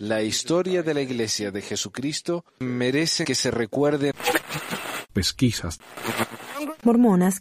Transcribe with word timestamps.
La 0.00 0.22
historia 0.22 0.82
de 0.82 0.94
la 0.94 1.00
Iglesia 1.00 1.50
de 1.50 1.62
Jesucristo 1.62 2.44
merece 2.60 3.24
que 3.24 3.34
se 3.34 3.50
recuerde. 3.50 4.12
Pesquisas. 5.12 5.78
Mormonas. 6.82 7.40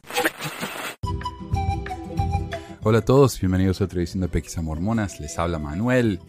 Hola 2.84 3.00
a 3.00 3.02
todos, 3.02 3.40
bienvenidos 3.40 3.82
a 3.82 3.84
otra 3.84 4.00
edición 4.00 4.22
de 4.22 4.30
Pesquisas 4.30 4.64
Mormonas. 4.64 5.20
Les 5.20 5.38
habla 5.38 5.60
Manuel. 5.60 6.20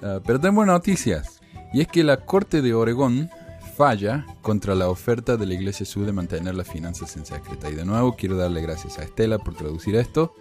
Uh, 0.00 0.20
pero 0.24 0.40
tengo 0.40 0.56
buenas 0.56 0.74
noticias. 0.74 1.40
Y 1.72 1.82
es 1.82 1.88
que 1.88 2.02
la 2.02 2.24
Corte 2.24 2.62
de 2.62 2.74
Oregón 2.74 3.30
falla 3.76 4.24
contra 4.40 4.74
la 4.74 4.88
oferta 4.88 5.36
de 5.36 5.46
la 5.46 5.54
Iglesia 5.54 5.84
Sur 5.84 6.06
de 6.06 6.12
mantener 6.12 6.54
las 6.54 6.68
finanzas 6.68 7.14
en 7.16 7.26
secreta. 7.26 7.68
Y 7.68 7.74
de 7.74 7.84
nuevo 7.84 8.16
quiero 8.16 8.36
darle 8.36 8.62
gracias 8.62 8.98
a 8.98 9.02
Estela 9.02 9.38
por 9.38 9.54
traducir 9.54 9.96
esto. 9.96 10.34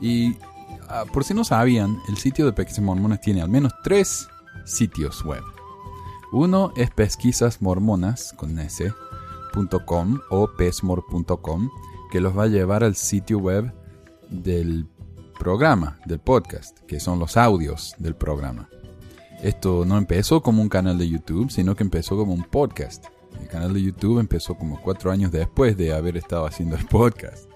Y 0.00 0.36
por 1.12 1.24
si 1.24 1.34
no 1.34 1.44
sabían, 1.44 1.98
el 2.08 2.16
sitio 2.16 2.46
de 2.46 2.52
Pesquisas 2.52 2.84
Mormonas 2.84 3.20
tiene 3.20 3.42
al 3.42 3.48
menos 3.48 3.72
tres 3.82 4.28
sitios 4.64 5.24
web. 5.24 5.42
Uno 6.32 6.72
es 6.76 6.90
pesquisasmormonas 6.90 8.32
con 8.34 8.58
s.com 8.58 10.20
o 10.30 10.50
pesmor.com 10.56 11.70
que 12.10 12.20
los 12.20 12.36
va 12.36 12.44
a 12.44 12.48
llevar 12.48 12.84
al 12.84 12.94
sitio 12.94 13.38
web 13.38 13.72
del 14.28 14.86
programa, 15.38 15.98
del 16.06 16.20
podcast, 16.20 16.78
que 16.80 17.00
son 17.00 17.18
los 17.18 17.36
audios 17.36 17.94
del 17.98 18.14
programa. 18.14 18.68
Esto 19.42 19.84
no 19.84 19.96
empezó 19.96 20.42
como 20.42 20.62
un 20.62 20.68
canal 20.68 20.98
de 20.98 21.08
YouTube, 21.08 21.50
sino 21.50 21.74
que 21.74 21.82
empezó 21.82 22.16
como 22.16 22.34
un 22.34 22.44
podcast. 22.44 23.06
El 23.40 23.48
canal 23.48 23.72
de 23.72 23.82
YouTube 23.82 24.20
empezó 24.20 24.54
como 24.54 24.80
cuatro 24.80 25.10
años 25.10 25.32
después 25.32 25.76
de 25.76 25.94
haber 25.94 26.16
estado 26.16 26.46
haciendo 26.46 26.76
el 26.76 26.86
podcast. 26.86 27.49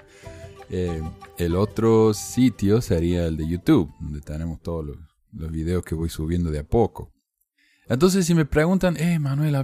Eh, 0.70 1.02
el 1.38 1.56
otro 1.56 2.14
sitio 2.14 2.80
sería 2.80 3.27
el 3.27 3.36
de 3.36 3.48
YouTube, 3.48 3.92
donde 4.00 4.20
tenemos 4.20 4.60
todos 4.60 4.86
los, 4.86 4.98
videos 5.50 5.84
que 5.84 5.96
voy 5.96 6.09
subiendo 6.09 6.50
de 6.50 6.60
a 6.60 6.64
poco. 6.64 7.12
Entonces, 7.86 8.25
si 8.25 8.34
me 8.34 8.47
preguntan, 8.47 8.97
eh, 8.97 9.19
Manuel, 9.19 9.55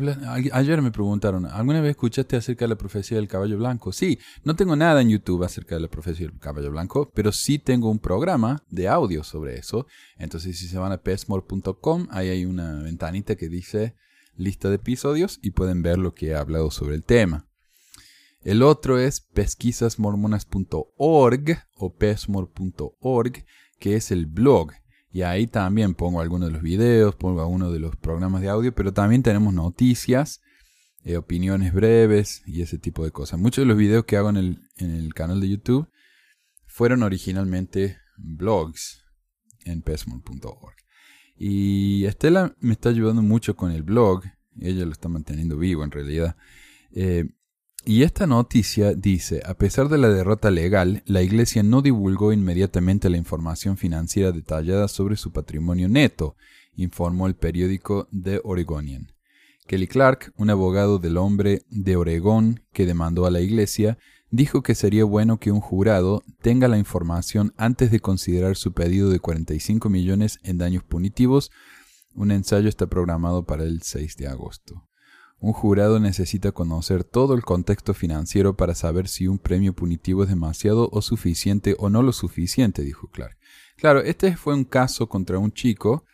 ayer 0.52 0.82
me 0.82 0.90
preguntaron, 0.90 1.46
¿alguna 1.46 1.80
vez 1.80 1.90
escuchaste 1.90 2.36
acerca 2.36 2.64
de 2.64 2.70
la 2.70 2.76
profecía 2.76 3.16
del 3.16 3.28
caballo 3.28 3.56
blanco? 3.56 3.92
Sí, 3.92 4.18
no 4.44 4.56
tengo 4.56 4.76
nada 4.76 5.00
en 5.00 5.08
YouTube 5.08 5.44
acerca 5.44 5.76
de 5.76 5.80
la 5.80 5.88
profecía 5.88 6.26
del 6.26 6.38
caballo 6.38 6.70
blanco, 6.70 7.10
pero 7.14 7.32
sí 7.32 7.58
tengo 7.58 7.88
un 7.88 7.98
programa 7.98 8.62
de 8.68 8.88
audio 8.88 9.24
sobre 9.24 9.58
eso. 9.58 9.86
Entonces, 10.18 10.58
si 10.58 10.66
se 10.68 10.76
van 10.76 10.92
a 10.92 10.98
pesmore.com, 10.98 12.08
ahí 12.10 12.28
hay 12.28 12.44
una 12.44 12.82
ventanita 12.82 13.36
que 13.36 13.48
dice 13.48 13.94
lista 14.36 14.68
de 14.68 14.76
episodios 14.76 15.38
y 15.42 15.52
pueden 15.52 15.82
ver 15.82 15.98
lo 15.98 16.14
que 16.14 16.28
he 16.28 16.34
hablado 16.34 16.70
sobre 16.70 16.96
el 16.96 17.04
tema. 17.04 17.49
El 18.42 18.62
otro 18.62 18.98
es 18.98 19.20
pesquisasmormonas.org 19.20 21.58
o 21.76 21.96
pesmore.org, 21.96 23.44
que 23.78 23.96
es 23.96 24.10
el 24.10 24.26
blog 24.26 24.72
y 25.12 25.22
ahí 25.22 25.46
también 25.46 25.94
pongo 25.94 26.20
algunos 26.20 26.48
de 26.48 26.54
los 26.54 26.62
videos, 26.62 27.16
pongo 27.16 27.40
algunos 27.40 27.72
de 27.72 27.80
los 27.80 27.96
programas 27.96 28.42
de 28.42 28.48
audio, 28.48 28.74
pero 28.74 28.92
también 28.92 29.22
tenemos 29.22 29.52
noticias, 29.52 30.40
eh, 31.02 31.16
opiniones 31.16 31.72
breves 31.72 32.42
y 32.46 32.62
ese 32.62 32.78
tipo 32.78 33.04
de 33.04 33.10
cosas. 33.10 33.40
Muchos 33.40 33.62
de 33.62 33.66
los 33.66 33.76
videos 33.76 34.04
que 34.04 34.16
hago 34.16 34.30
en 34.30 34.36
el, 34.36 34.62
en 34.76 34.92
el 34.92 35.12
canal 35.14 35.40
de 35.40 35.48
YouTube 35.48 35.88
fueron 36.64 37.02
originalmente 37.02 37.98
blogs 38.16 39.02
en 39.64 39.82
pesmol.org. 39.82 40.76
Y 41.36 42.04
Estela 42.04 42.54
me 42.60 42.72
está 42.72 42.90
ayudando 42.90 43.22
mucho 43.22 43.56
con 43.56 43.72
el 43.72 43.82
blog, 43.82 44.22
ella 44.60 44.84
lo 44.84 44.92
está 44.92 45.08
manteniendo 45.08 45.56
vivo 45.56 45.82
en 45.82 45.90
realidad. 45.90 46.36
Eh, 46.92 47.30
y 47.84 48.02
esta 48.02 48.26
noticia 48.26 48.92
dice, 48.92 49.42
a 49.46 49.54
pesar 49.54 49.88
de 49.88 49.96
la 49.96 50.10
derrota 50.10 50.50
legal, 50.50 51.02
la 51.06 51.22
Iglesia 51.22 51.62
no 51.62 51.80
divulgó 51.80 52.32
inmediatamente 52.32 53.08
la 53.08 53.16
información 53.16 53.78
financiera 53.78 54.32
detallada 54.32 54.86
sobre 54.86 55.16
su 55.16 55.32
patrimonio 55.32 55.88
neto, 55.88 56.36
informó 56.76 57.26
el 57.26 57.36
periódico 57.36 58.06
The 58.12 58.42
Oregonian. 58.44 59.12
Kelly 59.66 59.86
Clark, 59.86 60.32
un 60.36 60.50
abogado 60.50 60.98
del 60.98 61.16
hombre 61.16 61.62
de 61.70 61.96
Oregón 61.96 62.64
que 62.72 62.84
demandó 62.84 63.24
a 63.24 63.30
la 63.30 63.40
Iglesia, 63.40 63.98
dijo 64.30 64.62
que 64.62 64.74
sería 64.74 65.04
bueno 65.04 65.38
que 65.38 65.50
un 65.50 65.60
jurado 65.60 66.22
tenga 66.42 66.68
la 66.68 66.76
información 66.76 67.54
antes 67.56 67.90
de 67.90 68.00
considerar 68.00 68.56
su 68.56 68.72
pedido 68.72 69.08
de 69.10 69.20
45 69.20 69.88
millones 69.88 70.38
en 70.42 70.58
daños 70.58 70.84
punitivos. 70.84 71.50
Un 72.14 72.30
ensayo 72.30 72.68
está 72.68 72.88
programado 72.88 73.46
para 73.46 73.64
el 73.64 73.80
6 73.82 74.16
de 74.16 74.28
agosto. 74.28 74.89
Un 75.40 75.54
jurado 75.54 75.98
necesita 76.00 76.52
conocer 76.52 77.02
todo 77.02 77.34
el 77.34 77.42
contexto 77.42 77.94
financiero 77.94 78.56
para 78.56 78.74
saber 78.74 79.08
si 79.08 79.26
un 79.26 79.38
premio 79.38 79.72
punitivo 79.72 80.22
es 80.22 80.28
demasiado 80.28 80.90
o 80.92 81.00
suficiente 81.00 81.76
o 81.78 81.88
no 81.88 82.02
lo 82.02 82.12
suficiente, 82.12 82.82
dijo 82.82 83.08
Clark. 83.08 83.38
Claro, 83.76 84.00
este 84.02 84.36
fue 84.36 84.54
un 84.54 84.64
caso 84.64 85.08
contra 85.08 85.38
un 85.38 85.52
chico 85.52 86.04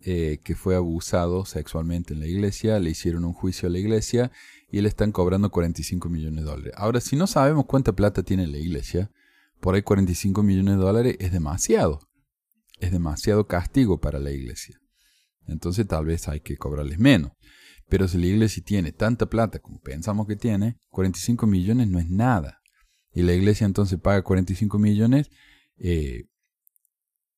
eh, 0.00 0.40
que 0.44 0.54
fue 0.54 0.76
abusado 0.76 1.46
sexualmente 1.46 2.12
en 2.12 2.20
la 2.20 2.26
iglesia, 2.26 2.78
le 2.78 2.90
hicieron 2.90 3.24
un 3.24 3.32
juicio 3.32 3.66
a 3.66 3.72
la 3.72 3.78
iglesia 3.78 4.30
y 4.70 4.82
le 4.82 4.88
están 4.88 5.10
cobrando 5.10 5.50
45 5.50 6.10
millones 6.10 6.44
de 6.44 6.50
dólares. 6.50 6.74
Ahora, 6.76 7.00
si 7.00 7.16
no 7.16 7.26
sabemos 7.26 7.64
cuánta 7.64 7.92
plata 7.92 8.22
tiene 8.22 8.46
la 8.46 8.58
iglesia, 8.58 9.10
por 9.58 9.74
ahí 9.74 9.82
45 9.82 10.42
millones 10.42 10.76
de 10.76 10.82
dólares 10.82 11.16
es 11.18 11.32
demasiado. 11.32 12.00
Es 12.78 12.92
demasiado 12.92 13.46
castigo 13.46 14.00
para 14.00 14.18
la 14.18 14.32
iglesia. 14.32 14.78
Entonces 15.46 15.86
tal 15.86 16.04
vez 16.04 16.28
hay 16.28 16.40
que 16.40 16.58
cobrarles 16.58 16.98
menos. 16.98 17.32
Pero 17.88 18.08
si 18.08 18.18
la 18.18 18.26
iglesia 18.26 18.62
tiene 18.64 18.92
tanta 18.92 19.26
plata 19.26 19.60
como 19.60 19.80
pensamos 19.80 20.26
que 20.26 20.36
tiene, 20.36 20.78
45 20.90 21.46
millones 21.46 21.88
no 21.88 21.98
es 21.98 22.10
nada. 22.10 22.60
Y 23.12 23.22
la 23.22 23.32
iglesia 23.32 23.64
entonces 23.64 23.98
paga 24.00 24.22
45 24.22 24.78
millones 24.78 25.30
eh, 25.78 26.24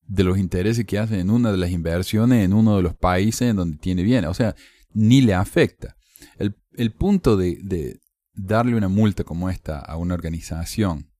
de 0.01 0.23
los 0.23 0.37
intereses 0.37 0.85
que 0.85 0.97
hace 0.97 1.19
en 1.19 1.29
una 1.29 1.51
de 1.51 1.57
las 1.57 1.69
inversiones 1.69 2.43
en 2.43 2.53
uno 2.53 2.77
de 2.77 2.81
los 2.81 2.95
países 2.95 3.49
en 3.49 3.57
donde 3.57 3.77
tiene 3.77 4.01
bienes. 4.01 4.29
O 4.29 4.33
sea, 4.33 4.55
ni 4.91 5.21
le 5.21 5.35
afecta. 5.35 5.95
El, 6.37 6.55
el 6.73 6.91
punto 6.93 7.37
de, 7.37 7.59
de 7.61 7.99
darle 8.33 8.75
una 8.75 8.89
multa 8.89 9.23
como 9.23 9.49
esta 9.49 9.79
a 9.79 9.97
una 9.97 10.15
organización 10.15 11.11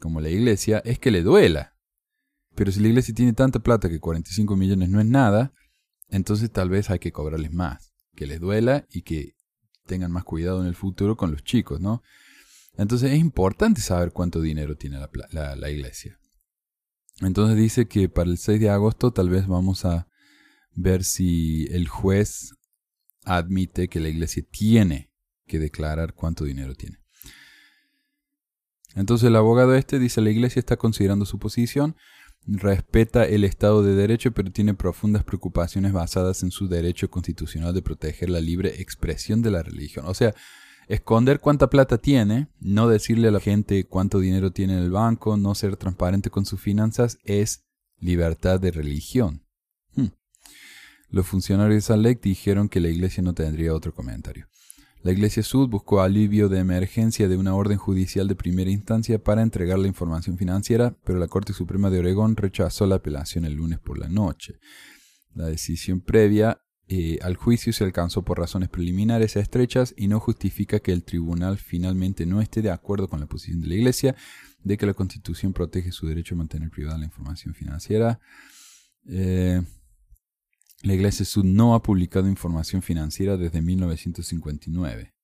como 0.00 0.20
la 0.20 0.28
iglesia 0.28 0.78
es 0.84 0.98
que 1.00 1.10
le 1.10 1.22
duela. 1.22 1.74
Pero 2.54 2.70
si 2.70 2.80
la 2.80 2.88
iglesia 2.88 3.14
tiene 3.14 3.32
tanta 3.32 3.58
plata 3.58 3.88
que 3.88 3.98
45 3.98 4.56
millones 4.56 4.90
no 4.90 5.00
es 5.00 5.06
nada, 5.06 5.52
entonces 6.08 6.50
tal 6.52 6.70
vez 6.70 6.88
hay 6.88 7.00
que 7.00 7.12
cobrarles 7.12 7.52
más 7.52 7.95
que 8.16 8.26
les 8.26 8.40
duela 8.40 8.86
y 8.90 9.02
que 9.02 9.36
tengan 9.86 10.10
más 10.10 10.24
cuidado 10.24 10.60
en 10.60 10.66
el 10.66 10.74
futuro 10.74 11.16
con 11.16 11.30
los 11.30 11.44
chicos, 11.44 11.80
¿no? 11.80 12.02
Entonces 12.76 13.12
es 13.12 13.18
importante 13.18 13.80
saber 13.80 14.12
cuánto 14.12 14.40
dinero 14.40 14.76
tiene 14.76 14.98
la, 14.98 15.56
la, 15.56 15.70
iglesia. 15.70 16.18
Entonces 17.20 17.56
dice 17.56 17.86
que 17.86 18.08
para 18.08 18.28
el 18.28 18.36
6 18.36 18.60
de 18.60 18.68
agosto 18.68 19.12
tal 19.12 19.30
vez 19.30 19.46
vamos 19.46 19.84
a 19.84 20.08
ver 20.74 21.04
si 21.04 21.66
el 21.70 21.88
juez 21.88 22.54
admite 23.24 23.88
que 23.88 24.00
la 24.00 24.08
iglesia 24.08 24.44
tiene 24.50 25.10
que 25.46 25.58
declarar 25.58 26.12
cuánto 26.14 26.44
dinero 26.44 26.74
tiene. 26.74 26.98
Entonces 28.94 29.28
el 29.28 29.36
abogado 29.36 29.74
este 29.74 29.98
dice 29.98 30.20
la 30.20 30.30
iglesia 30.30 30.60
está 30.60 30.76
considerando 30.76 31.24
su 31.24 31.38
posición, 31.38 31.96
respeta 32.46 33.24
el 33.24 33.44
Estado 33.44 33.82
de 33.82 33.94
Derecho, 33.94 34.32
pero 34.32 34.52
tiene 34.52 34.74
profundas 34.74 35.24
preocupaciones 35.24 35.92
basadas 35.92 36.42
en 36.42 36.50
su 36.50 36.68
derecho 36.68 37.10
constitucional 37.10 37.74
de 37.74 37.82
proteger 37.82 38.30
la 38.30 38.40
libre 38.40 38.80
expresión 38.80 39.42
de 39.42 39.50
la 39.50 39.62
religión. 39.62 40.06
O 40.06 40.14
sea, 40.14 40.34
esconder 40.88 41.40
cuánta 41.40 41.68
plata 41.68 41.98
tiene, 41.98 42.48
no 42.60 42.88
decirle 42.88 43.28
a 43.28 43.32
la 43.32 43.40
gente 43.40 43.84
cuánto 43.84 44.20
dinero 44.20 44.52
tiene 44.52 44.74
en 44.74 44.84
el 44.84 44.90
banco, 44.90 45.36
no 45.36 45.54
ser 45.54 45.76
transparente 45.76 46.30
con 46.30 46.46
sus 46.46 46.60
finanzas, 46.60 47.18
es 47.24 47.64
libertad 47.98 48.60
de 48.60 48.70
religión. 48.70 49.42
Hmm. 49.94 50.08
Los 51.08 51.26
funcionarios 51.26 51.76
de 51.76 51.80
Salek 51.80 52.20
dijeron 52.20 52.68
que 52.68 52.80
la 52.80 52.88
iglesia 52.88 53.22
no 53.22 53.34
tendría 53.34 53.74
otro 53.74 53.92
comentario. 53.92 54.46
La 55.06 55.12
Iglesia 55.12 55.44
Sud 55.44 55.68
buscó 55.68 56.00
alivio 56.00 56.48
de 56.48 56.58
emergencia 56.58 57.28
de 57.28 57.36
una 57.36 57.54
orden 57.54 57.78
judicial 57.78 58.26
de 58.26 58.34
primera 58.34 58.72
instancia 58.72 59.22
para 59.22 59.42
entregar 59.42 59.78
la 59.78 59.86
información 59.86 60.36
financiera, 60.36 60.96
pero 61.04 61.20
la 61.20 61.28
Corte 61.28 61.52
Suprema 61.52 61.90
de 61.90 62.00
Oregón 62.00 62.34
rechazó 62.34 62.88
la 62.88 62.96
apelación 62.96 63.44
el 63.44 63.54
lunes 63.54 63.78
por 63.78 63.98
la 63.98 64.08
noche. 64.08 64.58
La 65.32 65.46
decisión 65.46 66.00
previa 66.00 66.60
eh, 66.88 67.20
al 67.22 67.36
juicio 67.36 67.72
se 67.72 67.84
alcanzó 67.84 68.24
por 68.24 68.40
razones 68.40 68.68
preliminares 68.68 69.36
estrechas 69.36 69.94
y 69.96 70.08
no 70.08 70.18
justifica 70.18 70.80
que 70.80 70.90
el 70.90 71.04
tribunal 71.04 71.56
finalmente 71.58 72.26
no 72.26 72.40
esté 72.40 72.60
de 72.60 72.72
acuerdo 72.72 73.06
con 73.06 73.20
la 73.20 73.26
posición 73.26 73.60
de 73.60 73.68
la 73.68 73.74
Iglesia 73.76 74.16
de 74.64 74.76
que 74.76 74.86
la 74.86 74.94
Constitución 74.94 75.52
protege 75.52 75.92
su 75.92 76.08
derecho 76.08 76.34
a 76.34 76.38
mantener 76.38 76.68
privada 76.68 76.98
la 76.98 77.04
información 77.04 77.54
financiera. 77.54 78.18
Eh, 79.08 79.62
la 80.82 80.94
Iglesia 80.94 81.24
Sud 81.24 81.44
no 81.44 81.74
ha 81.74 81.82
publicado 81.82 82.28
información 82.28 82.82
financiera 82.82 83.36
desde 83.36 83.62
1959. 83.62 85.14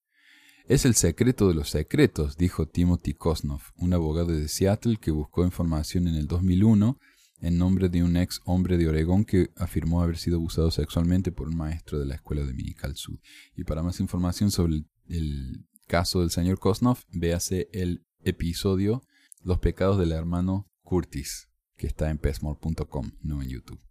Es 0.65 0.85
el 0.85 0.95
secreto 0.95 1.47
de 1.49 1.55
los 1.55 1.69
secretos, 1.69 2.37
dijo 2.37 2.67
Timothy 2.67 3.13
Kosnov, 3.13 3.61
un 3.77 3.93
abogado 3.93 4.31
de 4.31 4.47
Seattle 4.47 4.97
que 4.97 5.11
buscó 5.11 5.43
información 5.43 6.07
en 6.07 6.15
el 6.15 6.27
2001 6.27 6.99
en 7.41 7.57
nombre 7.57 7.89
de 7.89 8.01
un 8.01 8.15
ex 8.15 8.39
hombre 8.45 8.77
de 8.77 8.87
Oregón 8.87 9.25
que 9.25 9.51
afirmó 9.57 10.01
haber 10.01 10.17
sido 10.17 10.37
abusado 10.37 10.71
sexualmente 10.71 11.33
por 11.33 11.49
un 11.49 11.57
maestro 11.57 11.99
de 11.99 12.05
la 12.05 12.15
escuela 12.15 12.41
dominical 12.45 12.95
Sud. 12.95 13.19
Y 13.57 13.65
para 13.65 13.83
más 13.83 13.99
información 13.99 14.49
sobre 14.49 14.85
el, 15.09 15.65
caso 15.87 16.21
del 16.21 16.31
señor 16.31 16.59
Kosnov, 16.59 16.99
véase 17.11 17.69
el 17.73 18.05
episodio 18.23 19.03
Los 19.43 19.59
pecados 19.59 19.99
del 19.99 20.13
hermano 20.13 20.71
Curtis, 20.81 21.49
que 21.75 21.87
está 21.87 22.09
en 22.09 22.17
pesmore.com, 22.17 23.11
no 23.21 23.41
en 23.41 23.49
YouTube. 23.49 23.81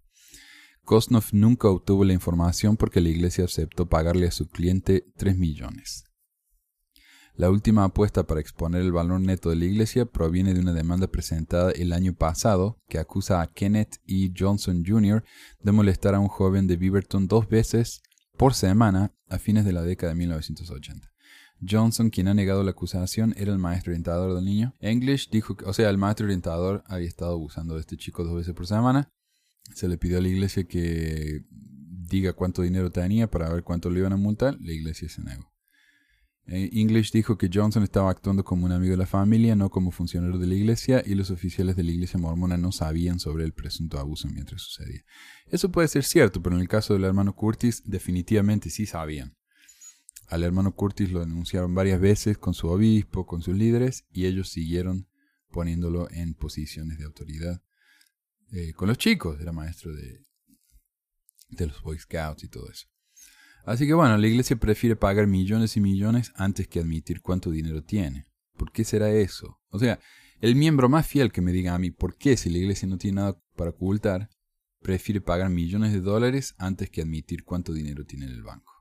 Kosnov 0.85 1.27
nunca 1.33 1.69
obtuvo 1.69 2.05
la 2.05 2.13
información 2.13 2.77
porque 2.77 3.01
la 3.01 3.09
iglesia 3.09 3.45
aceptó 3.45 3.87
pagarle 3.89 4.27
a 4.27 4.33
su 4.33 4.49
cliente 4.49 5.07
3 5.17 5.39
millones. 5.39 6.05
La 7.35 7.51
última 7.51 7.85
apuesta 7.85 8.27
para 8.27 8.41
exponer 8.41 8.83
el 8.83 8.93
valor 8.93 9.21
neto 9.21 9.49
de 9.49 9.57
la 9.57 9.65
iglesia 9.65 10.05
proviene 10.05 10.53
de 10.53 10.61
una 10.61 10.75
demanda 10.75 11.07
presentada 11.07 11.71
el 11.71 11.93
año 11.95 12.15
pasado 12.15 12.79
que 12.89 12.99
acusa 12.99 13.41
a 13.41 13.47
Kenneth 13.47 13.97
E. 14.07 14.31
Johnson 14.37 14.85
Jr. 14.87 15.25
de 15.61 15.73
molestar 15.73 16.15
a 16.15 16.21
un 16.21 16.29
joven 16.29 16.67
de 16.67 16.77
Beaverton 16.77 17.29
dos 17.29 17.49
veces 17.49 18.03
por 18.37 18.53
semana 18.53 19.15
a 19.29 19.39
fines 19.39 19.65
de 19.65 19.73
la 19.73 19.83
década 19.83 20.13
de 20.13 20.19
1980. 20.19 21.09
Johnson, 21.67 22.11
quien 22.11 22.29
ha 22.29 22.35
negado 22.35 22.63
la 22.65 22.73
acusación, 22.73 23.35
era 23.37 23.53
el 23.53 23.59
maestro 23.59 23.93
orientador 23.93 24.35
del 24.35 24.45
niño. 24.45 24.75
English 24.81 25.31
dijo 25.31 25.57
que, 25.57 25.65
o 25.65 25.73
sea, 25.73 25.89
el 25.89 25.97
maestro 25.97 26.27
orientador 26.27 26.83
había 26.87 27.09
estado 27.09 27.33
abusando 27.33 27.75
de 27.75 27.81
este 27.81 27.97
chico 27.97 28.25
dos 28.25 28.37
veces 28.37 28.53
por 28.53 28.67
semana. 28.67 29.11
Se 29.75 29.89
le 29.89 29.99
pidió 29.99 30.19
a 30.19 30.21
la 30.21 30.29
iglesia 30.29 30.65
que 30.65 31.45
diga 31.51 32.33
cuánto 32.35 32.63
dinero 32.63 32.91
tenía 32.91 33.31
para 33.31 33.53
ver 33.53 33.63
cuánto 33.63 33.91
le 33.91 34.01
iban 34.01 34.13
a 34.13 34.17
multar. 34.17 34.59
La 34.61 34.73
iglesia 34.73 35.09
se 35.09 35.23
negó. 35.23 35.53
Eh, 36.47 36.71
English 36.73 37.13
dijo 37.13 37.39
que 37.39 37.49
Johnson 37.53 37.85
estaba 37.85 38.11
actuando 38.11 38.43
como 38.43 38.67
un 38.67 38.73
amigo 38.73 38.91
de 38.93 38.97
la 38.97 39.07
familia, 39.07 39.55
no 39.55 39.71
como 39.71 39.93
funcionario 39.93 40.39
de 40.39 40.47
la 40.47 40.55
iglesia, 40.55 41.03
y 41.07 41.15
los 41.15 41.31
oficiales 41.31 41.77
de 41.77 41.85
la 41.85 41.93
iglesia 41.93 42.19
mormona 42.19 42.57
no 42.57 42.73
sabían 42.73 43.21
sobre 43.21 43.45
el 43.45 43.53
presunto 43.53 43.99
abuso 43.99 44.29
mientras 44.29 44.63
sucedía. 44.63 45.05
Eso 45.47 45.71
puede 45.71 45.89
ser 45.89 46.05
cierto, 46.05 46.43
pero 46.43 46.57
en 46.57 46.63
el 46.63 46.69
caso 46.69 46.95
del 46.95 47.05
hermano 47.05 47.35
Curtis, 47.35 47.83
definitivamente 47.87 48.71
sí 48.71 48.87
sabían. 48.87 49.37
Al 50.29 50.43
hermano 50.43 50.75
Curtis 50.75 51.13
lo 51.13 51.21
denunciaron 51.21 51.75
varias 51.75 52.01
veces 52.01 52.39
con 52.39 52.55
su 52.55 52.69
obispo, 52.69 53.27
con 53.27 53.43
sus 53.43 53.57
líderes, 53.57 54.05
y 54.11 54.27
ellos 54.27 54.49
siguieron 54.49 55.09
poniéndolo 55.51 56.11
en 56.11 56.35
posiciones 56.35 56.99
de 56.99 57.05
autoridad. 57.05 57.63
Eh, 58.53 58.73
con 58.75 58.89
los 58.89 58.99
chicos, 58.99 59.41
era 59.41 59.51
maestro 59.51 59.95
de, 59.95 60.21
de 61.49 61.67
los 61.67 61.81
Boy 61.83 61.99
Scouts 61.99 62.45
y 62.45 62.49
todo 62.49 62.71
eso. 62.71 62.87
Así 63.65 63.87
que 63.87 63.95
bueno, 63.95 64.19
la 64.19 64.27
iglesia 64.27 64.57
prefiere 64.57 64.95
pagar 64.97 65.27
millones 65.27 65.77
y 65.77 65.81
millones 65.81 66.33
antes 66.35 66.69
que 66.69 66.81
admitir 66.81 67.23
cuánto 67.23 67.51
dinero 67.51 67.83
tiene. 67.83 68.27
¿Por 68.57 68.73
qué 68.73 68.85
será 68.85 69.11
eso? 69.11 69.61
O 69.69 69.79
sea, 69.79 70.01
el 70.41 70.57
miembro 70.57 70.89
más 70.89 71.07
fiel 71.07 71.33
que 71.33 71.41
me 71.41 71.53
diga 71.53 71.75
a 71.75 71.79
mí 71.79 71.91
por 71.91 72.17
qué 72.17 72.37
si 72.37 72.51
la 72.51 72.59
iglesia 72.59 72.89
no 72.89 72.99
tiene 72.99 73.17
nada 73.17 73.41
para 73.57 73.71
ocultar, 73.71 74.29
prefiere 74.83 75.21
pagar 75.21 75.49
millones 75.49 75.93
de 75.93 76.01
dólares 76.01 76.55
antes 76.59 76.91
que 76.91 77.01
admitir 77.01 77.45
cuánto 77.45 77.73
dinero 77.73 78.05
tiene 78.05 78.27
en 78.27 78.33
el 78.33 78.43
banco. 78.43 78.73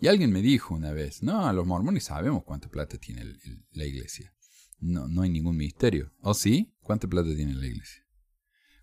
Y 0.00 0.06
alguien 0.06 0.30
me 0.30 0.42
dijo 0.42 0.74
una 0.74 0.92
vez, 0.92 1.22
no, 1.22 1.52
los 1.52 1.66
mormones 1.66 2.04
sabemos 2.04 2.44
cuánta 2.44 2.68
plata 2.68 2.98
tiene 2.98 3.24
la 3.72 3.84
iglesia. 3.84 4.32
No, 4.78 5.08
no 5.08 5.22
hay 5.22 5.30
ningún 5.30 5.56
misterio. 5.56 6.12
¿O 6.20 6.34
sí? 6.34 6.72
¿Cuánta 6.82 7.08
plata 7.08 7.34
tiene 7.34 7.54
la 7.54 7.66
iglesia? 7.66 8.07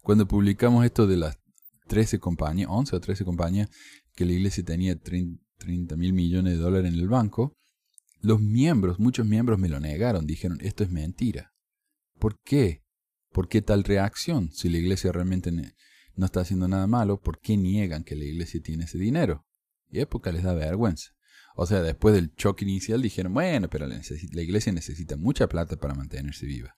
Cuando 0.05 0.27
publicamos 0.27 0.85
esto 0.85 1.07
de 1.07 1.17
las 1.17 1.39
13 1.87 2.19
compañías, 2.19 2.69
11 2.69 2.95
o 2.95 2.99
13 2.99 3.25
compañías, 3.25 3.71
que 4.13 4.23
la 4.23 4.33
iglesia 4.33 4.63
tenía 4.63 4.95
30 4.99 5.95
mil 5.97 6.13
millones 6.13 6.53
de 6.53 6.59
dólares 6.59 6.93
en 6.93 6.99
el 6.99 7.07
banco, 7.07 7.57
los 8.21 8.39
miembros, 8.39 8.99
muchos 8.99 9.25
miembros 9.25 9.57
me 9.57 9.67
lo 9.67 9.79
negaron, 9.79 10.27
dijeron, 10.27 10.59
esto 10.61 10.83
es 10.83 10.91
mentira. 10.91 11.53
¿Por 12.19 12.39
qué? 12.43 12.83
¿Por 13.31 13.47
qué 13.47 13.63
tal 13.63 13.83
reacción? 13.83 14.51
Si 14.51 14.69
la 14.69 14.77
iglesia 14.77 15.11
realmente 15.11 15.51
no 15.51 16.25
está 16.27 16.41
haciendo 16.41 16.67
nada 16.67 16.85
malo, 16.85 17.19
¿por 17.19 17.39
qué 17.39 17.57
niegan 17.57 18.03
que 18.03 18.15
la 18.15 18.25
iglesia 18.25 18.61
tiene 18.61 18.83
ese 18.83 18.99
dinero? 18.99 19.47
Y 19.89 20.01
época 20.01 20.31
les 20.31 20.43
da 20.43 20.53
vergüenza. 20.53 21.15
O 21.55 21.65
sea, 21.65 21.81
después 21.81 22.13
del 22.13 22.31
choque 22.35 22.63
inicial 22.63 23.01
dijeron, 23.01 23.33
bueno, 23.33 23.71
pero 23.71 23.87
la, 23.87 23.99
la 24.33 24.41
iglesia 24.43 24.71
necesita 24.71 25.17
mucha 25.17 25.47
plata 25.49 25.77
para 25.77 25.95
mantenerse 25.95 26.45
viva. 26.45 26.75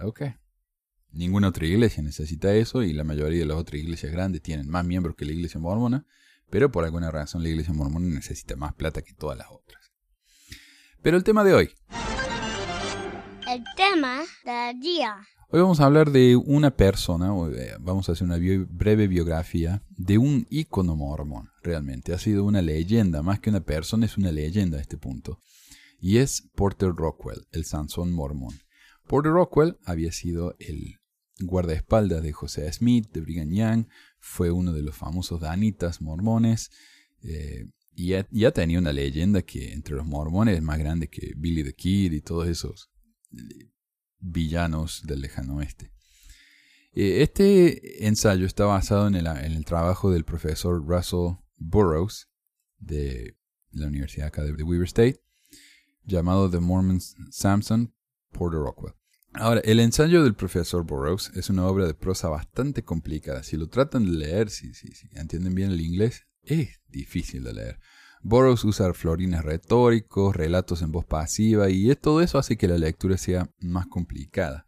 Ok. 0.00 0.22
Ninguna 1.12 1.48
otra 1.48 1.66
iglesia 1.66 2.02
necesita 2.02 2.54
eso 2.54 2.82
y 2.82 2.94
la 2.94 3.04
mayoría 3.04 3.40
de 3.40 3.46
las 3.46 3.58
otras 3.58 3.80
iglesias 3.80 4.12
grandes 4.12 4.40
tienen 4.40 4.68
más 4.68 4.84
miembros 4.84 5.14
que 5.14 5.26
la 5.26 5.32
iglesia 5.32 5.60
mormona, 5.60 6.06
pero 6.48 6.72
por 6.72 6.84
alguna 6.84 7.10
razón 7.10 7.42
la 7.42 7.50
iglesia 7.50 7.74
mormona 7.74 8.06
necesita 8.06 8.56
más 8.56 8.72
plata 8.74 9.02
que 9.02 9.12
todas 9.12 9.36
las 9.36 9.48
otras. 9.50 9.92
Pero 11.02 11.18
el 11.18 11.24
tema 11.24 11.44
de 11.44 11.52
hoy. 11.52 11.70
El 13.46 13.62
tema 13.76 14.22
del 14.44 14.80
día. 14.80 15.16
Hoy 15.50 15.60
vamos 15.60 15.80
a 15.80 15.84
hablar 15.84 16.12
de 16.12 16.34
una 16.36 16.70
persona, 16.70 17.30
eh, 17.54 17.76
vamos 17.78 18.08
a 18.08 18.12
hacer 18.12 18.26
una 18.26 18.38
breve 18.38 19.06
biografía 19.06 19.82
de 19.90 20.16
un 20.16 20.46
ícono 20.48 20.96
mormón, 20.96 21.50
realmente. 21.62 22.14
Ha 22.14 22.18
sido 22.18 22.44
una 22.44 22.62
leyenda, 22.62 23.22
más 23.22 23.38
que 23.38 23.50
una 23.50 23.60
persona, 23.60 24.06
es 24.06 24.16
una 24.16 24.32
leyenda 24.32 24.78
a 24.78 24.80
este 24.80 24.96
punto. 24.96 25.40
Y 26.00 26.18
es 26.18 26.48
Porter 26.54 26.94
Rockwell, 26.94 27.46
el 27.52 27.66
Sansón 27.66 28.12
mormón. 28.12 28.54
Porter 29.06 29.32
Rockwell 29.32 29.76
había 29.84 30.10
sido 30.10 30.56
el 30.58 31.01
guardaespaldas 31.46 32.22
de 32.22 32.32
José 32.32 32.72
Smith, 32.72 33.10
de 33.12 33.20
Brigham 33.20 33.50
Young, 33.50 33.86
fue 34.18 34.50
uno 34.50 34.72
de 34.72 34.82
los 34.82 34.96
famosos 34.96 35.40
danitas 35.40 36.00
mormones, 36.00 36.70
eh, 37.22 37.66
y 37.94 38.08
ya, 38.30 38.52
tenía 38.52 38.78
una 38.78 38.92
leyenda 38.92 39.42
que 39.42 39.72
entre 39.72 39.96
los 39.96 40.06
mormones 40.06 40.56
es 40.56 40.62
más 40.62 40.78
grande 40.78 41.08
que 41.08 41.34
Billy 41.36 41.62
the 41.62 41.74
Kid 41.74 42.12
y 42.12 42.22
todos 42.22 42.48
esos 42.48 42.90
eh, 43.32 43.70
villanos 44.18 45.02
del 45.04 45.20
lejano 45.20 45.56
oeste. 45.56 45.92
Eh, 46.94 47.22
este 47.22 48.06
ensayo 48.06 48.46
está 48.46 48.64
basado 48.64 49.08
en 49.08 49.14
el, 49.16 49.64
trabajo 49.64 50.10
del 50.10 50.24
profesor 50.24 50.82
Russell 50.86 51.36
Burroughs 51.58 52.28
de 52.78 53.36
la 53.72 53.86
Universidad 53.88 54.28
acá 54.28 54.42
de 54.42 54.62
Weaver 54.62 54.86
State, 54.86 55.22
llamado 56.04 56.50
The 56.50 56.60
Mormon 56.60 57.00
Samson 57.30 57.94
Porter 58.30 58.60
Rockwell. 58.60 58.94
Ahora, 59.34 59.62
el 59.64 59.80
ensayo 59.80 60.22
del 60.22 60.34
profesor 60.34 60.84
Burroughs 60.84 61.32
es 61.34 61.48
una 61.48 61.66
obra 61.66 61.86
de 61.86 61.94
prosa 61.94 62.28
bastante 62.28 62.84
complicada. 62.84 63.42
Si 63.42 63.56
lo 63.56 63.68
tratan 63.68 64.04
de 64.04 64.18
leer, 64.18 64.50
si, 64.50 64.74
si, 64.74 64.88
si 64.88 65.08
entienden 65.12 65.54
bien 65.54 65.70
el 65.70 65.80
inglés, 65.80 66.26
es 66.42 66.80
difícil 66.88 67.44
de 67.44 67.54
leer. 67.54 67.80
Burroughs 68.22 68.64
usa 68.64 68.92
florines 68.92 69.42
retóricos, 69.42 70.36
relatos 70.36 70.82
en 70.82 70.92
voz 70.92 71.06
pasiva 71.06 71.70
y 71.70 71.92
todo 71.96 72.20
eso 72.20 72.38
hace 72.38 72.56
que 72.56 72.68
la 72.68 72.78
lectura 72.78 73.16
sea 73.16 73.50
más 73.58 73.86
complicada. 73.86 74.66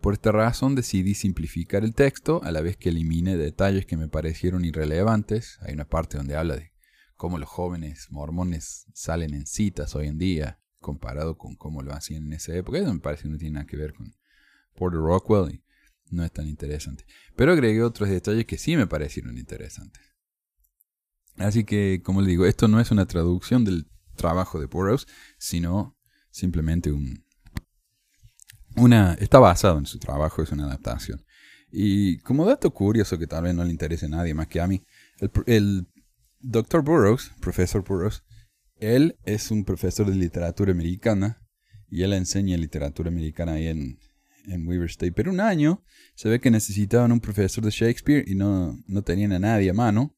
Por 0.00 0.12
esta 0.12 0.30
razón 0.30 0.74
decidí 0.74 1.14
simplificar 1.14 1.82
el 1.82 1.94
texto 1.94 2.42
a 2.44 2.52
la 2.52 2.60
vez 2.60 2.76
que 2.76 2.90
elimine 2.90 3.36
detalles 3.36 3.86
que 3.86 3.96
me 3.96 4.08
parecieron 4.08 4.64
irrelevantes. 4.64 5.58
Hay 5.62 5.72
una 5.72 5.88
parte 5.88 6.18
donde 6.18 6.36
habla 6.36 6.56
de 6.56 6.72
cómo 7.16 7.38
los 7.38 7.48
jóvenes 7.48 8.08
mormones 8.10 8.86
salen 8.92 9.32
en 9.32 9.46
citas 9.46 9.94
hoy 9.94 10.06
en 10.06 10.18
día 10.18 10.60
comparado 10.80 11.36
con 11.36 11.56
cómo 11.56 11.82
lo 11.82 11.92
hacían 11.92 12.26
en 12.26 12.34
esa 12.34 12.54
época. 12.54 12.78
Eso 12.78 12.92
me 12.92 13.00
parece 13.00 13.24
que 13.24 13.28
no 13.30 13.38
tiene 13.38 13.54
nada 13.54 13.66
que 13.66 13.76
ver 13.76 13.94
con 13.94 14.14
Porter 14.74 15.00
Rockwell 15.00 15.54
y 15.54 15.64
no 16.10 16.24
es 16.24 16.32
tan 16.32 16.46
interesante. 16.46 17.04
Pero 17.34 17.52
agregué 17.52 17.82
otros 17.82 18.08
detalles 18.08 18.46
que 18.46 18.58
sí 18.58 18.76
me 18.76 18.86
parecieron 18.86 19.38
interesantes. 19.38 20.02
Así 21.36 21.64
que, 21.64 22.00
como 22.02 22.22
le 22.22 22.28
digo, 22.28 22.46
esto 22.46 22.68
no 22.68 22.80
es 22.80 22.90
una 22.90 23.06
traducción 23.06 23.64
del 23.64 23.86
trabajo 24.14 24.58
de 24.60 24.66
Burroughs, 24.66 25.06
sino 25.38 25.96
simplemente 26.30 26.92
un... 26.92 27.24
Una, 28.76 29.14
está 29.14 29.38
basado 29.38 29.78
en 29.78 29.86
su 29.86 29.98
trabajo, 29.98 30.42
es 30.42 30.52
una 30.52 30.64
adaptación. 30.64 31.24
Y 31.70 32.18
como 32.18 32.44
dato 32.44 32.70
curioso 32.72 33.18
que 33.18 33.26
tal 33.26 33.44
vez 33.44 33.54
no 33.54 33.64
le 33.64 33.70
interese 33.70 34.06
a 34.06 34.10
nadie 34.10 34.34
más 34.34 34.48
que 34.48 34.60
a 34.60 34.66
mí, 34.66 34.84
el, 35.18 35.30
el 35.46 35.86
Dr. 36.40 36.82
Burroughs, 36.82 37.32
profesor 37.40 37.82
Burroughs, 37.82 38.22
él 38.78 39.16
es 39.24 39.50
un 39.50 39.64
profesor 39.64 40.06
de 40.06 40.14
literatura 40.14 40.72
americana 40.72 41.42
y 41.88 42.02
él 42.02 42.12
enseña 42.12 42.56
literatura 42.56 43.08
americana 43.08 43.52
ahí 43.52 43.68
en, 43.68 43.98
en 44.46 44.66
Weaver 44.66 44.88
State. 44.90 45.12
Pero 45.12 45.30
un 45.30 45.40
año 45.40 45.82
se 46.14 46.28
ve 46.28 46.40
que 46.40 46.50
necesitaban 46.50 47.12
un 47.12 47.20
profesor 47.20 47.64
de 47.64 47.70
Shakespeare 47.70 48.24
y 48.26 48.34
no, 48.34 48.78
no 48.86 49.02
tenían 49.02 49.32
a 49.32 49.38
nadie 49.38 49.70
a 49.70 49.74
mano. 49.74 50.14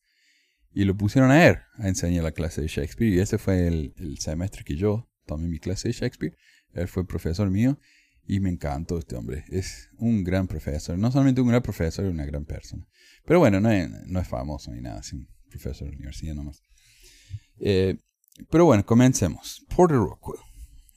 Y 0.72 0.84
lo 0.84 0.96
pusieron 0.96 1.30
a 1.30 1.46
él 1.46 1.56
a 1.78 1.88
enseñar 1.88 2.24
la 2.24 2.32
clase 2.32 2.60
de 2.60 2.68
Shakespeare. 2.68 3.12
Y 3.12 3.18
ese 3.20 3.38
fue 3.38 3.66
el, 3.66 3.94
el 3.96 4.18
semestre 4.18 4.64
que 4.64 4.76
yo 4.76 5.10
tomé 5.26 5.48
mi 5.48 5.58
clase 5.58 5.88
de 5.88 5.92
Shakespeare. 5.92 6.36
Él 6.72 6.88
fue 6.88 7.06
profesor 7.06 7.50
mío 7.50 7.78
y 8.26 8.40
me 8.40 8.50
encantó 8.50 8.98
este 8.98 9.16
hombre. 9.16 9.44
Es 9.48 9.88
un 9.96 10.22
gran 10.22 10.46
profesor. 10.46 10.98
No 10.98 11.10
solamente 11.10 11.40
un 11.40 11.48
gran 11.48 11.62
profesor, 11.62 12.04
es 12.04 12.12
una 12.12 12.26
gran 12.26 12.44
persona. 12.44 12.86
Pero 13.24 13.40
bueno, 13.40 13.60
no 13.60 13.70
es, 13.70 13.88
no 14.06 14.20
es 14.20 14.28
famoso 14.28 14.70
ni 14.72 14.82
nada, 14.82 15.00
es 15.00 15.12
un 15.12 15.26
profesor 15.50 15.88
de 15.88 15.96
universidad 15.96 16.34
nomás. 16.34 16.62
Eh, 17.58 17.98
pero 18.50 18.64
bueno, 18.64 18.84
comencemos. 18.86 19.66
Porter 19.74 19.98
Rockwell. 19.98 20.40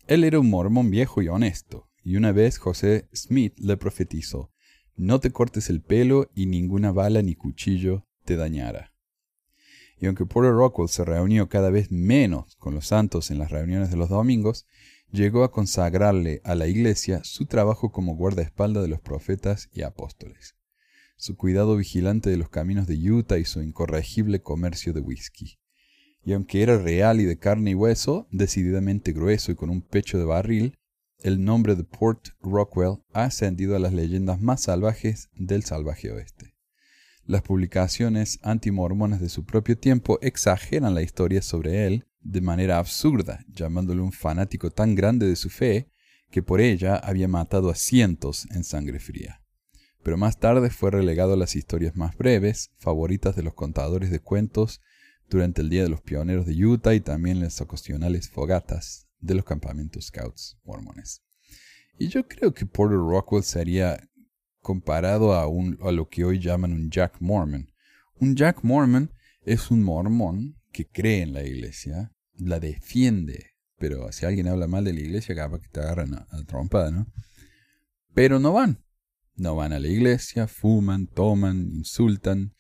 Él 0.07 0.23
era 0.23 0.39
un 0.39 0.49
mormón 0.49 0.89
viejo 0.89 1.21
y 1.21 1.27
honesto, 1.27 1.89
y 2.03 2.15
una 2.15 2.31
vez 2.31 2.57
José 2.57 3.07
Smith 3.13 3.53
le 3.57 3.77
profetizó, 3.77 4.51
no 4.95 5.19
te 5.19 5.31
cortes 5.31 5.69
el 5.69 5.81
pelo 5.81 6.29
y 6.35 6.45
ninguna 6.45 6.91
bala 6.91 7.21
ni 7.21 7.35
cuchillo 7.35 8.05
te 8.25 8.35
dañará. 8.35 8.93
Y 9.97 10.07
aunque 10.07 10.25
Porter 10.25 10.51
Rockwell 10.51 10.89
se 10.89 11.05
reunió 11.05 11.47
cada 11.47 11.69
vez 11.69 11.91
menos 11.91 12.55
con 12.57 12.73
los 12.73 12.87
santos 12.87 13.31
en 13.31 13.37
las 13.37 13.51
reuniones 13.51 13.89
de 13.89 13.97
los 13.97 14.09
domingos, 14.09 14.65
llegó 15.11 15.43
a 15.43 15.51
consagrarle 15.51 16.41
a 16.43 16.55
la 16.55 16.67
iglesia 16.67 17.23
su 17.23 17.45
trabajo 17.45 17.91
como 17.91 18.15
guardaespaldas 18.15 18.83
de 18.83 18.89
los 18.89 19.01
profetas 19.01 19.69
y 19.71 19.83
apóstoles, 19.83 20.55
su 21.17 21.37
cuidado 21.37 21.77
vigilante 21.77 22.29
de 22.29 22.37
los 22.37 22.49
caminos 22.49 22.87
de 22.87 22.95
Utah 23.11 23.37
y 23.37 23.45
su 23.45 23.61
incorregible 23.61 24.41
comercio 24.41 24.93
de 24.93 25.01
whisky 25.01 25.60
y 26.23 26.33
aunque 26.33 26.61
era 26.61 26.77
real 26.77 27.19
y 27.19 27.25
de 27.25 27.37
carne 27.37 27.71
y 27.71 27.75
hueso, 27.75 28.27
decididamente 28.31 29.11
grueso 29.11 29.51
y 29.51 29.55
con 29.55 29.69
un 29.69 29.81
pecho 29.81 30.17
de 30.17 30.25
barril, 30.25 30.77
el 31.19 31.43
nombre 31.43 31.75
de 31.75 31.83
Port 31.83 32.29
Rockwell 32.41 33.03
ha 33.13 33.25
ascendido 33.25 33.75
a 33.75 33.79
las 33.79 33.93
leyendas 33.93 34.41
más 34.41 34.63
salvajes 34.63 35.29
del 35.35 35.63
salvaje 35.63 36.11
oeste. 36.11 36.55
las 37.25 37.43
publicaciones 37.43 38.39
antimormonas 38.41 39.21
de 39.21 39.29
su 39.29 39.45
propio 39.45 39.77
tiempo 39.77 40.17
exageran 40.21 40.95
la 40.95 41.03
historia 41.03 41.41
sobre 41.41 41.85
él 41.85 42.05
de 42.19 42.41
manera 42.41 42.77
absurda, 42.77 43.45
llamándole 43.47 44.01
un 44.01 44.11
fanático 44.11 44.71
tan 44.71 44.95
grande 44.95 45.27
de 45.27 45.35
su 45.35 45.49
fe 45.49 45.91
que 46.29 46.43
por 46.43 46.61
ella 46.61 46.95
había 46.95 47.27
matado 47.27 47.69
a 47.69 47.75
cientos 47.75 48.47
en 48.51 48.63
sangre 48.63 48.99
fría. 48.99 49.41
Pero 50.03 50.17
más 50.17 50.39
tarde 50.39 50.69
fue 50.71 50.91
relegado 50.91 51.33
a 51.33 51.37
las 51.37 51.55
historias 51.55 51.95
más 51.95 52.17
breves, 52.17 52.71
favoritas 52.77 53.35
de 53.35 53.43
los 53.43 53.53
contadores 53.53 54.09
de 54.09 54.19
cuentos 54.19 54.81
durante 55.31 55.61
el 55.61 55.69
Día 55.69 55.83
de 55.83 55.89
los 55.89 56.01
Pioneros 56.01 56.45
de 56.45 56.65
Utah 56.65 56.93
y 56.93 56.99
también 56.99 57.39
las 57.39 57.61
ocasionales 57.61 58.29
fogatas 58.29 59.07
de 59.19 59.33
los 59.33 59.45
campamentos 59.45 60.07
scouts 60.07 60.59
mormones. 60.65 61.23
Y 61.97 62.09
yo 62.09 62.27
creo 62.27 62.53
que 62.53 62.65
Porter 62.65 62.97
Rockwell 62.97 63.43
sería 63.43 64.09
comparado 64.59 65.33
a, 65.33 65.47
un, 65.47 65.79
a 65.81 65.91
lo 65.91 66.09
que 66.09 66.25
hoy 66.25 66.39
llaman 66.39 66.73
un 66.73 66.91
Jack 66.91 67.21
Mormon. 67.21 67.71
Un 68.15 68.35
Jack 68.35 68.63
Mormon 68.63 69.09
es 69.43 69.71
un 69.71 69.83
mormón 69.83 70.57
que 70.73 70.85
cree 70.85 71.21
en 71.21 71.33
la 71.33 71.43
iglesia, 71.43 72.11
la 72.35 72.59
defiende, 72.59 73.51
pero 73.77 74.11
si 74.11 74.25
alguien 74.25 74.49
habla 74.49 74.67
mal 74.67 74.83
de 74.83 74.93
la 74.93 74.99
iglesia, 74.99 75.33
capaz 75.33 75.61
que 75.61 75.69
te 75.69 75.79
agarran 75.79 76.13
a, 76.13 76.27
a 76.29 76.43
trompada, 76.43 76.91
¿no? 76.91 77.07
Pero 78.13 78.39
no 78.39 78.51
van. 78.51 78.83
No 79.35 79.55
van 79.55 79.71
a 79.71 79.79
la 79.79 79.87
iglesia, 79.87 80.47
fuman, 80.47 81.07
toman, 81.07 81.71
insultan, 81.73 82.53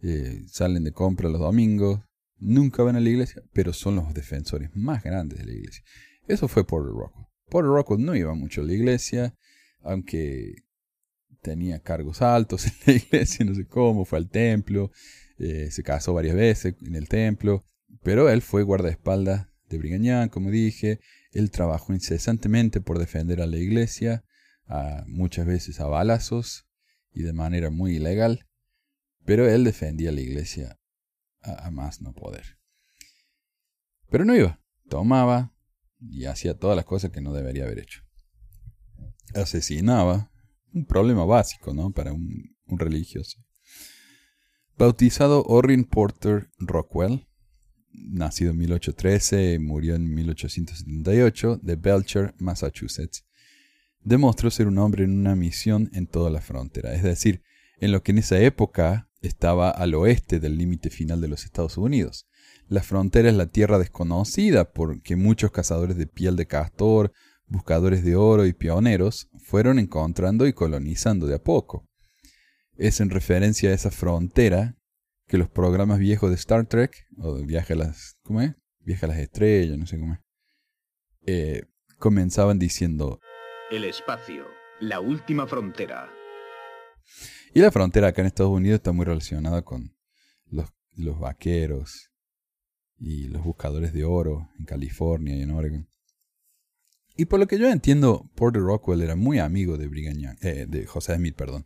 eh, 0.00 0.42
salen 0.48 0.84
de 0.84 0.92
compra 0.92 1.28
los 1.28 1.40
domingos, 1.40 2.00
nunca 2.44 2.82
van 2.82 2.96
a 2.96 3.00
la 3.00 3.08
iglesia, 3.08 3.42
pero 3.52 3.72
son 3.72 3.96
los 3.96 4.12
defensores 4.14 4.70
más 4.74 5.02
grandes 5.02 5.38
de 5.38 5.46
la 5.46 5.52
iglesia. 5.52 5.82
Eso 6.28 6.46
fue 6.46 6.66
Porter 6.66 6.92
Rockwell. 6.92 7.26
Porter 7.48 7.70
Rockwell 7.70 8.04
no 8.04 8.14
iba 8.14 8.34
mucho 8.34 8.60
a 8.60 8.64
la 8.64 8.72
iglesia, 8.72 9.34
aunque 9.82 10.54
tenía 11.42 11.80
cargos 11.80 12.22
altos 12.22 12.66
en 12.66 12.72
la 12.86 12.92
iglesia, 13.02 13.44
no 13.44 13.54
sé 13.54 13.66
cómo, 13.66 14.04
fue 14.04 14.18
al 14.18 14.28
templo, 14.28 14.90
eh, 15.38 15.70
se 15.70 15.82
casó 15.82 16.14
varias 16.14 16.36
veces 16.36 16.74
en 16.82 16.94
el 16.94 17.08
templo, 17.08 17.64
pero 18.02 18.28
él 18.28 18.42
fue 18.42 18.62
guardaespaldas 18.62 19.48
de 19.68 19.78
Brigañán, 19.78 20.28
como 20.28 20.50
dije, 20.50 21.00
él 21.32 21.50
trabajó 21.50 21.92
incesantemente 21.92 22.80
por 22.80 22.98
defender 22.98 23.40
a 23.40 23.46
la 23.46 23.58
iglesia, 23.58 24.24
muchas 25.06 25.46
veces 25.46 25.78
a 25.80 25.86
balazos 25.86 26.66
y 27.12 27.22
de 27.22 27.34
manera 27.34 27.70
muy 27.70 27.96
ilegal, 27.96 28.46
pero 29.26 29.48
él 29.48 29.64
defendía 29.64 30.08
a 30.08 30.12
la 30.12 30.22
iglesia 30.22 30.78
a, 31.44 31.70
más 31.70 32.00
no 32.00 32.12
poder. 32.12 32.58
Pero 34.10 34.24
no 34.24 34.34
iba, 34.34 34.60
tomaba 34.88 35.54
y 36.00 36.24
hacía 36.26 36.58
todas 36.58 36.76
las 36.76 36.84
cosas 36.84 37.10
que 37.10 37.20
no 37.20 37.32
debería 37.32 37.64
haber 37.64 37.78
hecho. 37.78 38.02
Asesinaba, 39.34 40.30
un 40.72 40.86
problema 40.86 41.24
básico, 41.24 41.72
¿no? 41.72 41.92
Para 41.92 42.12
un, 42.12 42.56
un 42.66 42.78
religioso. 42.78 43.38
Bautizado 44.76 45.44
Orrin 45.44 45.84
Porter 45.84 46.50
Rockwell, 46.58 47.26
nacido 47.92 48.50
en 48.50 48.58
1813, 48.58 49.58
murió 49.60 49.94
en 49.94 50.12
1878, 50.12 51.60
de 51.62 51.76
Belcher, 51.76 52.34
Massachusetts, 52.38 53.24
demostró 54.00 54.50
ser 54.50 54.66
un 54.66 54.78
hombre 54.78 55.04
en 55.04 55.18
una 55.18 55.36
misión 55.36 55.90
en 55.92 56.06
toda 56.06 56.30
la 56.30 56.40
frontera, 56.40 56.94
es 56.94 57.02
decir, 57.02 57.42
en 57.78 57.92
lo 57.92 58.02
que 58.02 58.12
en 58.12 58.18
esa 58.18 58.38
época 58.40 59.08
estaba 59.26 59.70
al 59.70 59.94
oeste 59.94 60.40
del 60.40 60.58
límite 60.58 60.90
final 60.90 61.20
de 61.20 61.28
los 61.28 61.44
Estados 61.44 61.76
Unidos. 61.78 62.26
La 62.68 62.82
frontera 62.82 63.28
es 63.28 63.34
la 63.34 63.46
tierra 63.46 63.78
desconocida 63.78 64.72
porque 64.72 65.16
muchos 65.16 65.50
cazadores 65.50 65.96
de 65.96 66.06
piel 66.06 66.36
de 66.36 66.46
castor, 66.46 67.12
buscadores 67.46 68.04
de 68.04 68.16
oro 68.16 68.46
y 68.46 68.52
pioneros 68.52 69.28
fueron 69.38 69.78
encontrando 69.78 70.46
y 70.46 70.52
colonizando 70.52 71.26
de 71.26 71.36
a 71.36 71.42
poco. 71.42 71.86
Es 72.76 73.00
en 73.00 73.10
referencia 73.10 73.70
a 73.70 73.74
esa 73.74 73.90
frontera 73.90 74.76
que 75.26 75.38
los 75.38 75.48
programas 75.48 75.98
viejos 75.98 76.30
de 76.30 76.36
Star 76.36 76.66
Trek, 76.66 77.06
o 77.18 77.34
Viaje 77.44 77.74
a 77.74 77.76
las, 77.76 78.16
¿cómo 78.22 78.40
es? 78.40 78.54
Viaje 78.80 79.06
a 79.06 79.08
las 79.08 79.18
estrellas, 79.18 79.78
no 79.78 79.86
sé 79.86 79.98
cómo 79.98 80.14
es, 80.14 80.20
eh, 81.26 81.62
comenzaban 81.98 82.58
diciendo 82.58 83.20
El 83.70 83.84
espacio, 83.84 84.44
la 84.80 85.00
última 85.00 85.46
frontera. 85.46 86.10
Y 87.56 87.60
la 87.60 87.70
frontera 87.70 88.08
acá 88.08 88.20
en 88.20 88.26
Estados 88.26 88.50
Unidos 88.50 88.78
está 88.78 88.90
muy 88.90 89.04
relacionada 89.04 89.62
con 89.62 89.94
los, 90.50 90.66
vaqueros 91.20 92.10
y 92.98 93.28
los 93.28 93.44
buscadores 93.44 93.92
de 93.92 94.02
oro 94.02 94.48
en 94.58 94.64
California 94.64 95.36
y 95.36 95.42
en 95.42 95.52
Oregon. 95.52 95.88
Y 97.16 97.26
por 97.26 97.38
lo 97.38 97.46
que 97.46 97.56
yo 97.56 97.70
entiendo, 97.70 98.28
Porter 98.34 98.60
Rockwell 98.60 99.02
era 99.02 99.14
muy 99.14 99.38
amigo 99.38 99.78
de 99.78 99.86
Brigham 99.86 100.36
eh, 100.42 100.66
de 100.68 100.84
José 100.84 101.14
Smith, 101.14 101.36
perdón. 101.36 101.64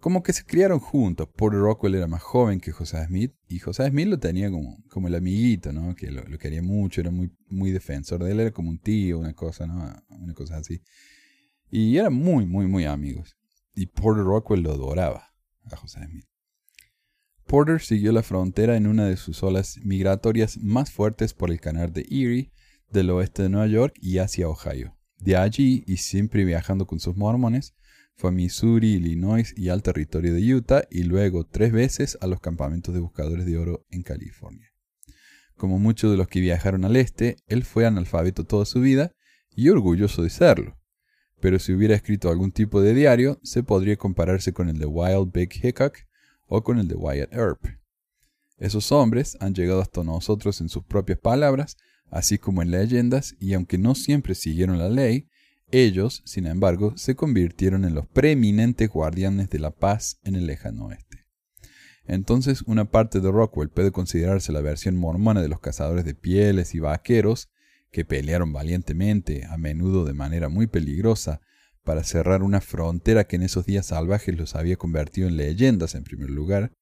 Como 0.00 0.24
que 0.24 0.32
se 0.32 0.44
criaron 0.44 0.80
juntos. 0.80 1.28
Porter 1.28 1.60
Rockwell 1.60 1.94
era 1.94 2.08
más 2.08 2.22
joven 2.22 2.58
que 2.58 2.72
José 2.72 3.06
Smith 3.06 3.34
y 3.46 3.60
José 3.60 3.86
Smith 3.88 4.08
lo 4.08 4.18
tenía 4.18 4.50
como, 4.50 4.82
como 4.90 5.06
el 5.06 5.14
amiguito, 5.14 5.72
¿no? 5.72 5.94
Que 5.94 6.10
lo, 6.10 6.24
lo, 6.24 6.38
quería 6.38 6.60
mucho, 6.60 7.00
era 7.00 7.12
muy, 7.12 7.30
muy 7.46 7.70
defensor 7.70 8.24
de 8.24 8.32
él, 8.32 8.40
era 8.40 8.50
como 8.50 8.68
un 8.68 8.80
tío, 8.80 9.20
una 9.20 9.32
cosa, 9.32 9.64
¿no? 9.68 9.94
Una 10.08 10.34
cosa 10.34 10.56
así. 10.56 10.82
Y 11.70 11.98
eran 11.98 12.14
muy, 12.14 12.46
muy, 12.46 12.66
muy 12.66 12.84
amigos. 12.84 13.36
Y 13.74 13.86
Porter 13.86 14.24
Rockwell 14.24 14.62
lo 14.62 14.72
adoraba 14.72 15.34
a 15.70 15.76
José 15.76 16.04
Smith. 16.06 16.26
Porter 17.46 17.80
siguió 17.80 18.12
la 18.12 18.22
frontera 18.22 18.76
en 18.76 18.86
una 18.86 19.06
de 19.06 19.16
sus 19.16 19.42
olas 19.42 19.78
migratorias 19.82 20.58
más 20.58 20.90
fuertes 20.90 21.34
por 21.34 21.50
el 21.50 21.60
canal 21.60 21.92
de 21.92 22.06
Erie 22.10 22.52
del 22.90 23.10
oeste 23.10 23.42
de 23.42 23.48
Nueva 23.48 23.66
York 23.66 23.94
y 24.00 24.18
hacia 24.18 24.48
Ohio. 24.48 24.96
De 25.18 25.36
allí, 25.36 25.84
y 25.86 25.98
siempre 25.98 26.44
viajando 26.44 26.86
con 26.86 27.00
sus 27.00 27.16
mormones, 27.16 27.74
fue 28.16 28.30
a 28.30 28.32
Missouri, 28.32 28.92
Illinois 28.94 29.52
y 29.56 29.68
al 29.68 29.82
territorio 29.82 30.34
de 30.34 30.54
Utah 30.54 30.84
y 30.90 31.02
luego 31.02 31.44
tres 31.44 31.72
veces 31.72 32.16
a 32.20 32.26
los 32.26 32.40
campamentos 32.40 32.94
de 32.94 33.00
buscadores 33.00 33.44
de 33.44 33.58
oro 33.58 33.84
en 33.90 34.02
California. 34.02 34.72
Como 35.56 35.78
muchos 35.78 36.10
de 36.10 36.16
los 36.16 36.28
que 36.28 36.40
viajaron 36.40 36.84
al 36.84 36.96
este, 36.96 37.36
él 37.46 37.64
fue 37.64 37.86
analfabeto 37.86 38.44
toda 38.44 38.64
su 38.64 38.80
vida 38.80 39.12
y 39.50 39.68
orgulloso 39.68 40.22
de 40.22 40.30
serlo. 40.30 40.78
Pero 41.44 41.58
si 41.58 41.74
hubiera 41.74 41.94
escrito 41.94 42.30
algún 42.30 42.52
tipo 42.52 42.80
de 42.80 42.94
diario, 42.94 43.38
se 43.42 43.62
podría 43.62 43.98
compararse 43.98 44.54
con 44.54 44.70
el 44.70 44.78
de 44.78 44.86
Wild 44.86 45.30
Big 45.30 45.50
Hickok 45.62 45.98
o 46.46 46.64
con 46.64 46.78
el 46.78 46.88
de 46.88 46.94
Wyatt 46.94 47.34
Earp. 47.34 47.66
Esos 48.56 48.90
hombres 48.92 49.36
han 49.40 49.52
llegado 49.52 49.82
hasta 49.82 50.02
nosotros 50.02 50.62
en 50.62 50.70
sus 50.70 50.84
propias 50.84 51.18
palabras 51.18 51.76
así 52.10 52.38
como 52.38 52.62
en 52.62 52.70
leyendas, 52.70 53.36
y 53.38 53.52
aunque 53.52 53.76
no 53.76 53.94
siempre 53.94 54.34
siguieron 54.34 54.78
la 54.78 54.88
ley, 54.88 55.28
ellos, 55.70 56.22
sin 56.24 56.46
embargo, 56.46 56.96
se 56.96 57.14
convirtieron 57.14 57.84
en 57.84 57.94
los 57.94 58.06
preeminentes 58.06 58.88
guardianes 58.88 59.50
de 59.50 59.58
la 59.58 59.70
paz 59.70 60.18
en 60.24 60.36
el 60.36 60.46
lejano 60.46 60.86
oeste. 60.86 61.26
Entonces, 62.06 62.62
una 62.62 62.86
parte 62.86 63.20
de 63.20 63.30
Rockwell 63.30 63.68
puede 63.68 63.92
considerarse 63.92 64.50
la 64.50 64.62
versión 64.62 64.96
mormona 64.96 65.42
de 65.42 65.48
los 65.48 65.60
cazadores 65.60 66.06
de 66.06 66.14
pieles 66.14 66.74
y 66.74 66.78
vaqueros, 66.80 67.50
que 67.94 68.04
pelearon 68.04 68.52
valientemente, 68.52 69.46
a 69.48 69.56
menudo 69.56 70.04
de 70.04 70.14
manera 70.14 70.48
muy 70.48 70.66
peligrosa, 70.66 71.40
para 71.84 72.02
cerrar 72.02 72.42
una 72.42 72.60
frontera 72.60 73.22
que 73.22 73.36
en 73.36 73.42
esos 73.42 73.66
días 73.66 73.86
salvajes 73.86 74.36
los 74.36 74.56
había 74.56 74.74
convertido 74.74 75.28
en 75.28 75.36
leyendas 75.36 75.94
en 75.94 76.02
primer 76.02 76.28
lugar. 76.28 76.72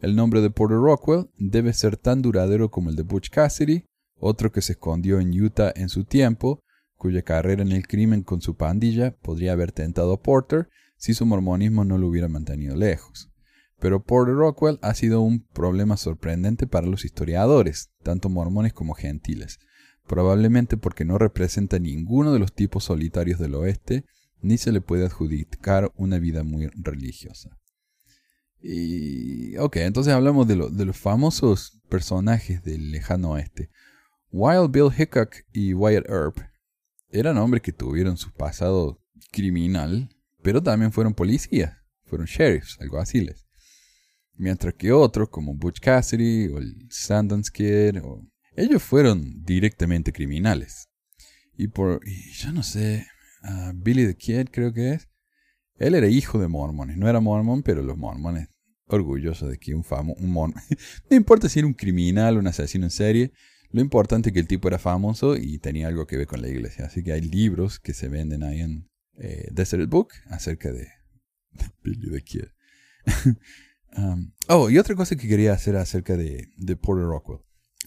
El 0.00 0.16
nombre 0.16 0.40
de 0.40 0.50
Porter 0.50 0.78
Rockwell 0.78 1.30
debe 1.38 1.72
ser 1.72 1.96
tan 1.96 2.22
duradero 2.22 2.72
como 2.72 2.90
el 2.90 2.96
de 2.96 3.04
Butch 3.04 3.30
Cassidy, 3.30 3.84
otro 4.16 4.50
que 4.50 4.62
se 4.62 4.72
escondió 4.72 5.20
en 5.20 5.30
Utah 5.40 5.72
en 5.76 5.88
su 5.88 6.02
tiempo, 6.02 6.64
cuya 6.96 7.22
carrera 7.22 7.62
en 7.62 7.70
el 7.70 7.86
crimen 7.86 8.24
con 8.24 8.40
su 8.40 8.56
pandilla 8.56 9.14
podría 9.22 9.52
haber 9.52 9.70
tentado 9.70 10.12
a 10.12 10.22
Porter 10.22 10.68
si 10.96 11.14
su 11.14 11.24
mormonismo 11.24 11.84
no 11.84 11.98
lo 11.98 12.08
hubiera 12.08 12.26
mantenido 12.26 12.74
lejos. 12.74 13.30
Pero 13.78 14.02
Porter 14.02 14.34
Rockwell 14.34 14.80
ha 14.82 14.94
sido 14.94 15.20
un 15.20 15.46
problema 15.46 15.96
sorprendente 15.96 16.66
para 16.66 16.88
los 16.88 17.04
historiadores, 17.04 17.92
tanto 18.02 18.28
mormones 18.28 18.72
como 18.72 18.94
gentiles, 18.94 19.60
probablemente 20.06 20.76
porque 20.76 21.04
no 21.04 21.18
representa 21.18 21.78
ninguno 21.78 22.32
de 22.32 22.38
los 22.38 22.52
tipos 22.52 22.84
solitarios 22.84 23.38
del 23.38 23.54
oeste, 23.54 24.04
ni 24.40 24.58
se 24.58 24.72
le 24.72 24.80
puede 24.80 25.06
adjudicar 25.06 25.92
una 25.96 26.18
vida 26.18 26.42
muy 26.42 26.68
religiosa. 26.74 27.58
Y. 28.60 29.56
Ok, 29.56 29.76
entonces 29.76 30.12
hablamos 30.12 30.46
de, 30.46 30.56
los 30.56 30.96
famosos 30.96 31.80
personajes 31.88 32.62
del 32.62 32.92
lejano 32.92 33.32
oeste. 33.32 33.70
Wild 34.30 34.70
Bill 34.70 34.90
Hickok 34.96 35.34
y 35.52 35.74
Wyatt 35.74 36.08
Earp 36.08 36.38
eran 37.10 37.36
hombres 37.38 37.62
que 37.62 37.72
tuvieron 37.72 38.16
su 38.16 38.32
pasado 38.32 39.00
criminal, 39.30 40.08
pero 40.42 40.62
también 40.62 40.92
fueron 40.92 41.12
policías, 41.12 41.76
fueron 42.04 42.26
sheriffs, 42.26 42.78
alguaciles. 42.80 43.46
Mientras 44.34 44.74
que 44.74 44.92
otros, 44.92 45.28
como 45.28 45.54
Butch 45.54 45.80
Cassidy 45.80 46.48
o 46.48 46.58
el 46.58 46.86
Sundance 46.90 47.50
Kid, 47.52 48.00
ellos 48.56 48.82
fueron 48.82 49.42
directamente 49.44 50.12
criminales. 50.12 50.88
Y 51.56 51.68
por, 51.68 52.00
yo 52.04 52.52
no 52.52 52.62
sé, 52.62 53.06
Billy 53.74 54.06
the 54.06 54.16
Kid 54.16 54.48
creo 54.50 54.72
que 54.72 54.92
es, 54.92 55.08
él 55.76 55.94
era 55.94 56.06
hijo 56.06 56.38
de 56.38 56.48
mormones, 56.48 56.96
no 56.96 57.08
era 57.08 57.20
mormón, 57.20 57.62
pero 57.62 57.82
los 57.82 57.96
mormones 57.96 58.48
orgullosos 58.86 59.50
de 59.50 59.58
que 59.58 59.74
un 59.74 59.84
famoso, 59.84 60.20
un 60.20 60.32
no 61.10 61.16
importa 61.16 61.48
si 61.48 61.58
era 61.58 61.66
un 61.66 61.74
criminal, 61.74 62.36
un 62.36 62.46
asesino 62.46 62.84
en 62.84 62.90
serie, 62.90 63.32
lo 63.70 63.80
importante 63.80 64.28
es 64.28 64.32
que 64.34 64.40
el 64.40 64.46
tipo 64.46 64.68
era 64.68 64.78
famoso 64.78 65.36
y 65.36 65.58
tenía 65.58 65.88
algo 65.88 66.06
que 66.06 66.18
ver 66.18 66.26
con 66.26 66.42
la 66.42 66.48
iglesia. 66.48 66.86
Así 66.86 67.02
que 67.02 67.12
hay 67.12 67.22
libros 67.22 67.80
que 67.80 67.94
se 67.94 68.08
venden 68.08 68.42
ahí 68.42 68.60
en 68.60 68.90
eh, 69.18 69.48
Desert 69.50 69.88
Book 69.88 70.08
acerca 70.26 70.72
de, 70.72 70.88
Billy 71.82 72.10
the 72.10 72.22
Kid. 72.22 72.44
Um, 73.94 74.32
oh, 74.48 74.70
y 74.70 74.78
otra 74.78 74.94
cosa 74.94 75.16
que 75.16 75.28
quería 75.28 75.52
hacer 75.52 75.76
acerca 75.76 76.16
de 76.16 76.48
Porter 76.80 77.04
Rockwell. 77.04 77.40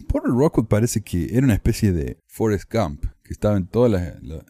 Porter 0.07 0.31
Rockwell 0.31 0.67
parece 0.67 1.01
que 1.01 1.35
era 1.37 1.45
una 1.45 1.53
especie 1.53 1.91
de 1.91 2.19
Forrest 2.27 2.71
Gump, 2.71 3.05
que 3.23 3.33
estaba 3.33 3.57
en 3.57 3.67
todas 3.67 3.91
las, 3.91 4.21
la- 4.23 4.45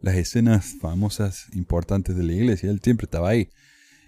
las 0.00 0.14
escenas 0.14 0.76
famosas, 0.80 1.46
importantes 1.54 2.16
de 2.16 2.22
la 2.22 2.32
iglesia. 2.32 2.70
Él 2.70 2.80
siempre 2.82 3.06
estaba 3.06 3.30
ahí. 3.30 3.48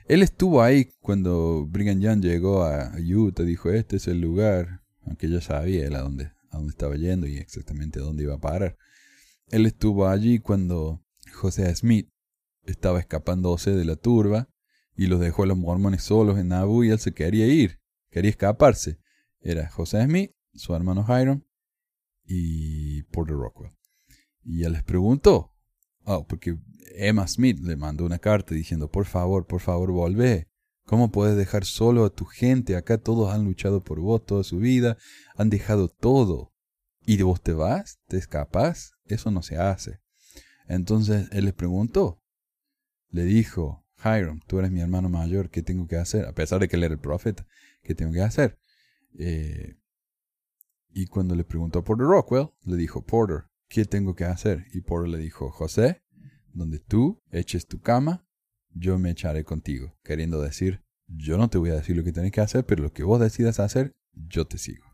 Él 0.06 0.23
estuvo 0.23 0.62
ahí 0.62 0.90
cuando 1.00 1.66
Brigham 1.66 2.00
Young 2.00 2.20
llegó 2.23 2.62
a 2.64 2.92
Utah, 2.99 3.42
dijo, 3.42 3.70
este 3.70 3.97
es 3.97 4.06
el 4.06 4.20
lugar, 4.20 4.82
aunque 5.04 5.28
ya 5.28 5.40
sabía 5.40 5.87
él 5.87 5.94
a 5.97 6.00
dónde, 6.00 6.26
a 6.50 6.56
dónde 6.59 6.70
estaba 6.70 6.94
yendo 6.97 7.26
y 7.26 7.38
exactamente 7.38 7.99
a 7.99 8.02
dónde 8.02 8.23
iba 8.25 8.35
a 8.35 8.40
parar. 8.40 8.76
Él 9.49 9.66
estuvo 9.66 10.06
allí 10.09 10.38
cuando 10.38 11.04
José 11.32 11.75
Smith 11.75 12.09
estaba 12.64 13.00
escapándose 13.00 13.73
de 13.73 13.85
la 13.85 13.97
turba 13.97 14.49
y 14.97 15.06
los 15.06 15.18
dejó 15.20 15.42
a 15.44 15.47
los 15.47 15.56
mormones 15.59 16.02
solos 16.04 16.38
en 16.38 16.49
Nauvoo 16.49 16.85
y 16.85 16.90
él 16.90 16.99
se 17.00 17.12
quería 17.12 17.47
ir, 17.47 17.80
quería 18.11 18.30
escaparse. 18.30 18.99
Era 19.40 19.68
José 19.70 20.04
Smith, 20.04 20.32
su 20.54 20.75
hermano 20.75 21.04
Hiram 21.09 21.45
y 22.25 23.02
Porter 23.04 23.37
Rockwell. 23.37 23.73
Y 24.42 24.64
él 24.64 24.73
les 24.73 24.83
preguntó, 24.83 25.52
oh, 26.04 26.26
porque 26.26 26.59
Emma 26.95 27.26
Smith 27.26 27.59
le 27.61 27.76
mandó 27.76 28.04
una 28.04 28.19
carta 28.19 28.54
diciendo, 28.54 28.90
por 28.90 29.04
favor, 29.07 29.47
por 29.47 29.61
favor, 29.61 29.92
volvé. 29.92 30.49
¿Cómo 30.85 31.12
puedes 31.12 31.37
dejar 31.37 31.64
solo 31.64 32.04
a 32.04 32.11
tu 32.11 32.25
gente? 32.25 32.76
Acá 32.76 32.99
todos 32.99 33.33
han 33.33 33.45
luchado 33.45 33.85
por 33.85 34.00
vos 34.00 34.25
toda 34.25 34.42
su 34.42 34.59
vida, 34.59 34.97
han 35.37 35.50
dejado 35.50 35.88
todo. 35.88 36.52
¿Y 37.07 37.21
vos 37.23 37.40
te 37.40 37.52
vas? 37.52 38.00
¿Te 38.09 38.16
escapas? 38.16 38.92
Eso 39.04 39.30
no 39.30 39.42
se 39.42 39.57
hace. 39.57 40.00
Entonces 40.66 41.28
él 41.33 41.45
les 41.47 41.54
preguntó, 41.54 42.23
le 43.09 43.25
dijo, 43.25 43.85
Hiram, 44.04 44.40
tú 44.47 44.59
eres 44.59 44.71
mi 44.71 44.80
hermano 44.80 45.09
mayor, 45.09 45.50
¿qué 45.50 45.62
tengo 45.62 45.87
que 45.87 45.97
hacer? 45.97 46.25
A 46.26 46.33
pesar 46.33 46.61
de 46.61 46.69
que 46.69 46.76
él 46.76 46.85
era 46.85 46.95
el 46.95 47.00
profeta, 47.00 47.47
¿qué 47.83 47.95
tengo 47.95 48.12
que 48.12 48.23
hacer? 48.23 48.59
Eh, 49.19 49.79
y 50.92 51.06
cuando 51.06 51.35
le 51.35 51.44
preguntó 51.44 51.80
a 51.80 51.85
Porter 51.85 52.06
Rockwell, 52.06 52.50
le 52.64 52.76
dijo, 52.76 53.04
Porter, 53.04 53.44
¿qué 53.68 53.85
tengo 53.85 54.14
que 54.14 54.25
hacer? 54.25 54.66
Y 54.73 54.80
Porter 54.80 55.09
le 55.09 55.18
dijo, 55.18 55.50
José, 55.50 56.02
donde 56.52 56.78
tú 56.78 57.23
eches 57.30 57.66
tu 57.66 57.80
cama, 57.80 58.26
yo 58.73 58.99
me 58.99 59.11
echaré 59.11 59.44
contigo. 59.44 59.97
Queriendo 60.02 60.40
decir, 60.40 60.82
yo 61.06 61.38
no 61.38 61.49
te 61.49 61.59
voy 61.59 61.70
a 61.70 61.76
decir 61.76 61.97
lo 61.97 62.04
que 62.04 62.12
tienes 62.12 62.32
que 62.32 62.40
hacer, 62.40 62.64
pero 62.66 62.82
lo 62.82 62.92
que 62.92 63.04
vos 63.04 63.20
decidas 63.20 63.61
hacer, 63.61 63.97
yo 64.12 64.47
te 64.47 64.59
sigo. 64.59 64.85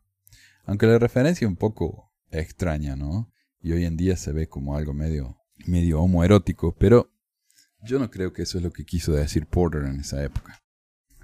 Aunque 0.65 0.87
la 0.87 0.99
referencia 0.99 1.49
un 1.49 1.57
poco 1.57 2.13
extraña, 2.31 2.97
¿no? 2.97 3.33
Y 3.61 3.73
hoy 3.73 3.85
en 3.85 3.97
día 3.97 4.17
se 4.17 4.33
ve 4.33 4.49
como 4.49 4.77
algo 4.77 4.93
medio, 4.93 5.39
medio 5.67 6.01
homoerótico, 6.01 6.75
pero 6.77 7.11
yo 7.83 7.99
no 7.99 8.11
creo 8.11 8.33
que 8.33 8.43
eso 8.43 8.59
es 8.59 8.65
lo 8.65 8.73
que 8.73 8.85
quiso 8.85 9.13
decir 9.13 9.47
Porter 9.47 9.85
en 9.85 10.01
esa 10.01 10.23
época. 10.23 10.61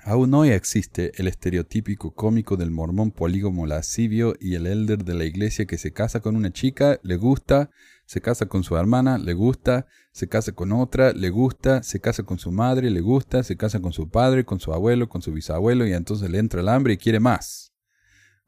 Aún 0.04 0.34
hoy 0.34 0.50
existe 0.50 1.12
el 1.14 1.28
estereotípico 1.28 2.12
cómico 2.12 2.56
del 2.56 2.72
mormón 2.72 3.12
polígomo 3.12 3.66
lascivio 3.66 4.34
y 4.40 4.56
el 4.56 4.66
elder 4.66 5.04
de 5.04 5.14
la 5.14 5.24
iglesia 5.24 5.64
que 5.64 5.78
se 5.78 5.92
casa 5.92 6.18
con 6.18 6.34
una 6.34 6.52
chica, 6.52 6.98
le 7.04 7.16
gusta, 7.16 7.70
se 8.04 8.20
casa 8.20 8.46
con 8.46 8.64
su 8.64 8.76
hermana, 8.76 9.16
le 9.16 9.32
gusta, 9.32 9.86
se 10.10 10.28
casa 10.28 10.50
con 10.50 10.72
otra, 10.72 11.12
le 11.12 11.30
gusta, 11.30 11.84
se 11.84 12.00
casa 12.00 12.24
con 12.24 12.40
su 12.40 12.50
madre, 12.50 12.90
le 12.90 13.00
gusta, 13.00 13.44
se 13.44 13.56
casa 13.56 13.78
con 13.80 13.92
su 13.92 14.10
padre, 14.10 14.44
con 14.44 14.58
su 14.58 14.72
abuelo, 14.72 15.08
con 15.08 15.22
su 15.22 15.32
bisabuelo 15.32 15.86
y 15.86 15.92
entonces 15.92 16.28
le 16.28 16.38
entra 16.38 16.62
el 16.62 16.68
hambre 16.68 16.94
y 16.94 16.98
quiere 16.98 17.20
más. 17.20 17.72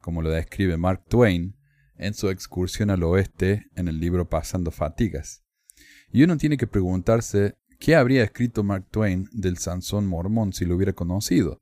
Como 0.01 0.21
lo 0.21 0.31
describe 0.31 0.75
Mark 0.75 1.05
Twain 1.07 1.55
en 1.95 2.13
su 2.15 2.29
excursión 2.29 2.89
al 2.89 3.01
oeste 3.03 3.67
en 3.75 3.87
el 3.87 4.01
libro 4.01 4.27
Pasando 4.27 4.71
Fatigas. 4.71 5.45
Y 6.11 6.23
uno 6.23 6.35
tiene 6.35 6.57
que 6.57 6.67
preguntarse 6.67 7.57
¿Qué 7.79 7.95
habría 7.95 8.23
escrito 8.23 8.63
Mark 8.63 8.87
Twain 8.89 9.29
del 9.31 9.57
Sansón 9.57 10.07
mormón 10.07 10.53
si 10.53 10.65
lo 10.65 10.75
hubiera 10.75 10.93
conocido? 10.93 11.61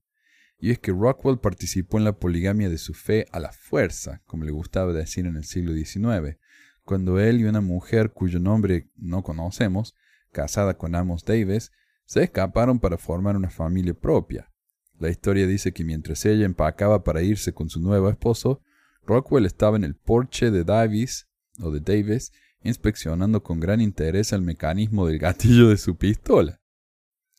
Y 0.60 0.72
es 0.72 0.80
que 0.80 0.92
Rockwell 0.92 1.40
participó 1.40 1.98
en 1.98 2.06
la 2.06 2.18
poligamia 2.18 2.70
de 2.70 2.78
su 2.78 2.94
fe 2.94 3.26
a 3.32 3.40
la 3.40 3.52
fuerza, 3.52 4.22
como 4.26 4.46
le 4.46 4.52
gustaba 4.52 4.94
decir 4.94 5.26
en 5.26 5.36
el 5.36 5.44
siglo 5.44 5.74
XIX, 5.74 6.38
cuando 6.84 7.20
él 7.20 7.42
y 7.42 7.46
una 7.46 7.62
mujer 7.62 8.12
cuyo 8.12 8.40
nombre 8.40 8.90
no 8.96 9.24
conocemos, 9.24 9.96
casada 10.32 10.78
con 10.78 10.96
Amos 10.96 11.26
Davis, 11.26 11.72
se 12.06 12.24
escaparon 12.24 12.80
para 12.80 12.98
formar 12.98 13.36
una 13.36 13.50
familia 13.50 13.94
propia. 13.94 14.52
La 15.00 15.10
historia 15.10 15.48
dice 15.48 15.74
que 15.74 15.84
mientras 15.84 16.26
ella 16.26 16.46
empacaba 16.46 17.04
para 17.04 17.24
irse 17.24 17.54
con 17.54 17.70
su 17.70 17.80
nuevo 17.80 18.10
esposo, 18.10 18.62
Rockwell 19.06 19.46
estaba 19.46 19.76
en 19.76 19.84
el 19.84 19.96
porche 19.96 20.52
de 20.52 20.64
Davis, 20.64 21.28
o 21.60 21.72
de 21.72 21.80
Davis, 21.80 22.32
inspeccionando 22.64 23.44
con 23.44 23.60
gran 23.60 23.82
interés 23.82 24.34
el 24.34 24.42
mecanismo 24.42 25.08
del 25.08 25.20
gatillo 25.20 25.70
de 25.70 25.78
su 25.78 25.96
pistola. 25.98 26.60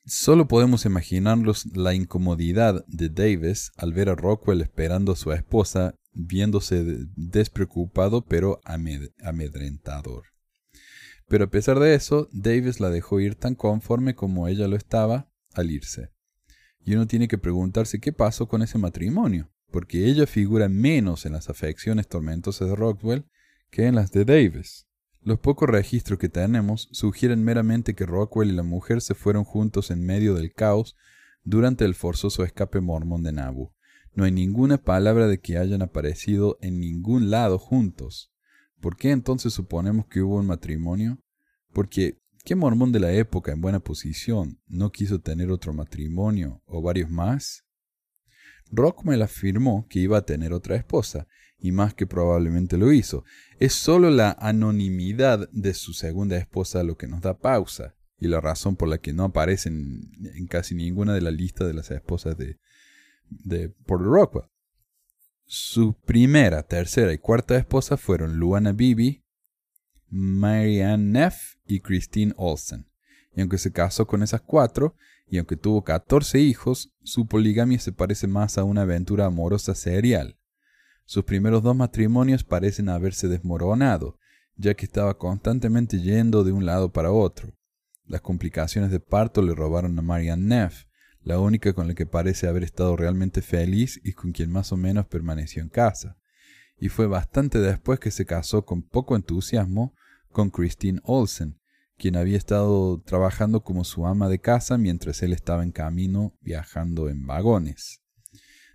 Solo 0.06 0.46
podemos 0.48 0.84
imaginarnos 0.84 1.64
la 1.74 1.94
incomodidad 1.94 2.84
de 2.86 3.08
Davis 3.08 3.72
al 3.76 3.94
ver 3.94 4.10
a 4.10 4.14
Rockwell 4.14 4.60
esperando 4.60 5.12
a 5.12 5.16
su 5.16 5.32
esposa, 5.32 5.94
viéndose 6.12 6.84
despreocupado 7.16 8.26
pero 8.26 8.60
amed 8.64 9.08
amedrentador. 9.22 10.24
Pero 11.26 11.44
a 11.44 11.50
pesar 11.50 11.78
de 11.78 11.94
eso, 11.94 12.28
Davis 12.32 12.80
la 12.80 12.90
dejó 12.90 13.18
ir 13.18 13.34
tan 13.34 13.54
conforme 13.54 14.14
como 14.14 14.46
ella 14.46 14.68
lo 14.68 14.76
estaba 14.76 15.30
al 15.54 15.70
irse. 15.70 16.10
Y 16.84 16.94
uno 16.94 17.06
tiene 17.06 17.28
que 17.28 17.38
preguntarse 17.38 17.98
qué 17.98 18.12
pasó 18.12 18.46
con 18.46 18.60
ese 18.60 18.76
matrimonio, 18.76 19.50
porque 19.70 20.06
ella 20.06 20.26
figura 20.26 20.68
menos 20.68 21.24
en 21.24 21.32
las 21.32 21.48
afecciones 21.48 22.08
tormentosas 22.08 22.68
de 22.68 22.76
Rockwell 22.76 23.24
que 23.70 23.86
en 23.86 23.94
las 23.94 24.10
de 24.12 24.26
Davis. 24.26 24.86
Los 25.24 25.38
pocos 25.38 25.70
registros 25.70 26.18
que 26.18 26.28
tenemos 26.28 26.86
sugieren 26.92 27.42
meramente 27.42 27.94
que 27.94 28.04
Rockwell 28.04 28.50
y 28.50 28.52
la 28.52 28.62
mujer 28.62 29.00
se 29.00 29.14
fueron 29.14 29.44
juntos 29.44 29.90
en 29.90 30.04
medio 30.04 30.34
del 30.34 30.52
caos 30.52 30.96
durante 31.44 31.86
el 31.86 31.94
forzoso 31.94 32.44
escape 32.44 32.82
mormón 32.82 33.22
de 33.22 33.32
Nauvoo. 33.32 33.72
No 34.12 34.24
hay 34.24 34.32
ninguna 34.32 34.76
palabra 34.76 35.26
de 35.26 35.40
que 35.40 35.56
hayan 35.56 35.80
aparecido 35.80 36.58
en 36.60 36.78
ningún 36.78 37.30
lado 37.30 37.58
juntos. 37.58 38.34
¿Por 38.82 38.98
qué 38.98 39.12
entonces 39.12 39.54
suponemos 39.54 40.06
que 40.08 40.20
hubo 40.20 40.36
un 40.36 40.46
matrimonio? 40.46 41.18
Porque, 41.72 42.20
¿qué 42.44 42.54
mormón 42.54 42.92
de 42.92 43.00
la 43.00 43.12
época 43.12 43.50
en 43.50 43.62
buena 43.62 43.80
posición 43.80 44.60
no 44.66 44.92
quiso 44.92 45.22
tener 45.22 45.50
otro 45.50 45.72
matrimonio 45.72 46.62
o 46.66 46.82
varios 46.82 47.08
más? 47.08 47.64
Rockwell 48.70 49.22
afirmó 49.22 49.86
que 49.88 50.00
iba 50.00 50.18
a 50.18 50.26
tener 50.26 50.52
otra 50.52 50.76
esposa, 50.76 51.26
y 51.64 51.72
más 51.72 51.94
que 51.94 52.06
probablemente 52.06 52.76
lo 52.76 52.92
hizo. 52.92 53.24
Es 53.58 53.72
solo 53.72 54.10
la 54.10 54.36
anonimidad 54.38 55.48
de 55.50 55.72
su 55.72 55.94
segunda 55.94 56.36
esposa 56.36 56.82
lo 56.82 56.98
que 56.98 57.06
nos 57.06 57.22
da 57.22 57.38
pausa, 57.38 57.94
y 58.18 58.28
la 58.28 58.42
razón 58.42 58.76
por 58.76 58.86
la 58.86 58.98
que 58.98 59.14
no 59.14 59.24
aparece 59.24 59.70
en, 59.70 60.46
casi 60.50 60.74
ninguna 60.74 61.14
de 61.14 61.22
la 61.22 61.30
lista 61.30 61.64
de 61.64 61.72
las 61.72 61.90
esposas 61.90 62.36
de, 62.36 62.58
de 63.30 63.70
Porter 63.70 64.08
Rockwell. 64.08 64.44
Su 65.46 65.98
primera, 66.04 66.64
tercera 66.64 67.14
y 67.14 67.18
cuarta 67.18 67.56
esposa 67.56 67.96
fueron 67.96 68.36
Luana 68.36 68.72
Bibi, 68.72 69.24
Marianne 70.10 71.12
Neff 71.12 71.54
y 71.66 71.80
Christine 71.80 72.34
Olsen. 72.36 72.90
Y 73.34 73.40
aunque 73.40 73.56
se 73.56 73.72
casó 73.72 74.06
con 74.06 74.22
esas 74.22 74.42
cuatro, 74.42 74.96
y 75.26 75.38
aunque 75.38 75.56
tuvo 75.56 75.82
14 75.82 76.40
hijos, 76.40 76.92
su 77.02 77.26
poligamia 77.26 77.78
se 77.78 77.92
parece 77.92 78.26
más 78.26 78.58
a 78.58 78.64
una 78.64 78.82
aventura 78.82 79.24
amorosa 79.24 79.74
serial. 79.74 80.36
Sus 81.04 81.24
primeros 81.24 81.62
dos 81.62 81.76
matrimonios 81.76 82.44
parecen 82.44 82.88
haberse 82.88 83.28
desmoronado, 83.28 84.18
ya 84.56 84.74
que 84.74 84.86
estaba 84.86 85.18
constantemente 85.18 86.00
yendo 86.00 86.44
de 86.44 86.52
un 86.52 86.64
lado 86.64 86.92
para 86.92 87.12
otro. 87.12 87.54
Las 88.06 88.20
complicaciones 88.20 88.90
de 88.90 89.00
parto 89.00 89.42
le 89.42 89.54
robaron 89.54 89.98
a 89.98 90.02
Marianne 90.02 90.46
Neff, 90.46 90.84
la 91.22 91.38
única 91.38 91.72
con 91.72 91.88
la 91.88 91.94
que 91.94 92.06
parece 92.06 92.46
haber 92.46 92.62
estado 92.62 92.96
realmente 92.96 93.42
feliz 93.42 94.00
y 94.04 94.12
con 94.12 94.32
quien 94.32 94.50
más 94.50 94.72
o 94.72 94.76
menos 94.76 95.06
permaneció 95.06 95.62
en 95.62 95.70
casa. 95.70 96.18
Y 96.78 96.88
fue 96.88 97.06
bastante 97.06 97.58
después 97.60 97.98
que 97.98 98.10
se 98.10 98.26
casó 98.26 98.64
con 98.64 98.82
poco 98.82 99.16
entusiasmo 99.16 99.94
con 100.30 100.50
Christine 100.50 101.00
Olsen, 101.04 101.60
quien 101.96 102.16
había 102.16 102.36
estado 102.36 103.00
trabajando 103.02 103.62
como 103.62 103.84
su 103.84 104.06
ama 104.06 104.28
de 104.28 104.40
casa 104.40 104.76
mientras 104.76 105.22
él 105.22 105.32
estaba 105.32 105.62
en 105.62 105.72
camino 105.72 106.36
viajando 106.40 107.08
en 107.08 107.26
vagones. 107.26 108.03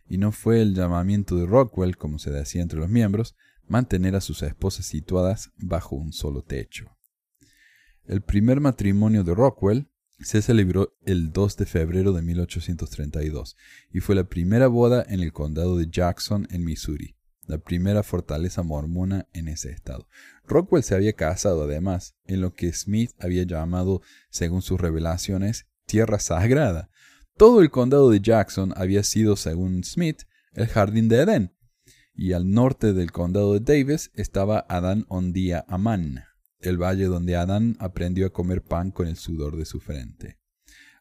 Y 0.10 0.18
no 0.18 0.34
fue 0.34 0.62
el 0.62 0.76
llamamiento 0.76 1.38
de 1.38 1.46
Rockwell, 1.46 1.96
como 1.96 2.20
se 2.20 2.32
decía 2.32 2.62
entre 2.62 2.80
los 2.80 2.90
miembros, 2.90 3.36
mantener 3.68 4.16
a 4.16 4.22
sus 4.22 4.42
esposas 4.42 4.88
situadas 4.88 5.52
bajo 5.56 5.96
un 5.96 6.12
solo 6.12 6.42
techo. 6.42 6.98
El 8.06 8.22
primer 8.22 8.60
matrimonio 8.60 9.24
de 9.24 9.36
Rockwell 9.36 9.88
se 10.20 10.42
celebró 10.42 10.98
el 11.06 11.32
2 11.32 11.58
de 11.58 11.66
febrero 11.66 12.12
de 12.12 12.24
1832 12.24 13.56
y 13.92 14.00
fue 14.00 14.16
la 14.16 14.26
primera 14.26 14.68
boda 14.68 15.06
en 15.08 15.22
el 15.22 15.32
condado 15.32 15.78
de 15.78 15.88
Jackson, 15.90 16.48
en 16.50 16.66
Missouri, 16.66 17.16
la 17.46 17.60
primera 17.60 18.04
fortaleza 18.04 18.64
mormona 18.64 19.28
en 19.34 19.48
ese 19.48 19.72
estado. 19.72 20.08
Rockwell 20.46 20.84
se 20.84 20.96
había 20.96 21.14
casado 21.14 21.64
además 21.64 22.16
en 22.26 22.42
lo 22.42 22.54
que 22.54 22.74
Smith 22.74 23.12
había 23.20 23.44
llamado, 23.44 24.02
según 24.30 24.62
sus 24.62 24.82
revelaciones, 24.82 25.68
tierra 25.86 26.20
sagrada. 26.20 26.90
Todo 27.40 27.62
el 27.62 27.72
condado 27.72 28.10
de 28.10 28.20
Jackson 28.20 28.74
había 28.76 29.02
sido, 29.02 29.38
según 29.38 29.86
Smith, 29.86 30.24
el 30.52 30.68
jardín 30.68 31.08
de 31.08 31.22
Edén, 31.22 31.56
y 32.14 32.34
al 32.34 32.52
norte 32.52 32.92
del 32.92 33.14
condado 33.14 33.54
de 33.54 33.62
Davis 33.62 34.12
estaba 34.14 34.66
Adán 34.68 35.06
Ondía 35.08 35.64
Amán, 35.70 36.26
el 36.60 36.78
valle 36.78 37.06
donde 37.06 37.38
Adán 37.38 37.78
aprendió 37.80 38.28
a 38.28 38.34
comer 38.34 38.62
pan 38.62 38.92
con 38.92 39.08
el 39.08 39.16
sudor 39.16 39.56
de 39.56 39.64
su 39.64 39.80
frente. 39.80 40.38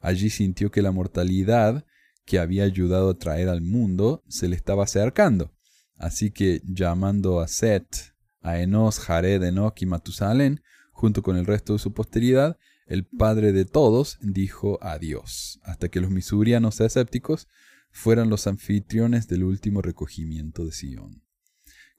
Allí 0.01 0.31
sintió 0.31 0.70
que 0.70 0.81
la 0.81 0.92
mortalidad 0.92 1.85
que 2.24 2.38
había 2.38 2.62
ayudado 2.62 3.11
a 3.11 3.18
traer 3.18 3.48
al 3.48 3.61
mundo 3.61 4.22
se 4.29 4.46
le 4.46 4.55
estaba 4.55 4.85
acercando. 4.85 5.57
Así 5.96 6.31
que 6.31 6.62
llamando 6.64 7.40
a 7.40 7.48
Set, 7.48 8.14
a 8.42 8.61
Enos, 8.61 9.01
Jared, 9.01 9.42
Enoch 9.42 9.83
y 9.83 9.87
Matusalén, 9.87 10.62
junto 10.92 11.20
con 11.20 11.37
el 11.37 11.46
resto 11.46 11.72
de 11.72 11.81
su 11.81 11.92
posteridad, 11.92 12.57
el 12.88 13.05
padre 13.05 13.53
de 13.53 13.66
todos 13.66 14.18
dijo 14.22 14.79
adiós, 14.83 15.61
hasta 15.62 15.88
que 15.88 16.01
los 16.01 16.11
misurianos 16.11 16.81
escépticos 16.81 17.46
fueran 17.90 18.31
los 18.31 18.46
anfitriones 18.46 19.29
del 19.29 19.44
último 19.44 19.83
recogimiento 19.83 20.64
de 20.64 20.72
Sion. 20.72 21.22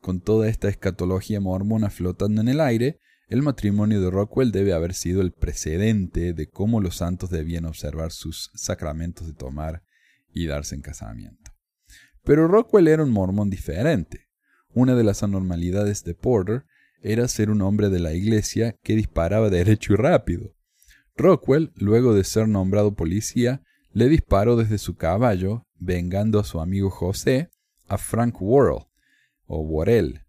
Con 0.02 0.22
toda 0.22 0.50
esta 0.50 0.68
escatología 0.68 1.40
mormona 1.40 1.90
flotando 1.90 2.42
en 2.42 2.48
el 2.48 2.60
aire, 2.60 3.00
el 3.28 3.44
matrimonio 3.44 4.02
de 4.02 4.10
Rockwell 4.10 4.52
debe 4.52 4.74
haber 4.74 4.96
sido 4.96 5.22
el 5.22 5.32
precedente 5.32 6.34
de 6.34 6.50
cómo 6.50 6.82
los 6.82 6.96
santos 6.96 7.30
debían 7.30 7.66
observar 7.66 8.12
sus 8.12 8.50
sacramentos 8.56 9.28
de 9.28 9.34
tomar 9.34 9.84
y 10.34 10.48
darse 10.48 10.74
en 10.74 10.82
casamiento. 10.82 11.52
Pero 12.24 12.48
Rockwell 12.48 12.88
era 12.88 13.04
un 13.04 13.12
mormón 13.12 13.52
diferente. 13.52 14.28
Una 14.74 14.96
de 14.96 15.04
las 15.04 15.22
anormalidades 15.22 16.04
de 16.04 16.16
Porter 16.16 16.66
era 17.02 17.28
ser 17.28 17.52
un 17.52 17.62
hombre 17.62 17.90
de 17.90 18.00
la 18.00 18.14
iglesia 18.14 18.76
que 18.84 18.96
disparaba 18.96 19.50
derecho 19.52 19.94
y 19.94 19.96
rápido. 19.98 20.56
Rockwell, 21.20 21.72
luego 21.76 22.16
de 22.16 22.24
ser 22.24 22.48
nombrado 22.48 22.96
policía, 22.96 23.62
le 23.94 24.10
disparó 24.10 24.56
desde 24.56 24.78
su 24.78 24.96
caballo, 24.96 25.68
vengando 25.76 26.40
a 26.40 26.44
su 26.44 26.60
amigo 26.60 26.90
José, 26.90 27.50
a 27.88 27.98
Frank 27.98 28.42
Worrell, 28.42 28.86
o 29.46 29.60
Worrell, 29.62 30.22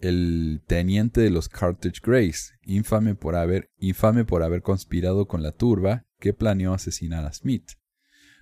el 0.00 0.62
teniente 0.66 1.20
de 1.20 1.30
los 1.30 1.48
Carthage 1.48 2.00
Grace, 2.02 2.52
infame 2.62 3.14
por 3.14 3.36
haber, 3.36 3.70
infame 3.78 4.24
por 4.24 4.42
haber 4.42 4.62
conspirado 4.62 5.26
con 5.26 5.42
la 5.42 5.52
turba 5.52 6.06
que 6.18 6.34
planeó 6.34 6.74
asesinar 6.74 7.24
a 7.24 7.32
Smith. 7.32 7.72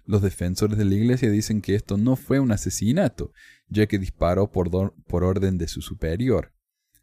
Los 0.04 0.22
defensores 0.22 0.78
de 0.78 0.84
la 0.84 0.94
iglesia 0.94 1.30
dicen 1.30 1.62
que 1.62 1.76
esto 1.76 1.96
no 1.96 2.16
fue 2.16 2.40
un 2.40 2.50
asesinato, 2.50 3.32
ya 3.68 3.86
que 3.86 3.98
disparó 3.98 4.50
por, 4.50 4.70
por 5.06 5.22
orden 5.22 5.58
de 5.58 5.68
su 5.68 5.80
superior. 5.80 6.52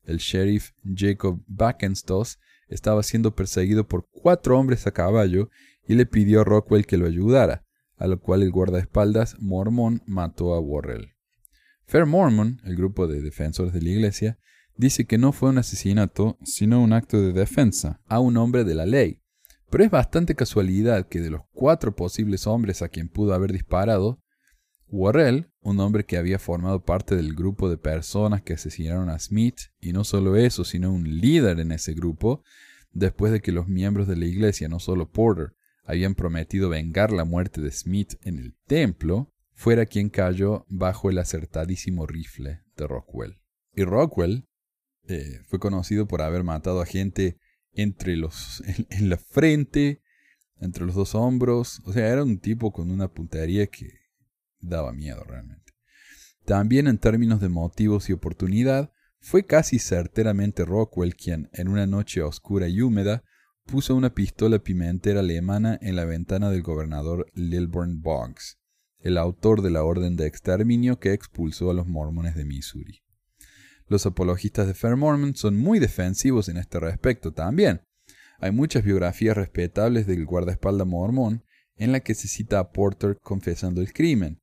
El 0.03 0.17
sheriff 0.17 0.71
Jacob 0.83 1.41
Backenstos 1.47 2.39
estaba 2.69 3.03
siendo 3.03 3.35
perseguido 3.35 3.87
por 3.87 4.07
cuatro 4.11 4.57
hombres 4.57 4.87
a 4.87 4.91
caballo 4.91 5.49
y 5.87 5.95
le 5.95 6.05
pidió 6.05 6.41
a 6.41 6.43
Rockwell 6.43 6.85
que 6.85 6.97
lo 6.97 7.07
ayudara, 7.07 7.65
a 7.97 8.07
lo 8.07 8.19
cual 8.19 8.43
el 8.43 8.51
guardaespaldas 8.51 9.35
mormón 9.39 10.01
mató 10.05 10.53
a 10.53 10.59
Worrell. 10.59 11.13
Fair 11.85 12.05
Mormon, 12.05 12.61
el 12.65 12.75
grupo 12.75 13.07
de 13.07 13.21
defensores 13.21 13.73
de 13.73 13.81
la 13.81 13.89
iglesia, 13.89 14.37
dice 14.77 15.05
que 15.05 15.17
no 15.17 15.31
fue 15.31 15.49
un 15.49 15.57
asesinato, 15.57 16.37
sino 16.43 16.81
un 16.81 16.93
acto 16.93 17.19
de 17.19 17.33
defensa 17.33 17.99
a 18.05 18.19
un 18.19 18.37
hombre 18.37 18.63
de 18.63 18.75
la 18.75 18.85
ley. 18.85 19.21
Pero 19.69 19.83
es 19.83 19.91
bastante 19.91 20.35
casualidad 20.35 21.07
que 21.07 21.19
de 21.19 21.31
los 21.31 21.41
cuatro 21.51 21.95
posibles 21.95 22.47
hombres 22.47 22.81
a 22.81 22.89
quien 22.89 23.09
pudo 23.09 23.33
haber 23.33 23.51
disparado, 23.51 24.21
Worrell, 24.91 25.51
un 25.61 25.79
hombre 25.79 26.05
que 26.05 26.17
había 26.17 26.39
formado 26.39 26.83
parte 26.83 27.15
del 27.15 27.35
grupo 27.35 27.69
de 27.69 27.77
personas 27.77 28.41
que 28.41 28.53
asesinaron 28.53 29.09
a 29.09 29.19
Smith, 29.19 29.59
y 29.79 29.93
no 29.93 30.03
solo 30.03 30.35
eso, 30.35 30.63
sino 30.63 30.91
un 30.91 31.19
líder 31.19 31.59
en 31.59 31.71
ese 31.71 31.93
grupo, 31.93 32.43
después 32.91 33.31
de 33.31 33.41
que 33.41 33.51
los 33.51 33.67
miembros 33.67 34.07
de 34.07 34.15
la 34.15 34.25
iglesia, 34.25 34.67
no 34.67 34.79
solo 34.79 35.11
Porter, 35.11 35.53
habían 35.83 36.15
prometido 36.15 36.69
vengar 36.69 37.11
la 37.11 37.25
muerte 37.25 37.61
de 37.61 37.71
Smith 37.71 38.15
en 38.23 38.37
el 38.37 38.55
templo, 38.67 39.31
fuera 39.53 39.85
quien 39.85 40.09
cayó 40.09 40.65
bajo 40.69 41.09
el 41.09 41.17
acertadísimo 41.17 42.07
rifle 42.07 42.61
de 42.77 42.87
Rockwell. 42.87 43.39
Y 43.75 43.83
Rockwell 43.83 44.47
eh, 45.07 45.41
fue 45.47 45.59
conocido 45.59 46.07
por 46.07 46.21
haber 46.21 46.43
matado 46.43 46.81
a 46.81 46.85
gente 46.85 47.39
entre 47.73 48.15
los, 48.15 48.63
en, 48.89 49.09
la 49.09 49.17
frente, 49.17 50.01
entre 50.59 50.85
los 50.85 50.95
dos 50.95 51.15
hombros. 51.15 51.81
O 51.85 51.93
sea, 51.93 52.07
era 52.07 52.23
un 52.23 52.39
tipo 52.39 52.71
con 52.71 52.91
una 52.91 53.07
puntería 53.07 53.67
que 53.67 53.98
daba 54.59 54.93
miedo 54.93 55.23
realmente. 55.23 55.73
También 56.45 56.87
en 56.87 56.97
términos 56.97 57.41
de 57.41 57.49
motivos 57.49 58.09
y 58.09 58.13
oportunidad, 58.13 58.91
fue 59.21 59.45
casi 59.45 59.79
certeramente 59.79 60.63
Rockwell 60.63 61.15
quien, 61.15 61.49
en 61.53 61.67
una 61.67 61.85
noche 61.85 62.21
oscura 62.21 62.67
y 62.67 62.81
húmeda, 62.81 63.23
puso 63.65 63.95
una 63.95 64.13
pistola 64.13 64.59
pimentera 64.59 65.19
alemana 65.19 65.77
en 65.81 65.95
la 65.95 66.05
ventana 66.05 66.49
del 66.49 66.63
gobernador 66.63 67.27
Lilburn 67.33 68.01
Boggs 68.01 68.59
el 68.99 69.17
autor 69.17 69.61
de 69.61 69.69
la 69.69 69.83
orden 69.83 70.15
de 70.15 70.27
exterminio 70.27 70.99
que 70.99 71.13
expulsó 71.13 71.71
a 71.71 71.73
los 71.73 71.87
mormones 71.87 72.35
de 72.35 72.45
Missouri. 72.45 73.01
Los 73.87 74.05
apologistas 74.05 74.67
de 74.67 74.73
Fair 74.73 74.97
Mormon 74.97 75.35
son 75.35 75.57
muy 75.57 75.79
defensivos 75.79 76.49
en 76.49 76.57
este 76.57 76.79
respecto 76.79 77.31
también. 77.31 77.81
Hay 78.39 78.51
muchas 78.51 78.83
biografías 78.83 79.35
respetables 79.35 80.05
del 80.05 80.25
guardaespaldas 80.25 80.87
mormón 80.87 81.43
en 81.75 81.91
la 81.91 82.01
que 82.01 82.13
se 82.13 82.27
cita 82.27 82.59
a 82.59 82.71
Porter 82.71 83.17
confesando 83.21 83.81
el 83.81 83.93
crimen. 83.93 84.38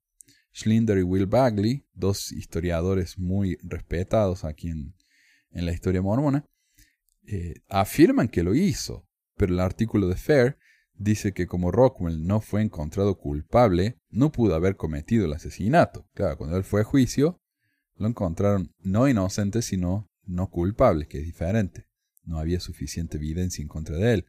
Schlinder 0.57 0.97
y 0.97 1.03
Will 1.03 1.27
Bagley, 1.27 1.85
dos 1.93 2.33
historiadores 2.33 3.19
muy 3.19 3.59
respetados 3.63 4.45
aquí 4.45 4.71
en, 4.71 4.95
la 5.51 5.73
historia 5.73 6.03
mormona, 6.03 6.47
eh, 7.27 7.55
afirman 7.69 8.29
que 8.29 8.43
lo 8.43 8.55
hizo, 8.55 9.07
pero 9.37 9.53
el 9.53 9.61
artículo 9.61 10.09
de 10.09 10.17
Fair 10.17 10.59
dice 10.95 11.33
que 11.33 11.47
como 11.47 11.71
Rockwell 11.71 12.27
no 12.27 12.41
fue 12.41 12.63
encontrado 12.63 13.19
culpable, 13.19 13.99
no 14.09 14.33
pudo 14.33 14.55
haber 14.55 14.77
cometido 14.77 15.27
el 15.27 15.33
asesinato. 15.35 16.09
Claro, 16.15 16.39
cuando 16.39 16.57
él 16.57 16.65
fue 16.65 16.83
a 16.83 16.85
juicio, 16.85 17.41
lo 17.97 18.07
encontraron 18.07 18.75
no 18.81 19.09
inocente, 19.09 19.61
sino 19.61 20.11
no 20.25 20.49
culpable, 20.51 21.07
que 21.07 21.19
es 21.19 21.25
diferente. 21.25 21.87
No 22.25 22.39
había 22.39 22.61
suficiente 22.61 23.19
evidencia 23.19 23.63
en 23.63 23.69
contra 23.69 23.97
de 23.97 24.15
él. 24.15 24.27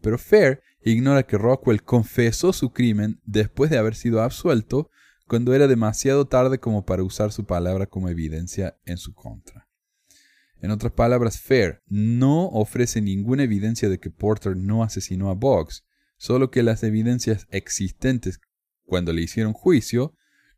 Pero 0.00 0.18
Fair 0.18 0.62
ignora 0.82 1.24
que 1.24 1.38
Rockwell 1.38 1.82
confesó 1.82 2.52
su 2.52 2.72
crimen 2.72 3.20
después 3.24 3.70
de 3.70 3.78
haber 3.78 3.94
sido 3.94 4.22
absuelto, 4.22 4.90
cuando 5.32 5.54
era 5.54 5.66
demasiado 5.66 6.26
tarde 6.26 6.60
como 6.60 6.84
para 6.84 7.02
usar 7.02 7.32
su 7.32 7.46
palabra 7.46 7.86
como 7.86 8.10
evidencia 8.10 8.76
en 8.84 8.98
su 8.98 9.14
contra. 9.14 9.66
En 10.60 10.70
otras 10.70 10.92
palabras, 10.92 11.40
Fair 11.40 11.82
no 11.86 12.48
ofrece 12.48 13.00
ninguna 13.00 13.44
evidencia 13.44 13.88
de 13.88 13.98
que 13.98 14.10
Porter 14.10 14.58
no 14.58 14.82
asesinó 14.82 15.30
a 15.30 15.34
Boggs, 15.34 15.86
solo 16.18 16.50
que 16.50 16.62
las 16.62 16.82
evidencias 16.82 17.46
existentes 17.48 18.40
cuando 18.84 19.14
le 19.14 19.22
hicieron 19.22 19.54
juicio 19.54 20.14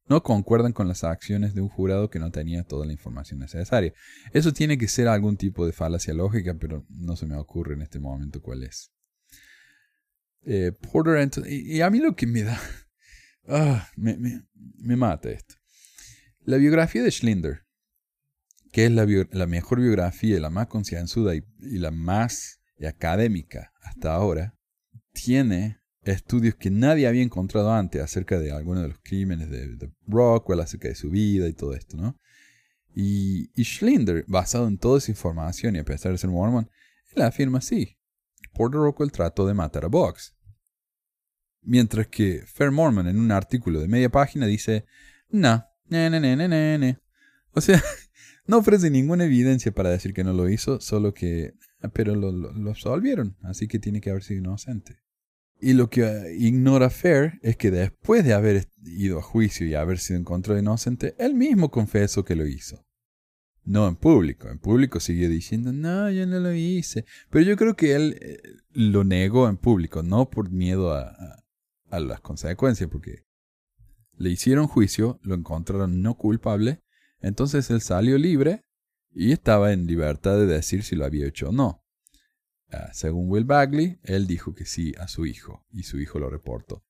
no 0.08 0.24
concuerdan 0.24 0.72
con 0.72 0.88
las 0.88 1.04
acciones 1.04 1.54
de 1.54 1.60
un 1.60 1.68
jurado 1.68 2.10
que 2.10 2.18
no 2.18 2.32
tenía 2.32 2.64
toda 2.64 2.84
la 2.84 2.94
información 2.94 3.38
necesaria. 3.38 3.92
Eso 4.32 4.52
tiene 4.52 4.76
que 4.76 4.88
ser 4.88 5.06
algún 5.06 5.36
tipo 5.36 5.66
de 5.66 5.72
falacia 5.72 6.14
lógica, 6.14 6.56
pero 6.58 6.84
no 6.88 7.14
se 7.14 7.26
me 7.26 7.36
ocurre 7.36 7.74
en 7.74 7.82
este 7.82 8.00
momento 8.00 8.42
cuál 8.42 8.64
es. 8.64 8.90
Eh, 10.44 10.72
Porter, 10.72 11.30
y, 11.46 11.80
a 11.80 11.90
mí 11.90 12.00
lo 12.00 12.16
que 12.16 12.26
me 12.26 12.42
da... 12.42 12.58
Ah, 13.48 13.88
me, 13.96 14.16
me 14.78 14.96
mata 14.96 15.30
esto. 15.30 15.54
La 16.44 16.56
biografía 16.56 17.02
de 17.02 17.10
Schlinder 17.10 17.64
que 18.74 18.86
es 18.86 18.90
la, 18.90 19.46
mejor 19.46 19.80
biografía, 19.80 20.40
la 20.40 20.50
más 20.50 20.66
concienzuda 20.66 21.36
y, 21.36 21.44
la 21.60 21.92
más 21.92 22.58
académica 22.84 23.72
hasta 23.80 24.12
ahora, 24.12 24.58
tiene 25.12 25.78
estudios 26.02 26.56
que 26.56 26.72
nadie 26.72 27.06
había 27.06 27.22
encontrado 27.22 27.72
antes 27.72 28.02
acerca 28.02 28.40
de 28.40 28.50
algunos 28.50 28.82
de 28.82 28.88
los 28.88 28.98
crímenes 28.98 29.48
de, 29.48 29.92
Rockwell, 30.08 30.58
acerca 30.58 30.88
de 30.88 30.96
su 30.96 31.08
vida 31.08 31.48
y 31.48 31.52
todo 31.52 31.72
esto, 31.72 31.96
¿no? 31.96 32.18
Y, 32.96 33.48
Schlinder, 33.62 34.24
basado 34.26 34.66
en 34.66 34.76
toda 34.76 34.98
esa 34.98 35.12
información 35.12 35.76
y 35.76 35.78
a 35.78 35.84
pesar 35.84 36.10
de 36.10 36.18
ser 36.18 36.30
mormon, 36.30 36.68
él 37.14 37.22
afirma 37.22 37.58
así. 37.58 37.96
Porter 38.54 38.80
Rockwell 38.80 39.12
trató 39.12 39.46
de 39.46 39.54
matar 39.54 39.84
a 39.84 39.88
Box. 39.88 40.34
Mientras 41.64 42.06
que 42.08 42.44
Fair 42.46 42.70
Mormon 42.70 43.08
en 43.08 43.18
un 43.18 43.32
artículo 43.32 43.80
de 43.80 43.88
media 43.88 44.10
página 44.10 44.46
dice, 44.46 44.84
no, 45.30 45.64
ne, 45.88 46.10
ne, 46.10 46.20
ne, 46.20 46.36
ne, 46.36 46.78
ne. 46.78 46.98
O 47.52 47.60
sea, 47.60 47.82
no 48.46 48.58
ofrece 48.58 48.90
ninguna 48.90 49.24
evidencia 49.24 49.72
para 49.72 49.90
decir 49.90 50.12
que 50.12 50.24
no 50.24 50.32
lo 50.32 50.48
hizo, 50.48 50.80
solo 50.80 51.14
que... 51.14 51.54
Pero 51.92 52.14
lo, 52.14 52.32
lo, 52.32 52.70
absolvieron, 52.70 53.36
así 53.42 53.68
que 53.68 53.78
tiene 53.78 54.00
que 54.00 54.10
haber 54.10 54.22
sido 54.22 54.40
inocente. 54.40 54.96
Y 55.60 55.74
lo 55.74 55.90
que 55.90 56.02
eh, 56.02 56.36
ignora 56.38 56.88
Fair 56.88 57.38
es 57.42 57.56
que 57.56 57.70
después 57.70 58.24
de 58.24 58.32
haber 58.32 58.68
ido 58.82 59.18
a 59.18 59.22
juicio 59.22 59.66
y 59.66 59.74
haber 59.74 59.98
sido 59.98 60.18
encontrado 60.18 60.58
inocente, 60.58 61.14
él 61.18 61.34
mismo 61.34 61.70
confesó 61.70 62.24
que 62.24 62.36
lo 62.36 62.46
hizo. 62.46 62.84
No 63.64 63.86
en 63.86 63.96
público, 63.96 64.48
en 64.48 64.58
público 64.58 64.98
siguió 64.98 65.28
diciendo, 65.28 65.72
no, 65.72 66.10
yo 66.10 66.26
no 66.26 66.38
lo 66.40 66.54
hice. 66.54 67.04
Pero 67.30 67.44
yo 67.44 67.56
creo 67.56 67.76
que 67.76 67.94
él 67.94 68.18
eh, 68.20 68.40
lo 68.72 69.04
negó 69.04 69.48
en 69.48 69.58
público, 69.58 70.02
no 70.02 70.30
por 70.30 70.50
miedo 70.50 70.94
a 70.94 71.43
las 72.00 72.20
consecuencias, 72.20 72.90
porque 72.90 73.24
le 74.12 74.30
hicieron 74.30 74.66
juicio, 74.66 75.18
lo 75.22 75.34
encontraron 75.34 76.02
no 76.02 76.16
culpable 76.16 76.84
entonces 77.24 77.70
él 77.70 77.80
salió 77.80 78.18
libre 78.18 78.66
y 79.10 79.32
estaba 79.32 79.72
en 79.72 79.86
libertad 79.86 80.36
de 80.36 80.44
decir 80.44 80.82
si 80.82 80.94
lo 80.94 81.06
había 81.06 81.26
hecho 81.26 81.48
o 81.48 81.52
no. 81.52 81.82
Ah, 82.70 82.90
según 82.92 83.30
Will 83.30 83.44
Bagley, 83.46 83.98
él 84.02 84.26
dijo 84.26 84.54
que 84.54 84.66
sí 84.66 84.92
a 84.98 85.08
su 85.08 85.24
hijo 85.24 85.64
y 85.70 85.84
su 85.84 85.98
hijo 85.98 86.18
lo 86.18 86.28
reportó. 86.28 86.84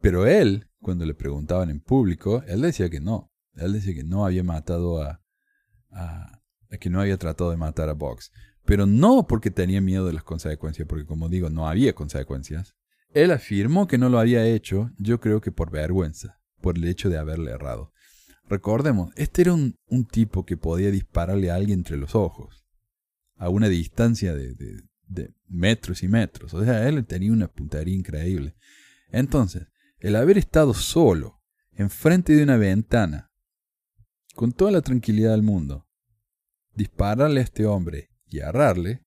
Pero 0.00 0.26
él, 0.26 0.68
cuando 0.80 1.06
le 1.06 1.14
preguntaban 1.14 1.70
en 1.70 1.78
público, 1.78 2.42
él 2.48 2.60
decía 2.60 2.90
que 2.90 2.98
no. 2.98 3.32
Él 3.54 3.72
decía 3.72 3.94
que 3.94 4.02
no 4.02 4.26
había 4.26 4.42
matado 4.42 5.00
a, 5.00 5.22
a, 5.92 6.42
que 6.80 6.90
no 6.90 7.00
había 7.00 7.16
tratado 7.16 7.52
de 7.52 7.56
matar 7.56 7.88
a 7.88 7.94
Box. 7.94 8.32
Pero 8.64 8.84
no 8.84 9.28
porque 9.28 9.52
tenía 9.52 9.80
miedo 9.80 10.06
de 10.06 10.12
las 10.12 10.24
consecuencias, 10.24 10.88
porque 10.88 11.06
como 11.06 11.28
digo, 11.28 11.50
no 11.50 11.68
había 11.68 11.94
consecuencias. 11.94 12.74
Él 13.14 13.30
afirmó 13.30 13.86
que 13.86 13.98
no 13.98 14.08
lo 14.08 14.18
había 14.18 14.46
hecho, 14.46 14.90
yo 14.98 15.20
creo 15.20 15.40
que 15.40 15.52
por 15.52 15.70
vergüenza. 15.70 16.38
por 16.60 16.76
el 16.76 16.84
hecho 16.84 17.08
de 17.08 17.16
haberle 17.16 17.52
errado. 17.52 17.92
Recordemos, 18.48 19.12
este 19.14 19.42
era 19.42 19.52
un, 19.52 19.76
un 19.86 20.04
tipo 20.06 20.44
que 20.44 20.56
podía 20.56 20.90
dispararle 20.90 21.50
a 21.50 21.54
alguien 21.54 21.80
entre 21.80 21.96
los 21.96 22.16
ojos, 22.16 22.64
a 23.36 23.48
una 23.48 23.68
distancia 23.68 24.34
de, 24.34 24.54
de, 24.54 25.34
metros 25.46 26.02
y 26.02 26.08
metros. 26.08 26.54
O 26.54 26.64
sea, 26.64 26.88
él 26.88 27.06
tenía 27.06 27.32
una 27.32 27.46
puntería 27.46 27.94
increíble. 27.94 28.56
Entonces, 29.10 29.68
el 30.00 30.16
haber 30.16 30.36
estado 30.36 30.74
solo, 30.74 31.40
enfrente 31.72 32.34
de 32.34 32.42
una 32.42 32.56
ventana, 32.56 33.30
con 34.34 34.52
toda 34.52 34.70
la 34.72 34.82
tranquilidad 34.82 35.30
del 35.30 35.42
mundo, 35.42 35.86
dispararle 36.74 37.40
a 37.40 37.44
este 37.44 37.66
hombre 37.66 38.10
y 38.26 38.40
agarrarle, 38.40 39.04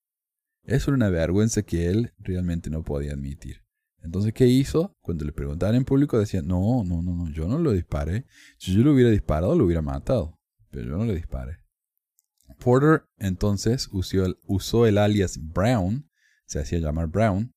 eso 0.64 0.92
era 0.92 0.96
una 0.96 1.10
vergüenza 1.10 1.64
que 1.64 1.88
él 1.88 2.14
realmente 2.20 2.70
no 2.70 2.84
podía 2.84 3.14
admitir. 3.14 3.62
Entonces, 4.04 4.34
¿qué 4.34 4.48
hizo? 4.48 4.96
Cuando 5.02 5.26
le 5.26 5.32
preguntaban 5.32 5.76
en 5.76 5.86
público, 5.86 6.18
decía, 6.18 6.42
no, 6.42 6.84
no, 6.84 7.02
no, 7.02 7.16
no, 7.16 7.30
yo 7.32 7.48
no 7.48 7.60
lo 7.60 7.72
disparé. 7.72 8.26
Si 8.58 8.74
yo 8.74 8.84
lo 8.84 8.94
hubiera 8.94 9.12
disparado, 9.12 9.56
lo 9.56 9.66
hubiera 9.66 9.82
matado. 9.82 10.40
Pero 10.72 10.90
yo 10.90 10.98
no 10.98 11.06
le 11.06 11.16
disparé. 11.16 11.58
Porter 12.60 13.04
entonces 13.18 13.90
usó 13.92 14.86
el, 14.86 14.98
alias 14.98 15.40
Brown, 15.42 16.10
se 16.46 16.60
hacía 16.60 16.80
llamar 16.80 17.08
Brown, 17.08 17.54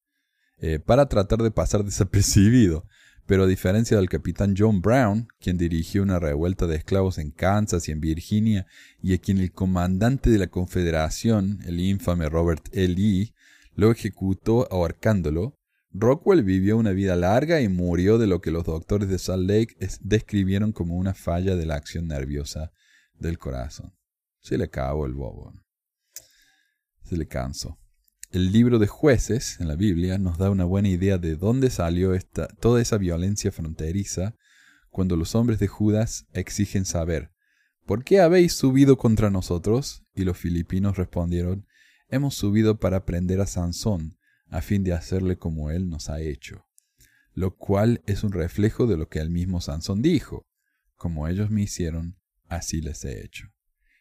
eh, 0.59 0.79
para 0.79 1.07
tratar 1.07 1.43
de 1.43 1.51
pasar 1.51 1.85
desapercibido. 1.85 2.87
Pero 3.27 3.45
a 3.45 3.47
diferencia 3.47 3.97
del 3.97 4.11
capitán 4.11 4.55
John 4.57 4.83
Brown, 4.83 5.29
quien 5.41 5.57
dirigió 5.57 6.03
una 6.03 6.19
revuelta 6.19 6.67
de 6.67 6.77
esclavos 6.77 7.17
en 7.17 7.31
Kansas 7.31 7.89
y 7.89 7.93
en 7.93 8.01
Virginia, 8.01 8.67
y 9.01 9.15
a 9.15 9.19
quien 9.19 9.39
el 9.39 9.51
comandante 9.51 10.29
de 10.29 10.39
la 10.39 10.49
Confederación, 10.49 11.61
el 11.65 11.81
infame 11.81 12.29
Robert 12.29 12.69
E. 12.73 12.87
Lee, 12.87 13.35
lo 13.75 13.91
ejecutó 13.91 14.71
ahorcándolo, 14.71 15.59
Rockwell 15.97 16.43
vivió 16.43 16.77
una 16.77 16.91
vida 16.91 17.15
larga 17.15 17.61
y 17.61 17.69
murió 17.69 18.19
de 18.19 18.27
lo 18.27 18.41
que 18.41 18.51
los 18.51 18.65
doctores 18.65 19.09
de 19.09 19.19
Salt 19.21 19.49
Lake 19.49 19.77
describieron 20.01 20.73
como 20.73 20.97
una 20.97 21.15
falla 21.15 21.55
de 21.55 21.67
la 21.67 21.77
acción 21.77 22.09
nerviosa 22.09 22.73
del 23.15 23.39
corazón. 23.39 23.95
Se 24.41 24.59
le 24.59 24.65
acabó 24.65 25.07
el 25.07 25.15
bobo. 25.15 25.55
Se 27.05 27.17
le 27.17 27.29
cansó. 27.29 27.79
El 28.33 28.51
libro 28.51 28.81
de 28.81 28.89
jueces 28.89 29.61
en 29.61 29.69
la 29.69 29.77
Biblia 29.77 30.19
nos 30.19 30.37
da 30.37 30.51
una 30.51 30.65
buena 30.65 30.89
idea 30.89 31.17
de 31.19 31.37
dónde 31.37 31.71
salió 31.71 32.11
toda 32.59 32.83
esa 32.83 32.99
violencia 32.99 33.53
fronteriza 33.53 34.35
cuando 34.91 35.15
los 35.15 35.37
hombres 35.37 35.61
de 35.61 35.69
Judas 35.69 36.27
exigen 36.33 36.87
saber, 36.87 37.31
¿por 37.87 38.03
qué 38.03 38.21
habéis 38.21 38.55
subido 38.55 38.99
contra 38.99 39.31
nosotros? 39.31 40.05
Y 40.13 40.25
los 40.25 40.39
filipinos 40.39 40.97
respondieron, 40.97 41.69
hemos 42.09 42.35
subido 42.35 42.81
para 42.81 43.05
prender 43.05 43.41
a 43.41 43.47
Sansón, 43.47 44.17
a 44.55 44.62
fin 44.62 44.85
de 44.85 44.93
hacerle 44.93 45.37
como 45.37 45.73
él 45.73 45.88
nos 45.88 46.09
ha 46.09 46.21
hecho. 46.21 46.64
Lo 47.33 47.57
cual 47.57 48.03
es 48.07 48.23
un 48.23 48.31
reflejo 48.31 48.87
de 48.87 48.97
lo 48.97 49.09
que 49.09 49.19
el 49.19 49.29
mismo 49.29 49.61
Sansón 49.61 50.01
dijo, 50.01 50.47
como 50.95 51.27
ellos 51.27 51.51
me 51.51 51.62
hicieron, 51.62 52.21
así 52.47 52.81
les 52.81 53.05
he 53.05 53.25
hecho. 53.25 53.49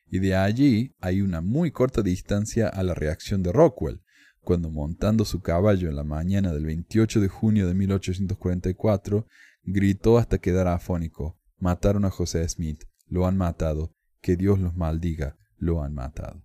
Y 0.06 0.20
de 0.20 0.36
allí 0.36 0.96
hay 1.00 1.22
una 1.22 1.42
muy 1.42 1.72
corta 1.72 2.04
distancia 2.04 2.68
a 2.68 2.84
la 2.84 2.94
reacción 2.94 3.42
de 3.42 3.52
Rockwell, 3.52 4.04
cuando 4.42 4.70
montando 4.70 5.26
su 5.26 5.42
caballo 5.42 5.89
en 5.89 5.96
la 5.96 6.04
mañana 6.04 6.54
del 6.54 6.68
28 6.68 7.20
de 7.20 7.30
junio 7.30 7.68
de 7.68 7.74
1844, 7.74 9.26
gritó 9.63 10.20
hasta 10.20 10.38
quedar 10.38 10.68
afónico, 10.68 11.39
mataron 11.58 12.06
a 12.06 12.12
José 12.12 12.48
Smith, 12.48 12.84
lo 13.08 13.26
han 13.26 13.38
matado, 13.38 13.96
que 14.22 14.36
Dios 14.36 14.60
los 14.60 14.76
maldiga, 14.76 15.36
lo 15.58 15.82
han 15.82 15.96
matado. 15.96 16.44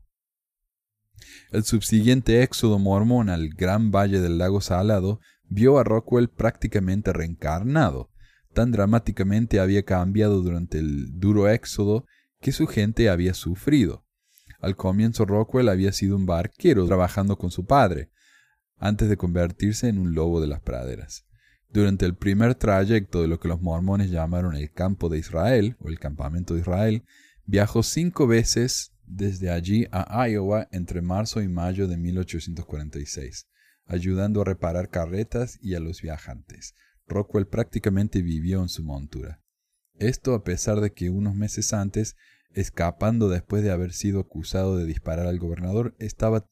El 1.50 1.64
subsiguiente 1.64 2.42
éxodo 2.42 2.78
mormón 2.78 3.28
al 3.30 3.48
gran 3.50 3.90
valle 3.90 4.20
del 4.20 4.38
lago 4.38 4.60
Salado 4.60 5.20
vio 5.48 5.78
a 5.78 5.84
Rockwell 5.84 6.28
prácticamente 6.28 7.12
reencarnado. 7.12 8.10
Tan 8.52 8.72
dramáticamente 8.72 9.60
había 9.60 9.84
cambiado 9.84 10.42
durante 10.42 10.78
el 10.78 11.18
duro 11.18 11.48
éxodo 11.48 12.06
que 12.40 12.52
su 12.52 12.66
gente 12.66 13.08
había 13.08 13.34
sufrido. 13.34 14.04
Al 14.60 14.76
comienzo 14.76 15.24
Rockwell 15.24 15.68
había 15.68 15.92
sido 15.92 16.16
un 16.16 16.26
barquero 16.26 16.86
trabajando 16.86 17.36
con 17.36 17.50
su 17.50 17.64
padre, 17.64 18.10
antes 18.76 19.08
de 19.08 19.16
convertirse 19.16 19.88
en 19.88 19.98
un 19.98 20.14
lobo 20.14 20.40
de 20.40 20.48
las 20.48 20.60
praderas. 20.60 21.26
Durante 21.70 22.06
el 22.06 22.14
primer 22.14 22.54
trayecto 22.54 23.20
de 23.20 23.28
lo 23.28 23.38
que 23.38 23.48
los 23.48 23.60
mormones 23.60 24.10
llamaron 24.10 24.54
el 24.54 24.72
campo 24.72 25.08
de 25.08 25.18
Israel, 25.18 25.76
o 25.80 25.88
el 25.88 25.98
campamento 25.98 26.54
de 26.54 26.60
Israel, 26.60 27.04
viajó 27.44 27.82
cinco 27.82 28.26
veces 28.26 28.92
desde 29.08 29.50
allí 29.50 29.86
a 29.90 30.28
Iowa 30.28 30.68
entre 30.70 31.02
marzo 31.02 31.40
y 31.40 31.48
mayo 31.48 31.88
de 31.88 31.96
1846, 31.96 33.46
ayudando 33.86 34.42
a 34.42 34.44
reparar 34.44 34.90
carretas 34.90 35.58
y 35.60 35.74
a 35.74 35.80
los 35.80 36.02
viajantes. 36.02 36.74
Rockwell 37.06 37.46
prácticamente 37.46 38.22
vivió 38.22 38.62
en 38.62 38.68
su 38.68 38.84
montura. 38.84 39.42
Esto 39.94 40.34
a 40.34 40.44
pesar 40.44 40.80
de 40.80 40.92
que 40.92 41.10
unos 41.10 41.34
meses 41.34 41.72
antes 41.72 42.16
escapando 42.52 43.28
después 43.28 43.62
de 43.62 43.70
haber 43.70 43.92
sido 43.92 44.20
acusado 44.20 44.76
de 44.76 44.86
disparar 44.86 45.26
al 45.26 45.38
gobernador, 45.38 45.94
estaba 45.98 46.46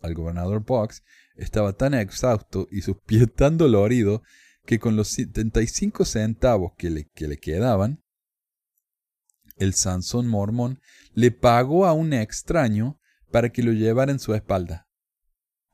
al 0.00 0.14
gobernador 0.14 0.64
Box, 0.64 1.02
estaba 1.36 1.72
tan 1.72 1.94
exhausto 1.94 2.68
y 2.70 2.82
sus 2.82 2.96
pies 3.06 3.32
tan 3.34 3.58
doloridos 3.58 4.20
que 4.64 4.78
con 4.78 4.96
los 4.96 5.08
75 5.08 6.04
centavos 6.04 6.72
que 6.76 6.90
le, 6.90 7.08
que 7.14 7.26
le 7.26 7.38
quedaban, 7.38 8.02
el 9.58 9.74
Sansón 9.74 10.28
mormón 10.28 10.80
le 11.14 11.30
pagó 11.30 11.86
a 11.86 11.92
un 11.92 12.12
extraño 12.12 12.98
para 13.30 13.50
que 13.50 13.62
lo 13.62 13.72
llevara 13.72 14.12
en 14.12 14.18
su 14.18 14.34
espalda. 14.34 14.88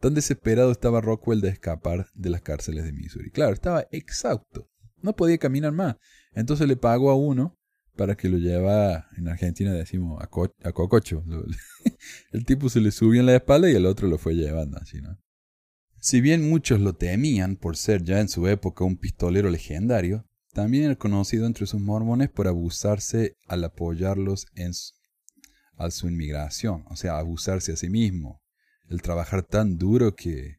Tan 0.01 0.15
desesperado 0.15 0.71
estaba 0.71 1.01
Rockwell 1.01 1.41
de 1.41 1.49
escapar 1.49 2.09
de 2.15 2.31
las 2.31 2.43
cárceles 2.43 2.85
de 2.85 2.93
Missouri. 2.93 3.31
Claro, 3.31 3.55
estaba 3.55 3.87
exhausto. 3.91 4.69
No 5.01 5.15
podía 5.15 5.39
caminar 5.39 5.73
más. 5.73 5.97
Entonces 6.33 6.69
le 6.69 6.77
pagó 6.77 7.11
a 7.11 7.17
uno 7.17 7.59
para 7.97 8.17
que 8.17 8.29
lo 8.29 8.39
lleva, 8.39 9.07
en 9.17 9.29
Argentina 9.29 9.73
decimos, 9.73 10.23
a, 10.23 10.73
cococho. 10.73 11.25
el 12.33 12.45
tipo 12.45 12.69
se 12.69 12.81
le 12.81 12.91
subió 12.91 13.21
en 13.21 13.27
la 13.27 13.37
espalda 13.37 13.71
y 13.71 13.75
el 13.75 13.87
otro 13.87 14.09
lo 14.09 14.19
fue 14.19 14.35
llevando 14.35 14.79
así, 14.79 15.01
¿no? 15.01 15.19
Si 16.01 16.21
bien 16.21 16.49
muchos 16.51 16.81
lo 16.81 16.95
temían 16.95 17.57
por 17.57 17.77
ser 17.77 18.03
ya 18.03 18.21
en 18.21 18.29
su 18.29 18.47
época 18.47 18.85
un 18.85 18.99
pistolero 18.99 19.49
legendario, 19.49 20.27
también 20.55 20.85
era 20.85 20.97
conocido 20.97 21.47
entre 21.47 21.67
sus 21.67 21.81
mormones 21.81 22.31
por 22.31 22.47
abusarse 22.47 23.37
al 23.49 23.65
apoyarlos 23.65 24.47
en 24.55 24.73
su 24.73 26.09
inmigración, 26.09 26.85
o 26.89 26.97
sea, 26.97 27.19
abusarse 27.19 27.73
a 27.73 27.77
sí 27.77 27.91
mismo, 27.91 28.41
el 28.89 29.03
trabajar 29.03 29.43
tan 29.43 29.77
duro 29.79 30.15
que 30.15 30.39
eh, 30.39 30.59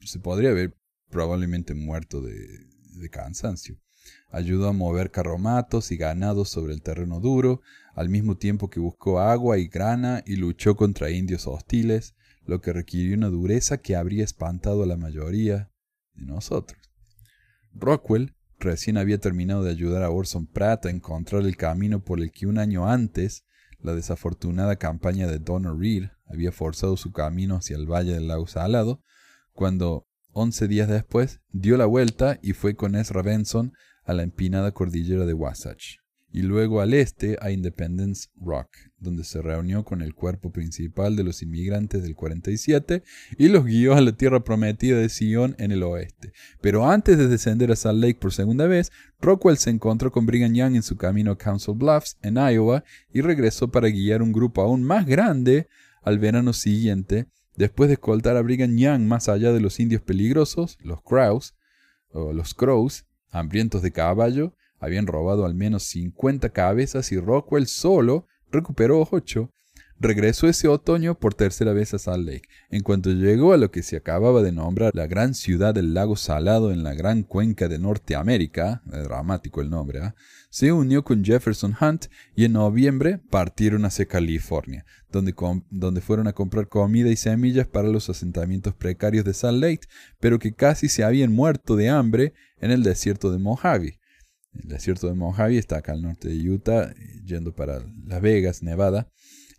se 0.00 0.18
podría 0.18 0.50
haber 0.50 0.74
probablemente 1.10 1.74
muerto 1.74 2.22
de, 2.22 2.34
de 2.98 3.10
cansancio. 3.10 3.78
Ayudó 4.30 4.68
a 4.68 4.72
mover 4.72 5.10
carromatos 5.10 5.92
y 5.92 5.98
ganados 5.98 6.48
sobre 6.48 6.72
el 6.72 6.80
terreno 6.80 7.20
duro, 7.20 7.60
al 7.94 8.08
mismo 8.08 8.38
tiempo 8.38 8.70
que 8.70 8.80
buscó 8.80 9.20
agua 9.20 9.58
y 9.58 9.68
grana 9.68 10.22
y 10.24 10.36
luchó 10.36 10.76
contra 10.76 11.10
indios 11.10 11.46
hostiles, 11.46 12.14
lo 12.46 12.62
que 12.62 12.72
requirió 12.72 13.14
una 13.14 13.28
dureza 13.28 13.76
que 13.78 13.96
habría 13.96 14.24
espantado 14.24 14.82
a 14.82 14.86
la 14.86 14.96
mayoría 14.96 15.70
de 16.14 16.24
nosotros. 16.24 16.80
Rockwell 17.74 18.34
recién 18.58 18.96
había 18.96 19.18
terminado 19.18 19.62
de 19.62 19.70
ayudar 19.70 20.02
a 20.02 20.10
Orson 20.10 20.46
Pratt 20.46 20.86
a 20.86 20.90
encontrar 20.90 21.42
el 21.42 21.56
camino 21.56 22.02
por 22.02 22.20
el 22.20 22.32
que 22.32 22.46
un 22.46 22.58
año 22.58 22.88
antes 22.88 23.44
la 23.80 23.94
desafortunada 23.94 24.76
campaña 24.76 25.26
de 25.26 25.38
Donald 25.38 25.80
Reed 25.80 26.08
había 26.26 26.52
forzado 26.52 26.96
su 26.96 27.12
camino 27.12 27.56
hacia 27.56 27.76
el 27.76 27.86
valle 27.86 28.12
del 28.12 28.28
lago 28.28 28.46
Salado, 28.46 29.02
cuando, 29.52 30.06
once 30.32 30.68
días 30.68 30.88
después, 30.88 31.40
dio 31.50 31.76
la 31.76 31.86
vuelta 31.86 32.38
y 32.42 32.52
fue 32.52 32.74
con 32.74 32.94
Ezra 32.94 33.22
Benson 33.22 33.72
a 34.04 34.14
la 34.14 34.22
empinada 34.22 34.72
cordillera 34.72 35.26
de 35.26 35.34
Wasatch, 35.34 35.98
y 36.30 36.42
luego 36.42 36.80
al 36.80 36.92
este 36.92 37.38
a 37.40 37.50
Independence 37.50 38.28
Rock, 38.36 38.68
donde 38.98 39.24
se 39.24 39.40
reunió 39.40 39.84
con 39.84 40.02
el 40.02 40.14
cuerpo 40.14 40.52
principal 40.52 41.16
de 41.16 41.24
los 41.24 41.42
inmigrantes 41.42 42.02
del 42.02 42.14
47 42.14 43.02
y 43.38 43.48
los 43.48 43.64
guió 43.64 43.94
a 43.94 44.00
la 44.00 44.12
tierra 44.12 44.44
prometida 44.44 44.98
de 44.98 45.08
Sion 45.08 45.56
en 45.58 45.72
el 45.72 45.82
oeste. 45.82 46.32
Pero 46.60 46.88
antes 46.88 47.16
de 47.16 47.28
descender 47.28 47.72
a 47.72 47.76
Salt 47.76 48.02
Lake 48.02 48.18
por 48.20 48.32
segunda 48.32 48.66
vez, 48.66 48.92
Rockwell 49.20 49.56
se 49.56 49.70
encontró 49.70 50.12
con 50.12 50.26
Brigham 50.26 50.52
Young 50.52 50.76
en 50.76 50.82
su 50.82 50.96
camino 50.96 51.32
a 51.32 51.38
Council 51.38 51.74
Bluffs, 51.74 52.18
en 52.22 52.36
Iowa, 52.36 52.84
y 53.12 53.22
regresó 53.22 53.68
para 53.68 53.88
guiar 53.88 54.22
un 54.22 54.32
grupo 54.32 54.62
aún 54.62 54.82
más 54.82 55.06
grande 55.06 55.68
al 56.02 56.18
verano 56.18 56.52
siguiente, 56.52 57.26
después 57.56 57.88
de 57.88 57.94
escoltar 57.94 58.36
a 58.36 58.42
Brigham 58.42 58.76
Young 58.76 59.02
más 59.02 59.28
allá 59.28 59.52
de 59.52 59.60
los 59.60 59.80
indios 59.80 60.02
peligrosos, 60.02 60.78
los 60.82 61.02
Crows, 61.02 61.54
o 62.10 62.32
los 62.32 62.54
Crows, 62.54 63.06
hambrientos 63.30 63.82
de 63.82 63.92
caballo, 63.92 64.54
habían 64.78 65.06
robado 65.06 65.44
al 65.44 65.54
menos 65.54 65.84
50 65.84 66.50
cabezas 66.50 67.12
y 67.12 67.18
Rockwell 67.18 67.66
solo 67.66 68.26
recuperó 68.50 69.06
ocho. 69.10 69.50
Regresó 70.00 70.46
ese 70.46 70.68
otoño 70.68 71.18
por 71.18 71.34
tercera 71.34 71.72
vez 71.72 71.92
a 71.92 71.98
Salt 71.98 72.24
Lake. 72.24 72.48
En 72.70 72.82
cuanto 72.82 73.10
llegó 73.10 73.52
a 73.52 73.56
lo 73.56 73.72
que 73.72 73.82
se 73.82 73.96
acababa 73.96 74.42
de 74.42 74.52
nombrar 74.52 74.94
la 74.94 75.08
gran 75.08 75.34
ciudad 75.34 75.74
del 75.74 75.92
lago 75.92 76.14
Salado 76.14 76.70
en 76.70 76.84
la 76.84 76.94
gran 76.94 77.24
cuenca 77.24 77.66
de 77.66 77.80
Norteamérica, 77.80 78.80
dramático 78.84 79.60
el 79.60 79.70
nombre, 79.70 80.00
¿ah? 80.00 80.14
se 80.50 80.70
unió 80.70 81.02
con 81.02 81.24
Jefferson 81.24 81.74
Hunt 81.80 82.06
y 82.36 82.44
en 82.44 82.52
noviembre 82.52 83.18
partieron 83.28 83.84
hacia 83.84 84.06
California, 84.06 84.86
donde, 85.10 85.34
donde 85.68 86.00
fueron 86.00 86.28
a 86.28 86.32
comprar 86.32 86.68
comida 86.68 87.08
y 87.08 87.16
semillas 87.16 87.66
para 87.66 87.88
los 87.88 88.08
asentamientos 88.08 88.74
precarios 88.74 89.24
de 89.24 89.34
Salt 89.34 89.60
Lake, 89.60 89.88
pero 90.20 90.38
que 90.38 90.54
casi 90.54 90.88
se 90.88 91.02
habían 91.02 91.32
muerto 91.32 91.74
de 91.74 91.88
hambre 91.88 92.34
en 92.60 92.70
el 92.70 92.84
desierto 92.84 93.32
de 93.32 93.38
Mojave. 93.38 93.98
El 94.62 94.68
desierto 94.68 95.08
de 95.08 95.14
Mojave 95.14 95.58
está 95.58 95.78
acá 95.78 95.92
al 95.92 96.02
norte 96.02 96.28
de 96.28 96.50
Utah, 96.50 96.92
yendo 97.24 97.54
para 97.54 97.82
Las 98.06 98.20
Vegas, 98.20 98.62
Nevada. 98.62 99.10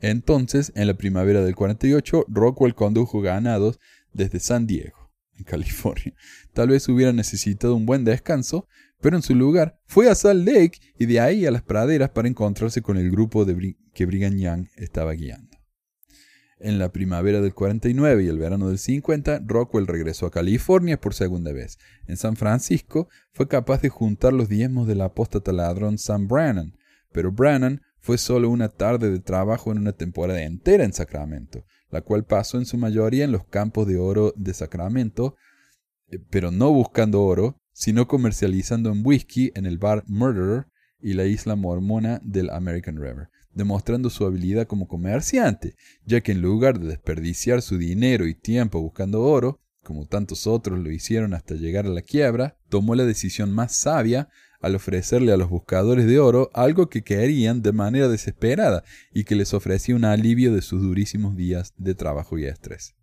Entonces, 0.01 0.71
en 0.75 0.87
la 0.87 0.93
primavera 0.93 1.41
del 1.41 1.55
48, 1.55 2.25
Rockwell 2.27 2.75
condujo 2.75 3.21
ganados 3.21 3.79
desde 4.13 4.39
San 4.39 4.67
Diego, 4.67 5.11
en 5.37 5.43
California. 5.43 6.13
Tal 6.53 6.69
vez 6.69 6.87
hubiera 6.87 7.13
necesitado 7.13 7.75
un 7.75 7.85
buen 7.85 8.05
descanso, 8.05 8.67
pero 9.01 9.15
en 9.15 9.21
su 9.21 9.35
lugar 9.35 9.79
fue 9.85 10.09
a 10.09 10.15
Salt 10.15 10.45
Lake 10.45 10.79
y 10.97 11.05
de 11.05 11.19
ahí 11.19 11.45
a 11.45 11.51
las 11.51 11.63
praderas 11.63 12.09
para 12.09 12.27
encontrarse 12.27 12.81
con 12.81 12.97
el 12.97 13.11
grupo 13.11 13.45
de 13.45 13.75
que 13.93 14.05
Brigham 14.05 14.37
Young 14.37 14.67
estaba 14.75 15.13
guiando. 15.13 15.48
En 16.61 16.77
la 16.77 16.91
primavera 16.91 17.39
del 17.39 17.53
49 17.53 18.25
y 18.25 18.27
el 18.27 18.37
verano 18.37 18.67
del 18.67 18.79
50, 18.79 19.43
Rockwell 19.45 19.87
regresó 19.87 20.25
a 20.25 20.31
California 20.31 20.99
por 20.99 21.13
segunda 21.13 21.53
vez. 21.53 21.77
En 22.05 22.17
San 22.17 22.35
Francisco 22.35 23.07
fue 23.31 23.47
capaz 23.47 23.81
de 23.81 23.87
juntar 23.87 24.33
los 24.33 24.49
diezmos 24.49 24.85
del 24.85 24.99
apóstata 24.99 25.53
ladrón 25.53 25.97
Sam 25.97 26.27
Brannan, 26.27 26.73
pero 27.13 27.31
Brannan 27.31 27.81
fue 28.01 28.17
solo 28.17 28.49
una 28.49 28.67
tarde 28.67 29.09
de 29.09 29.19
trabajo 29.19 29.71
en 29.71 29.77
una 29.77 29.93
temporada 29.93 30.43
entera 30.43 30.83
en 30.83 30.91
Sacramento, 30.91 31.63
la 31.91 32.01
cual 32.01 32.25
pasó 32.25 32.57
en 32.57 32.65
su 32.65 32.77
mayoría 32.77 33.23
en 33.23 33.31
los 33.31 33.45
campos 33.45 33.87
de 33.87 33.97
oro 33.97 34.33
de 34.35 34.53
Sacramento, 34.53 35.37
eh, 36.09 36.19
pero 36.29 36.51
no 36.51 36.73
buscando 36.73 37.23
oro, 37.23 37.55
sino 37.71 38.09
comercializando 38.09 38.91
en 38.91 39.01
whisky 39.05 39.53
en 39.55 39.65
el 39.65 39.77
bar 39.77 40.03
Murderer 40.07 40.65
y 40.99 41.13
la 41.13 41.23
isla 41.23 41.55
mormona 41.55 42.19
del 42.21 42.49
American 42.49 42.97
River 42.97 43.29
demostrando 43.53 44.09
su 44.09 44.25
habilidad 44.25 44.67
como 44.67 44.87
comerciante, 44.87 45.75
ya 46.05 46.21
que 46.21 46.31
en 46.31 46.41
lugar 46.41 46.79
de 46.79 46.87
desperdiciar 46.87 47.61
su 47.61 47.77
dinero 47.77 48.27
y 48.27 48.35
tiempo 48.35 48.81
buscando 48.81 49.21
oro, 49.21 49.59
como 49.83 50.05
tantos 50.05 50.45
otros 50.47 50.79
lo 50.79 50.91
hicieron 50.91 51.33
hasta 51.33 51.55
llegar 51.55 51.85
a 51.85 51.89
la 51.89 52.01
quiebra, 52.01 52.57
tomó 52.69 52.95
la 52.95 53.05
decisión 53.05 53.51
más 53.51 53.75
sabia 53.75 54.29
al 54.59 54.75
ofrecerle 54.75 55.31
a 55.31 55.37
los 55.37 55.49
buscadores 55.49 56.05
de 56.05 56.19
oro 56.19 56.51
algo 56.53 56.89
que 56.89 57.03
querían 57.03 57.61
de 57.61 57.71
manera 57.71 58.07
desesperada 58.07 58.83
y 59.13 59.23
que 59.23 59.35
les 59.35 59.53
ofrecía 59.53 59.95
un 59.95 60.05
alivio 60.05 60.53
de 60.53 60.61
sus 60.61 60.81
durísimos 60.81 61.35
días 61.35 61.73
de 61.77 61.95
trabajo 61.95 62.37
y 62.37 62.45
estrés. 62.45 62.95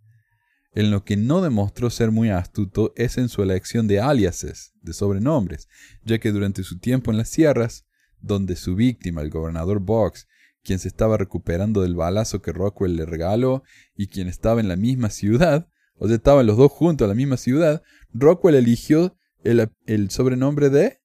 En 0.74 0.90
lo 0.90 1.04
que 1.04 1.16
no 1.16 1.40
demostró 1.40 1.88
ser 1.88 2.10
muy 2.10 2.28
astuto 2.28 2.92
es 2.96 3.16
en 3.16 3.30
su 3.30 3.42
elección 3.42 3.88
de 3.88 4.00
aliases, 4.00 4.74
de 4.82 4.92
sobrenombres, 4.92 5.68
ya 6.04 6.18
que 6.18 6.32
durante 6.32 6.62
su 6.62 6.78
tiempo 6.78 7.10
en 7.10 7.16
las 7.16 7.30
sierras, 7.30 7.86
donde 8.20 8.56
su 8.56 8.74
víctima, 8.74 9.22
el 9.22 9.30
gobernador 9.30 9.80
Box, 9.80 10.28
quien 10.66 10.78
se 10.80 10.88
estaba 10.88 11.16
recuperando 11.16 11.80
del 11.80 11.94
balazo 11.94 12.42
que 12.42 12.52
Rockwell 12.52 12.96
le 12.96 13.06
regaló 13.06 13.62
y 13.94 14.08
quien 14.08 14.26
estaba 14.26 14.60
en 14.60 14.68
la 14.68 14.76
misma 14.76 15.10
ciudad, 15.10 15.68
o 15.94 16.08
sea, 16.08 16.16
estaban 16.16 16.46
los 16.46 16.56
dos 16.56 16.72
juntos 16.72 17.06
en 17.06 17.10
la 17.10 17.14
misma 17.14 17.36
ciudad, 17.36 17.82
Rockwell 18.12 18.56
eligió 18.56 19.16
el, 19.44 20.10
sobrenombre 20.10 20.68
de 20.68 21.00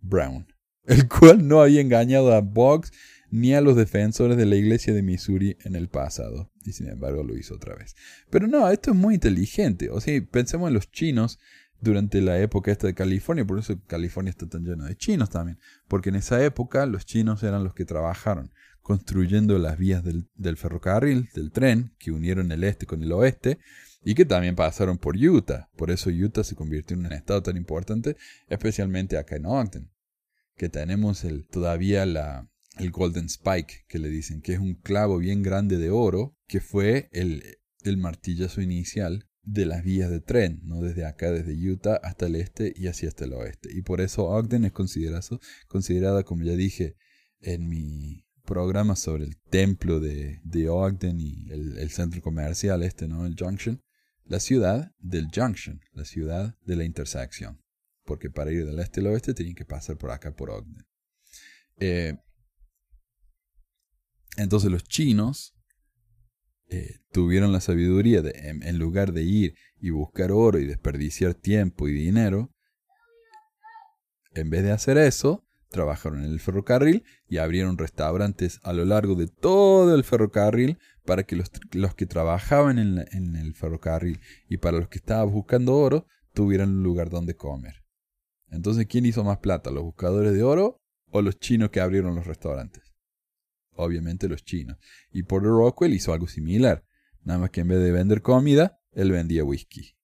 Brown, 0.00 0.46
el 0.84 1.08
cual 1.08 1.48
no 1.48 1.62
había 1.62 1.80
engañado 1.80 2.34
a 2.34 2.42
Boggs 2.42 2.92
ni 3.30 3.54
a 3.54 3.60
los 3.60 3.74
defensores 3.74 4.36
de 4.36 4.44
la 4.44 4.56
iglesia 4.56 4.92
de 4.92 5.02
Missouri 5.02 5.56
en 5.64 5.76
el 5.76 5.88
pasado, 5.88 6.52
y 6.64 6.72
sin 6.72 6.88
embargo 6.88 7.24
lo 7.24 7.36
hizo 7.36 7.54
otra 7.54 7.74
vez. 7.74 7.96
Pero 8.28 8.48
no, 8.48 8.68
esto 8.68 8.90
es 8.90 8.96
muy 8.96 9.14
inteligente, 9.14 9.88
o 9.88 10.00
sea, 10.00 10.20
pensemos 10.30 10.68
en 10.68 10.74
los 10.74 10.90
chinos 10.90 11.38
durante 11.80 12.20
la 12.20 12.38
época 12.38 12.70
esta 12.70 12.86
de 12.86 12.94
California, 12.94 13.46
por 13.46 13.58
eso 13.58 13.80
California 13.86 14.30
está 14.30 14.46
tan 14.46 14.64
lleno 14.64 14.84
de 14.84 14.96
chinos 14.96 15.30
también, 15.30 15.58
porque 15.88 16.10
en 16.10 16.16
esa 16.16 16.44
época 16.44 16.84
los 16.84 17.06
chinos 17.06 17.42
eran 17.42 17.64
los 17.64 17.72
que 17.72 17.86
trabajaron 17.86 18.52
construyendo 18.82 19.58
las 19.58 19.78
vías 19.78 20.02
del, 20.04 20.56
ferrocarril, 20.56 21.28
del 21.34 21.52
tren, 21.52 21.94
que 21.98 22.12
unieron 22.12 22.50
el 22.52 22.64
este 22.64 22.86
con 22.86 23.02
el 23.02 23.12
oeste, 23.12 23.58
y 24.02 24.14
que 24.14 24.24
también 24.24 24.56
pasaron 24.56 24.98
por 24.98 25.16
Utah. 25.16 25.68
Por 25.76 25.90
eso 25.90 26.10
Utah 26.10 26.44
se 26.44 26.56
convirtió 26.56 26.96
en 26.96 27.06
un 27.06 27.12
estado 27.12 27.42
tan 27.42 27.56
importante, 27.56 28.16
especialmente 28.48 29.18
acá 29.18 29.36
en 29.36 29.46
Ogden, 29.46 29.90
que 30.56 30.68
tenemos 30.68 31.24
todavía 31.50 32.06
la, 32.06 32.50
el 32.78 32.90
Golden 32.90 33.26
Spike, 33.26 33.84
que 33.88 33.98
le 33.98 34.08
dicen, 34.08 34.40
que 34.40 34.54
es 34.54 34.58
un 34.58 34.74
clavo 34.74 35.18
bien 35.18 35.42
grande 35.42 35.76
de 35.76 35.90
oro, 35.90 36.36
que 36.46 36.60
fue 36.60 37.08
el, 37.12 37.42
el 37.82 37.96
martillazo 37.98 38.62
inicial 38.62 39.26
de 39.42 39.66
las 39.66 39.82
vías 39.82 40.10
de 40.10 40.20
tren, 40.20 40.60
¿no? 40.64 40.80
desde 40.80 41.04
acá, 41.04 41.30
desde 41.30 41.54
Utah 41.70 41.96
hasta 42.02 42.26
el 42.26 42.36
este 42.36 42.72
y 42.76 42.86
hacia 42.86 43.08
hasta 43.08 43.24
el 43.24 43.32
oeste. 43.32 43.70
Y 43.72 43.82
por 43.82 44.00
eso 44.00 44.24
Ogden 44.24 44.64
es 44.64 44.72
considerado, 44.72 45.40
considerada, 45.68 46.24
como 46.24 46.42
ya 46.44 46.54
dije 46.54 46.96
en 47.40 47.68
mi 47.68 48.24
programa 48.50 48.96
sobre 48.96 49.26
el 49.26 49.36
templo 49.36 50.00
de, 50.00 50.40
de 50.42 50.68
Ogden 50.68 51.20
y 51.20 51.48
el, 51.52 51.88
centro 51.90 52.20
comercial 52.20 52.82
este, 52.82 53.06
¿no? 53.06 53.24
El 53.24 53.36
Junction. 53.38 53.80
La 54.24 54.40
ciudad 54.40 54.90
del 54.98 55.28
Junction, 55.32 55.80
la 55.92 56.04
ciudad 56.04 56.56
de 56.62 56.74
la 56.74 56.84
intersección. 56.84 57.62
Porque 58.04 58.28
para 58.28 58.50
ir 58.50 58.66
del 58.66 58.80
este 58.80 58.98
al 59.00 59.06
oeste 59.06 59.34
tienen 59.34 59.54
que 59.54 59.64
pasar 59.64 59.96
por 59.98 60.10
acá, 60.10 60.34
por 60.34 60.50
Ogden. 60.50 60.84
Eh, 61.78 62.16
entonces 64.36 64.68
los 64.68 64.82
chinos 64.82 65.54
eh, 66.70 66.98
tuvieron 67.12 67.52
la 67.52 67.60
sabiduría 67.60 68.20
de, 68.20 68.32
en, 68.36 68.78
lugar 68.78 69.12
de 69.12 69.22
ir 69.22 69.54
y 69.78 69.90
buscar 69.90 70.32
oro 70.32 70.58
y 70.58 70.66
desperdiciar 70.66 71.34
tiempo 71.34 71.86
y 71.86 71.92
dinero, 71.92 72.52
en 74.34 74.50
vez 74.50 74.64
de 74.64 74.72
hacer 74.72 74.98
eso, 74.98 75.46
trabajaron 75.70 76.24
en 76.24 76.32
el 76.32 76.40
ferrocarril 76.40 77.04
y 77.28 77.38
abrieron 77.38 77.78
restaurantes 77.78 78.60
a 78.62 78.72
lo 78.72 78.84
largo 78.84 79.14
de 79.14 79.28
todo 79.28 79.94
el 79.94 80.04
ferrocarril 80.04 80.78
para 81.06 81.22
que 81.22 81.36
los, 81.36 81.94
que 81.94 82.06
trabajaban 82.06 82.78
en, 82.78 82.98
en, 83.12 83.36
el 83.36 83.54
ferrocarril 83.54 84.20
y 84.48 84.58
para 84.58 84.78
los 84.78 84.88
que 84.88 84.98
estaban 84.98 85.32
buscando 85.32 85.76
oro 85.76 86.06
tuvieran 86.34 86.70
un 86.70 86.82
lugar 86.82 87.08
donde 87.08 87.34
comer. 87.34 87.84
Entonces, 88.48 88.86
¿quién 88.86 89.06
hizo 89.06 89.24
más 89.24 89.38
plata? 89.38 89.70
¿Los 89.70 89.84
buscadores 89.84 90.34
de 90.34 90.42
oro 90.42 90.80
o 91.10 91.22
los 91.22 91.38
chinos 91.38 91.70
que 91.70 91.80
abrieron 91.80 92.14
los 92.16 92.26
restaurantes? 92.26 92.92
Obviamente 93.72 94.28
los 94.28 94.44
chinos. 94.44 94.76
Y 95.12 95.22
Porter 95.22 95.50
Rockwell 95.50 95.94
hizo 95.94 96.12
algo 96.12 96.26
similar. 96.26 96.84
Nada 97.22 97.38
más 97.38 97.50
que 97.50 97.60
en 97.60 97.68
vez 97.68 97.80
de 97.80 97.92
vender 97.92 98.22
comida, 98.22 98.80
él 98.92 99.12
vendía 99.12 99.44
whisky. 99.44 99.94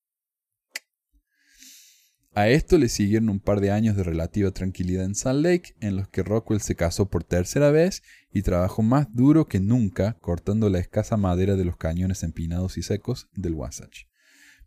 A 2.37 2.51
esto 2.51 2.77
le 2.77 2.91
siguieron 2.91 3.31
un 3.31 3.41
par 3.41 3.63
de 3.63 3.71
años 3.71 3.97
de 3.97 4.03
relativa 4.03 4.51
tranquilidad 4.51 5.07
en 5.07 5.15
Salt 5.15 5.43
Lake, 5.43 5.75
en 5.81 5.97
los 5.97 6.07
que 6.09 6.23
Rockwell 6.23 6.61
se 6.61 6.75
casó 6.75 7.09
por 7.09 7.25
tercera 7.25 7.71
vez 7.71 8.03
y 8.31 8.43
trabajó 8.43 8.83
más 8.83 9.07
duro 9.15 9.49
que 9.49 9.59
nunca 9.59 10.19
cortando 10.21 10.69
la 10.69 10.79
escasa 10.79 11.17
madera 11.17 11.57
de 11.57 11.65
los 11.65 11.79
cañones 11.79 12.23
empinados 12.23 12.77
y 12.77 12.83
secos 12.83 13.31
del 13.33 13.55
Wasatch. 13.55 14.03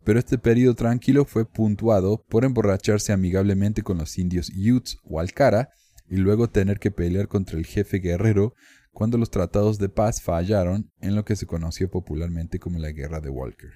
Pero 0.02 0.18
este 0.18 0.36
periodo 0.36 0.74
tranquilo 0.74 1.24
fue 1.24 1.48
puntuado 1.48 2.24
por 2.28 2.44
emborracharse 2.44 3.12
amigablemente 3.12 3.84
con 3.84 3.98
los 3.98 4.18
indios 4.18 4.50
Utes 4.50 4.96
o 5.04 5.20
Alcara 5.20 5.68
y 6.08 6.16
luego 6.16 6.50
tener 6.50 6.80
que 6.80 6.90
pelear 6.90 7.28
contra 7.28 7.56
el 7.56 7.66
jefe 7.66 7.98
guerrero 7.98 8.52
cuando 8.90 9.16
los 9.16 9.30
tratados 9.30 9.78
de 9.78 9.88
paz 9.88 10.20
fallaron 10.20 10.90
en 11.00 11.14
lo 11.14 11.24
que 11.24 11.36
se 11.36 11.46
conoció 11.46 11.88
popularmente 11.88 12.58
como 12.58 12.80
la 12.80 12.90
Guerra 12.90 13.20
de 13.20 13.30
Walker. 13.30 13.70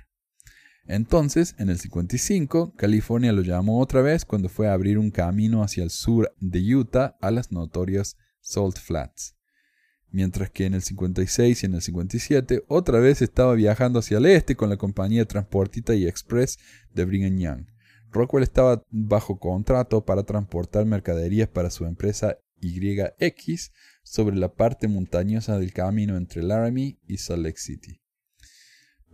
Entonces, 0.86 1.54
en 1.58 1.70
el 1.70 1.78
55, 1.78 2.74
California 2.76 3.32
lo 3.32 3.42
llamó 3.42 3.80
otra 3.80 4.02
vez 4.02 4.24
cuando 4.24 4.48
fue 4.48 4.68
a 4.68 4.74
abrir 4.74 4.98
un 4.98 5.10
camino 5.10 5.62
hacia 5.62 5.82
el 5.82 5.90
sur 5.90 6.34
de 6.40 6.74
Utah 6.74 7.16
a 7.20 7.30
las 7.30 7.52
notorias 7.52 8.16
Salt 8.40 8.78
Flats. 8.78 9.34
Mientras 10.10 10.50
que 10.50 10.66
en 10.66 10.74
el 10.74 10.82
56 10.82 11.62
y 11.62 11.66
en 11.66 11.74
el 11.74 11.82
57 11.82 12.64
otra 12.68 13.00
vez 13.00 13.22
estaba 13.22 13.54
viajando 13.54 13.98
hacia 13.98 14.18
el 14.18 14.26
este 14.26 14.54
con 14.54 14.68
la 14.68 14.76
compañía 14.76 15.24
Transportita 15.24 15.94
y 15.94 16.06
Express 16.06 16.58
de 16.92 17.04
Brigham 17.04 17.38
Young. 17.38 17.66
Rockwell 18.12 18.44
estaba 18.44 18.84
bajo 18.90 19.40
contrato 19.40 20.04
para 20.04 20.22
transportar 20.22 20.84
mercaderías 20.84 21.48
para 21.48 21.70
su 21.70 21.84
empresa 21.84 22.38
YX 22.60 23.72
sobre 24.04 24.36
la 24.36 24.54
parte 24.54 24.86
montañosa 24.86 25.58
del 25.58 25.72
camino 25.72 26.16
entre 26.16 26.42
Laramie 26.42 26.98
y 27.08 27.16
Salt 27.16 27.42
Lake 27.42 27.58
City. 27.58 28.03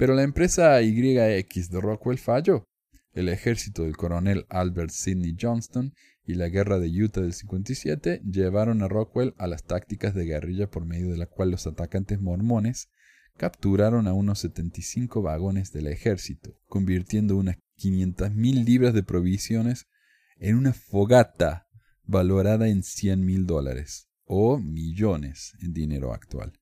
Pero 0.00 0.14
la 0.14 0.22
empresa 0.22 0.80
YX 0.80 1.68
de 1.68 1.78
Rockwell 1.78 2.16
falló. 2.16 2.64
El 3.12 3.28
ejército 3.28 3.82
del 3.82 3.98
coronel 3.98 4.46
Albert 4.48 4.92
Sidney 4.92 5.36
Johnston 5.38 5.92
y 6.24 6.36
la 6.36 6.48
guerra 6.48 6.78
de 6.78 6.88
Utah 6.88 7.20
del 7.20 7.34
57 7.34 8.22
llevaron 8.24 8.82
a 8.82 8.88
Rockwell 8.88 9.34
a 9.36 9.46
las 9.46 9.62
tácticas 9.64 10.14
de 10.14 10.24
guerrilla 10.24 10.70
por 10.70 10.86
medio 10.86 11.10
de 11.10 11.18
la 11.18 11.26
cual 11.26 11.50
los 11.50 11.66
atacantes 11.66 12.18
mormones 12.18 12.88
capturaron 13.36 14.08
a 14.08 14.14
unos 14.14 14.38
75 14.38 15.20
vagones 15.20 15.70
del 15.70 15.86
ejército, 15.86 16.56
convirtiendo 16.66 17.36
unas 17.36 17.58
500.000 17.76 18.64
libras 18.64 18.94
de 18.94 19.02
provisiones 19.02 19.84
en 20.38 20.56
una 20.56 20.72
fogata 20.72 21.66
valorada 22.04 22.68
en 22.68 22.84
100 22.84 23.22
mil 23.22 23.44
dólares 23.44 24.08
o 24.24 24.56
millones 24.56 25.52
en 25.60 25.74
dinero 25.74 26.14
actual 26.14 26.58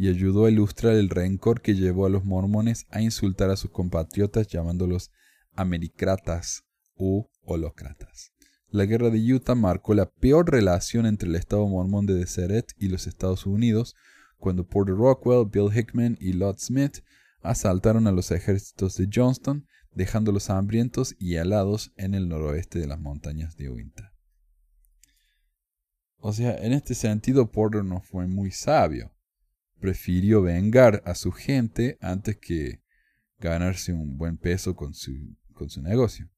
y 0.00 0.08
ayudó 0.08 0.46
a 0.46 0.50
ilustrar 0.50 0.94
el 0.94 1.10
rencor 1.10 1.60
que 1.60 1.74
llevó 1.74 2.06
a 2.06 2.08
los 2.08 2.24
mormones 2.24 2.86
a 2.88 3.02
insultar 3.02 3.50
a 3.50 3.56
sus 3.58 3.70
compatriotas 3.70 4.46
llamándolos 4.46 5.10
americratas 5.52 6.64
u 6.94 7.26
holocratas. 7.42 8.32
La 8.70 8.86
guerra 8.86 9.10
de 9.10 9.18
Utah 9.18 9.54
marcó 9.54 9.92
la 9.92 10.10
peor 10.10 10.50
relación 10.50 11.04
entre 11.04 11.28
el 11.28 11.34
Estado 11.34 11.68
mormón 11.68 12.06
de 12.06 12.14
Deseret 12.14 12.72
y 12.78 12.88
los 12.88 13.06
Estados 13.06 13.44
Unidos 13.44 13.94
cuando 14.38 14.66
Porter 14.66 14.94
Rockwell, 14.94 15.44
Bill 15.52 15.70
Hickman 15.70 16.16
y 16.18 16.32
Lott 16.32 16.60
Smith 16.60 17.00
asaltaron 17.42 18.06
a 18.06 18.12
los 18.12 18.30
ejércitos 18.30 18.96
de 18.96 19.06
Johnston, 19.14 19.66
dejándolos 19.92 20.48
hambrientos 20.48 21.14
y 21.18 21.34
helados 21.34 21.92
en 21.96 22.14
el 22.14 22.26
noroeste 22.26 22.78
de 22.78 22.86
las 22.86 22.98
montañas 22.98 23.54
de 23.58 23.68
Uinta. 23.68 24.14
O 26.16 26.32
sea, 26.32 26.56
en 26.56 26.72
este 26.72 26.94
sentido 26.94 27.50
Porter 27.50 27.84
no 27.84 28.00
fue 28.00 28.26
muy 28.26 28.50
sabio. 28.50 29.12
Prefirió 29.80 30.42
vengar 30.42 31.02
a 31.06 31.14
su 31.14 31.32
gente 31.32 31.98
antes 32.00 32.36
que 32.36 32.82
ganarse 33.38 33.92
un 33.92 34.16
buen 34.16 34.36
peso 34.36 34.76
con 34.76 34.94
su, 34.94 35.12
con 35.54 35.70
su 35.70 35.82
negocio. 35.82 36.30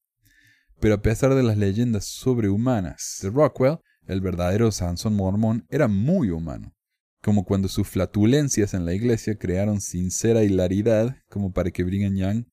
Pero 0.80 0.95
a 0.95 1.03
pesar 1.03 1.34
de 1.34 1.43
las 1.43 1.57
leyendas 1.57 2.07
sobrehumanas 2.07 3.18
de 3.22 3.30
Rockwell, 3.30 3.78
el 4.07 4.20
verdadero 4.20 4.72
Sansón 4.72 5.14
mormón 5.14 5.66
era 5.70 5.88
muy 5.88 6.30
humano, 6.30 6.74
como 7.20 7.45
cuando 7.45 7.68
sus 7.68 7.88
flatulencias 7.88 8.74
en 8.74 8.84
la 8.84 8.95
iglesia 8.95 9.36
crearon 9.36 9.80
sincera 9.80 10.43
hilaridad 10.43 11.16
como 11.28 11.53
para 11.53 11.70
que 11.70 11.84
Brigham 11.84 12.16
Young 12.16 12.47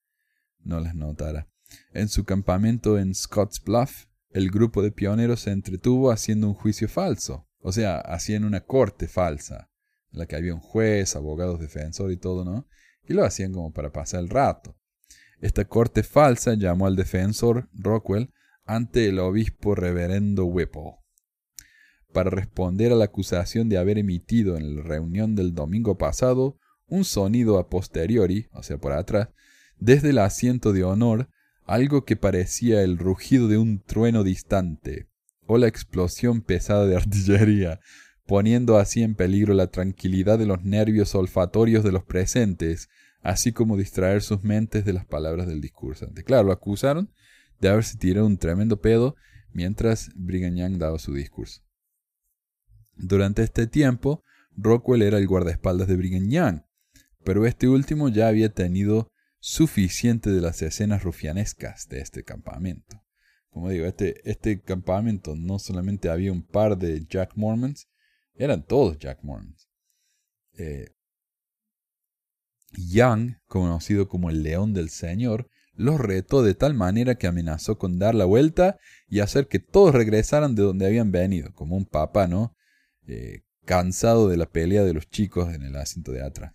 no 0.60 0.80
las 0.80 0.94
notara. 0.96 1.48
En 1.92 2.08
su 2.08 2.24
campamento 2.24 3.00
en 3.00 3.14
Scotts 3.16 3.64
Bluff, 3.64 4.06
el 4.30 4.52
grupo 4.52 4.84
de 4.84 4.92
pioneros 4.92 5.42
se 5.42 5.52
entretuvo 5.52 6.12
haciendo 6.12 6.48
un 6.48 6.54
juicio 6.54 6.88
falso, 6.88 7.48
o 7.60 7.72
sea, 7.72 8.00
hacían 8.00 8.44
una 8.44 8.62
corte 8.62 9.08
falsa, 9.08 9.70
en 10.12 10.20
la 10.20 10.26
que 10.26 10.36
había 10.36 10.54
un 10.54 10.62
juez, 10.62 11.16
abogados, 11.16 11.60
defensor 11.60 12.12
y 12.12 12.18
todo, 12.18 12.46
¿no? 12.46 12.68
Y 13.08 13.14
lo 13.14 13.24
hacían 13.24 13.52
como 13.52 13.72
para 13.72 13.92
pasar 13.92 14.22
el 14.22 14.30
rato. 14.30 14.76
Esta 15.42 15.66
corte 15.66 16.04
falsa 16.04 16.54
llamó 16.56 16.86
al 16.88 16.96
defensor 16.96 17.70
Rockwell 17.74 18.34
ante 18.66 19.08
el 19.08 19.20
obispo 19.20 19.74
reverendo 19.74 20.46
Whipple 20.46 21.00
para 22.12 22.30
responder 22.30 22.92
a 22.92 22.96
la 22.96 23.06
acusación 23.06 23.70
de 23.70 23.78
haber 23.78 23.98
emitido 23.98 24.58
en 24.58 24.76
la 24.76 24.84
reunión 24.84 25.36
del 25.36 25.54
domingo 25.54 25.98
pasado 25.98 26.58
un 26.88 27.06
sonido 27.06 27.60
a 27.60 27.70
posteriori, 27.70 28.48
o 28.52 28.64
sea, 28.64 28.78
por 28.78 28.94
atrás, 28.94 29.30
desde 29.78 30.10
el 30.10 30.18
asiento 30.18 30.74
de 30.74 30.84
honor, 30.84 31.30
algo 31.66 32.04
que 32.04 32.16
parecía 32.16 32.82
el 32.82 32.98
rugido 32.98 33.48
de 33.48 33.60
un 33.60 33.82
trueno 33.84 34.24
distante, 34.24 35.08
o 35.46 35.58
la 35.58 35.68
explosión 35.68 36.42
pesada 36.42 36.88
de 36.88 36.96
artillería, 36.98 37.80
poniendo 38.30 38.78
así 38.78 39.02
en 39.02 39.16
peligro 39.16 39.56
la 39.56 39.72
tranquilidad 39.72 40.38
de 40.38 40.46
los 40.46 40.64
nervios 40.64 41.16
olfatorios 41.16 41.84
de 41.84 41.92
los 41.92 42.04
presentes, 42.04 42.88
así 43.22 43.54
como 43.54 43.76
distraer 43.76 44.22
sus 44.22 44.44
mentes 44.44 44.86
de 44.86 44.94
las 44.94 45.08
palabras 45.08 45.48
del 45.48 45.62
discursante. 45.62 46.24
Claro, 46.24 46.44
lo 46.44 46.52
acusaron 46.52 47.12
de 47.60 47.70
haberse 47.70 47.98
tirado 47.98 48.28
un 48.28 48.38
tremendo 48.38 48.82
pedo 48.82 49.16
mientras 49.52 50.12
Brigham 50.14 50.56
Young 50.56 50.78
daba 50.78 51.00
su 51.00 51.16
discurso. 51.16 51.64
Durante 52.94 53.42
este 53.42 53.66
tiempo, 53.66 54.24
Rockwell 54.56 55.02
era 55.02 55.18
el 55.18 55.26
guardaespaldas 55.26 55.88
de 55.88 55.96
Brigham 55.96 56.30
Young, 56.30 56.62
pero 57.24 57.48
este 57.48 57.68
último 57.68 58.10
ya 58.10 58.28
había 58.28 58.54
tenido 58.54 59.12
suficiente 59.40 60.30
de 60.30 60.42
las 60.42 60.62
escenas 60.62 61.02
rufianescas 61.02 61.88
de 61.90 62.02
este 62.02 62.24
campamento. 62.24 63.04
Como 63.50 63.70
digo, 63.70 63.88
este, 63.88 64.22
este 64.30 64.62
campamento 64.62 65.36
no 65.36 65.58
solamente 65.58 66.12
había 66.12 66.32
un 66.32 66.44
par 66.44 66.78
de 66.78 67.08
Jack 67.08 67.32
Mormons, 67.36 67.88
eran 68.40 68.64
todos 68.64 68.98
Jack 68.98 69.20
Mormons. 69.22 69.70
Eh, 70.58 70.88
Young, 72.72 73.36
conocido 73.48 74.08
como 74.08 74.30
el 74.30 74.44
León 74.44 74.74
del 74.74 74.90
Señor, 74.90 75.50
los 75.74 76.00
retó 76.00 76.42
de 76.42 76.56
tal 76.56 76.74
manera 76.74 77.16
que 77.16 77.28
amenazó 77.28 77.78
con 77.78 78.00
dar 78.00 78.16
la 78.16 78.26
vuelta 78.26 78.80
y 79.08 79.20
hacer 79.20 79.48
que 79.48 79.60
todos 79.60 79.94
regresaran 79.94 80.56
de 80.56 80.64
donde 80.64 80.86
habían 80.86 81.12
venido, 81.12 81.54
como 81.54 81.76
un 81.76 81.86
papá, 81.86 82.28
¿no? 82.28 82.56
Eh, 83.08 83.42
cansado 83.66 84.30
de 84.30 84.38
la 84.38 84.50
pelea 84.50 84.84
de 84.84 84.94
los 84.94 85.10
chicos 85.10 85.54
en 85.54 85.64
el 85.64 85.76
asiento 85.76 86.12
de 86.12 86.24
atrás. 86.24 86.54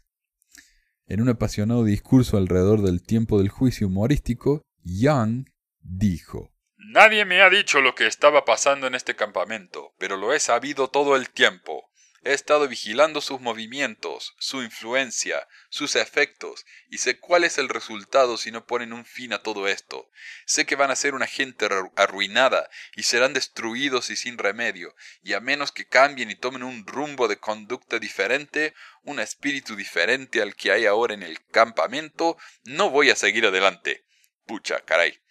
En 1.07 1.21
un 1.21 1.29
apasionado 1.29 1.85
discurso 1.85 2.39
alrededor 2.39 2.83
del 2.83 3.03
tiempo 3.03 3.39
del 3.39 3.51
juicio 3.51 3.89
humorístico, 3.89 4.63
Young 4.83 5.47
dijo 5.81 6.54
Nadie 6.89 7.25
me 7.25 7.41
ha 7.41 7.49
dicho 7.49 7.81
lo 7.81 7.95
que 7.95 8.07
estaba 8.07 8.45
pasando 8.45 8.87
en 8.87 8.95
este 8.95 9.17
campamento, 9.17 9.95
pero 9.99 10.19
lo 10.19 10.35
he 10.35 10.39
sabido 10.39 10.89
todo 10.89 11.17
el 11.17 11.31
tiempo. 11.31 11.91
He 12.25 12.35
estado 12.35 12.69
vigilando 12.69 13.23
sus 13.23 13.41
movimientos, 13.41 14.35
su 14.39 14.63
influencia, 14.63 15.49
sus 15.71 15.97
efectos, 15.97 16.67
y 16.91 16.99
sé 16.99 17.19
cuál 17.19 17.45
es 17.45 17.57
el 17.57 17.71
resultado 17.71 18.37
si 18.37 18.51
no 18.51 18.67
ponen 18.67 18.93
un 18.93 19.07
fin 19.07 19.33
a 19.33 19.43
todo 19.43 19.67
esto. 19.67 20.11
Sé 20.45 20.67
que 20.67 20.77
van 20.77 20.91
a 20.91 20.97
ser 20.97 21.15
una 21.15 21.27
gente 21.27 21.67
arruinada 21.97 22.69
y 22.95 23.05
serán 23.05 23.33
destruidos 23.33 24.11
y 24.11 24.17
sin 24.17 24.37
remedio, 24.37 24.95
y 25.23 25.33
a 25.33 25.41
menos 25.41 25.73
que 25.73 25.89
cambien 25.89 26.31
y 26.31 26.37
tomen 26.37 26.63
un 26.63 26.87
rumbo 26.87 27.29
de 27.29 27.39
conducta 27.39 27.99
diferente, 27.99 28.75
un 29.05 29.21
espíritu 29.21 29.75
diferente 29.75 30.43
al 30.43 30.55
que 30.55 30.71
hay 30.71 30.85
ahora 30.85 31.15
en 31.15 31.23
el 31.23 31.43
campamento, 31.47 32.37
no 32.65 32.91
voy 32.91 33.09
a 33.09 33.17
seguir 33.17 33.47
adelante. 33.47 34.05
Pucha, 34.47 34.81
caray. 34.81 35.24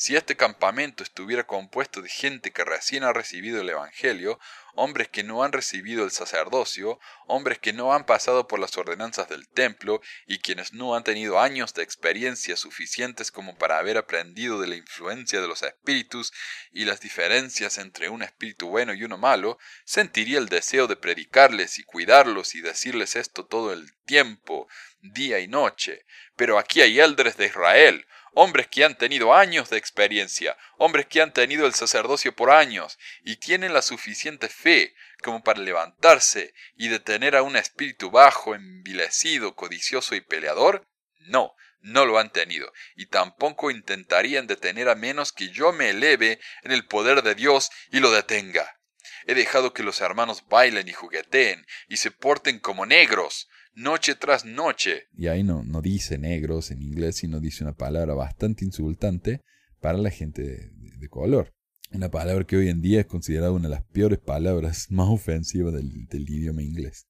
Si 0.00 0.14
este 0.14 0.36
campamento 0.36 1.02
estuviera 1.02 1.44
compuesto 1.44 2.02
de 2.02 2.08
gente 2.08 2.52
que 2.52 2.62
recién 2.62 3.02
ha 3.02 3.12
recibido 3.12 3.60
el 3.60 3.68
Evangelio, 3.68 4.38
hombres 4.76 5.08
que 5.08 5.24
no 5.24 5.42
han 5.42 5.50
recibido 5.50 6.04
el 6.04 6.12
sacerdocio, 6.12 7.00
hombres 7.26 7.58
que 7.58 7.72
no 7.72 7.92
han 7.92 8.06
pasado 8.06 8.46
por 8.46 8.60
las 8.60 8.78
ordenanzas 8.78 9.28
del 9.28 9.48
templo 9.48 10.00
y 10.24 10.38
quienes 10.38 10.72
no 10.72 10.94
han 10.94 11.02
tenido 11.02 11.40
años 11.40 11.74
de 11.74 11.82
experiencia 11.82 12.56
suficientes 12.56 13.32
como 13.32 13.58
para 13.58 13.78
haber 13.78 13.98
aprendido 13.98 14.60
de 14.60 14.68
la 14.68 14.76
influencia 14.76 15.40
de 15.40 15.48
los 15.48 15.64
espíritus 15.64 16.32
y 16.70 16.84
las 16.84 17.00
diferencias 17.00 17.76
entre 17.76 18.08
un 18.08 18.22
espíritu 18.22 18.68
bueno 18.68 18.94
y 18.94 19.02
uno 19.02 19.18
malo, 19.18 19.58
sentiría 19.84 20.38
el 20.38 20.48
deseo 20.48 20.86
de 20.86 20.94
predicarles 20.94 21.80
y 21.80 21.82
cuidarlos 21.82 22.54
y 22.54 22.60
decirles 22.60 23.16
esto 23.16 23.46
todo 23.46 23.72
el 23.72 23.92
tiempo, 24.04 24.68
día 25.00 25.40
y 25.40 25.48
noche. 25.48 26.06
Pero 26.36 26.56
aquí 26.56 26.82
hay 26.82 27.00
eldres 27.00 27.36
de 27.36 27.46
Israel, 27.46 28.06
hombres 28.34 28.68
que 28.68 28.84
han 28.84 28.96
tenido 28.96 29.34
años 29.34 29.70
de 29.70 29.78
experiencia, 29.78 30.56
hombres 30.76 31.06
que 31.06 31.20
han 31.20 31.32
tenido 31.32 31.66
el 31.66 31.74
sacerdocio 31.74 32.34
por 32.34 32.50
años 32.50 32.98
y 33.24 33.36
tienen 33.36 33.72
la 33.72 33.82
suficiente 33.82 34.48
fe 34.48 34.94
como 35.22 35.42
para 35.42 35.60
levantarse 35.60 36.54
y 36.76 36.88
detener 36.88 37.36
a 37.36 37.42
un 37.42 37.56
espíritu 37.56 38.10
bajo, 38.10 38.54
envilecido, 38.54 39.54
codicioso 39.54 40.14
y 40.14 40.20
peleador? 40.20 40.86
No, 41.20 41.54
no 41.80 42.06
lo 42.06 42.18
han 42.18 42.30
tenido, 42.30 42.72
y 42.96 43.06
tampoco 43.06 43.70
intentarían 43.70 44.46
detener 44.46 44.88
a 44.88 44.94
menos 44.94 45.32
que 45.32 45.48
yo 45.50 45.72
me 45.72 45.90
eleve 45.90 46.40
en 46.62 46.72
el 46.72 46.86
poder 46.86 47.22
de 47.22 47.34
Dios 47.34 47.70
y 47.90 48.00
lo 48.00 48.10
detenga. 48.10 48.78
He 49.26 49.34
dejado 49.34 49.72
que 49.72 49.82
los 49.82 50.00
hermanos 50.00 50.48
bailen 50.48 50.88
y 50.88 50.92
jugueteen 50.92 51.66
y 51.88 51.98
se 51.98 52.10
porten 52.10 52.58
como 52.60 52.86
negros, 52.86 53.48
noche 53.78 54.14
tras 54.14 54.44
noche. 54.44 55.04
Y 55.16 55.28
ahí 55.28 55.42
no, 55.42 55.62
no 55.64 55.80
dice 55.80 56.18
negros 56.18 56.70
en 56.70 56.82
inglés, 56.82 57.16
sino 57.16 57.40
dice 57.40 57.64
una 57.64 57.74
palabra 57.74 58.14
bastante 58.14 58.64
insultante 58.64 59.40
para 59.80 59.98
la 59.98 60.10
gente 60.10 60.42
de, 60.42 61.08
color. 61.08 61.54
Una 61.92 62.10
palabra 62.10 62.44
que 62.44 62.56
hoy 62.56 62.68
en 62.68 62.82
día 62.82 63.00
es 63.00 63.06
considerada 63.06 63.52
una 63.52 63.68
de 63.68 63.74
las 63.74 63.84
peores 63.84 64.18
palabras 64.18 64.86
más 64.90 65.08
ofensivas 65.08 65.72
del, 65.72 66.06
del 66.06 66.28
idioma 66.28 66.62
inglés 66.62 67.06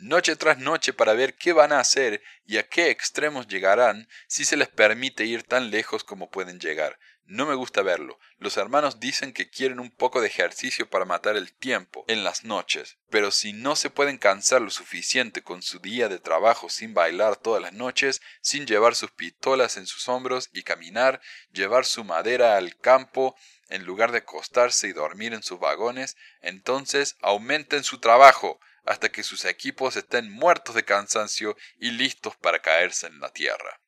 noche 0.00 0.36
tras 0.36 0.58
noche 0.58 0.92
para 0.92 1.12
ver 1.12 1.34
qué 1.34 1.52
van 1.52 1.72
a 1.72 1.80
hacer 1.80 2.22
y 2.44 2.56
a 2.58 2.68
qué 2.68 2.90
extremos 2.90 3.48
llegarán 3.48 4.06
si 4.28 4.44
se 4.44 4.56
les 4.56 4.68
permite 4.68 5.24
ir 5.24 5.42
tan 5.42 5.70
lejos 5.70 6.04
como 6.04 6.30
pueden 6.30 6.60
llegar, 6.60 6.98
no 7.28 7.44
me 7.44 7.54
gusta 7.54 7.82
verlo. 7.82 8.18
Los 8.38 8.56
hermanos 8.56 9.00
dicen 9.00 9.34
que 9.34 9.50
quieren 9.50 9.80
un 9.80 9.90
poco 9.90 10.22
de 10.22 10.28
ejercicio 10.28 10.88
para 10.88 11.04
matar 11.04 11.36
el 11.36 11.52
tiempo 11.52 12.04
en 12.08 12.24
las 12.24 12.42
noches, 12.44 12.96
pero 13.10 13.30
si 13.30 13.52
no 13.52 13.76
se 13.76 13.90
pueden 13.90 14.16
cansar 14.16 14.62
lo 14.62 14.70
suficiente 14.70 15.42
con 15.42 15.60
su 15.60 15.78
día 15.78 16.08
de 16.08 16.20
trabajo 16.20 16.70
sin 16.70 16.94
bailar 16.94 17.36
todas 17.36 17.60
las 17.60 17.74
noches, 17.74 18.22
sin 18.40 18.66
llevar 18.66 18.94
sus 18.94 19.10
pistolas 19.10 19.76
en 19.76 19.86
sus 19.86 20.08
hombros 20.08 20.48
y 20.54 20.62
caminar, 20.62 21.20
llevar 21.52 21.84
su 21.84 22.02
madera 22.02 22.56
al 22.56 22.78
campo, 22.78 23.36
en 23.68 23.84
lugar 23.84 24.10
de 24.10 24.18
acostarse 24.18 24.88
y 24.88 24.92
dormir 24.92 25.34
en 25.34 25.42
sus 25.42 25.60
vagones, 25.60 26.16
entonces 26.40 27.16
aumenten 27.20 27.84
su 27.84 28.00
trabajo 28.00 28.58
hasta 28.86 29.10
que 29.10 29.22
sus 29.22 29.44
equipos 29.44 29.96
estén 29.96 30.30
muertos 30.30 30.74
de 30.74 30.86
cansancio 30.86 31.56
y 31.78 31.90
listos 31.90 32.36
para 32.36 32.62
caerse 32.62 33.06
en 33.06 33.20
la 33.20 33.30
tierra. 33.30 33.82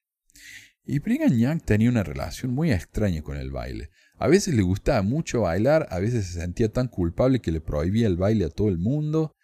Y 0.84 0.98
Brigham 0.98 1.36
Young 1.36 1.60
tenía 1.62 1.90
una 1.90 2.02
relación 2.02 2.52
muy 2.52 2.72
extraña 2.72 3.22
con 3.22 3.36
el 3.36 3.50
baile. 3.50 3.90
A 4.16 4.28
veces 4.28 4.54
le 4.54 4.62
gustaba 4.62 5.02
mucho 5.02 5.42
bailar, 5.42 5.86
a 5.90 5.98
veces 5.98 6.26
se 6.26 6.40
sentía 6.40 6.72
tan 6.72 6.88
culpable 6.88 7.40
que 7.40 7.52
le 7.52 7.60
prohibía 7.60 8.06
el 8.06 8.16
baile 8.16 8.46
a 8.46 8.50
todo 8.50 8.68
el 8.68 8.78
mundo. 8.78 9.36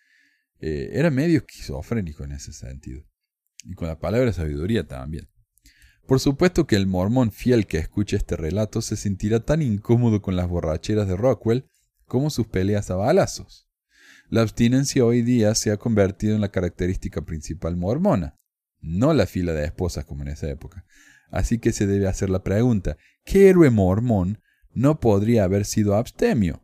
Eh, 0.61 0.91
era 0.93 1.11
medio 1.11 1.39
esquizofrénico 1.39 2.25
en 2.25 2.33
ese 2.33 2.53
sentido. 2.53 3.05
Y 3.65 3.75
con 3.75 3.89
la 3.89 3.99
palabra 3.99 4.33
sabiduría 4.33 4.87
también. 4.87 5.29
Por 6.07 6.21
supuesto 6.21 6.67
que 6.67 6.77
el 6.77 6.87
mormón 6.87 7.33
fiel 7.33 7.67
que 7.67 7.79
escuche 7.79 8.17
este 8.17 8.37
relato 8.37 8.81
se 8.81 8.97
sentirá 8.97 9.41
tan 9.41 9.61
incómodo 9.61 10.23
con 10.23 10.37
las 10.37 10.49
borracheras 10.49 11.09
de 11.09 11.17
Rockwell 11.17 11.69
como 12.07 12.31
sus 12.31 12.47
peleas 12.47 12.91
a 12.91 12.97
balazos. 12.97 13.69
La 14.29 14.43
abstinencia 14.43 15.05
hoy 15.05 15.23
día 15.23 15.55
se 15.55 15.73
ha 15.73 15.77
convertido 15.77 16.35
en 16.35 16.41
la 16.41 16.51
característica 16.51 17.23
principal 17.23 17.77
mormona, 17.77 18.37
no 18.81 19.15
la 19.15 19.27
fila 19.27 19.53
de 19.53 19.65
esposas 19.65 20.05
como 20.05 20.23
en 20.23 20.29
esa 20.29 20.49
época. 20.49 20.85
Así 21.31 21.59
que 21.59 21.73
se 21.73 21.87
debe 21.87 22.07
hacer 22.07 22.31
la 22.31 22.43
pregunta, 22.43 22.97
¿qué 23.25 23.49
héroe 23.49 23.71
mormón 23.71 24.41
no 24.73 25.01
podría 25.01 25.45
haber 25.45 25.65
sido 25.65 25.95
abstemio? 25.95 26.63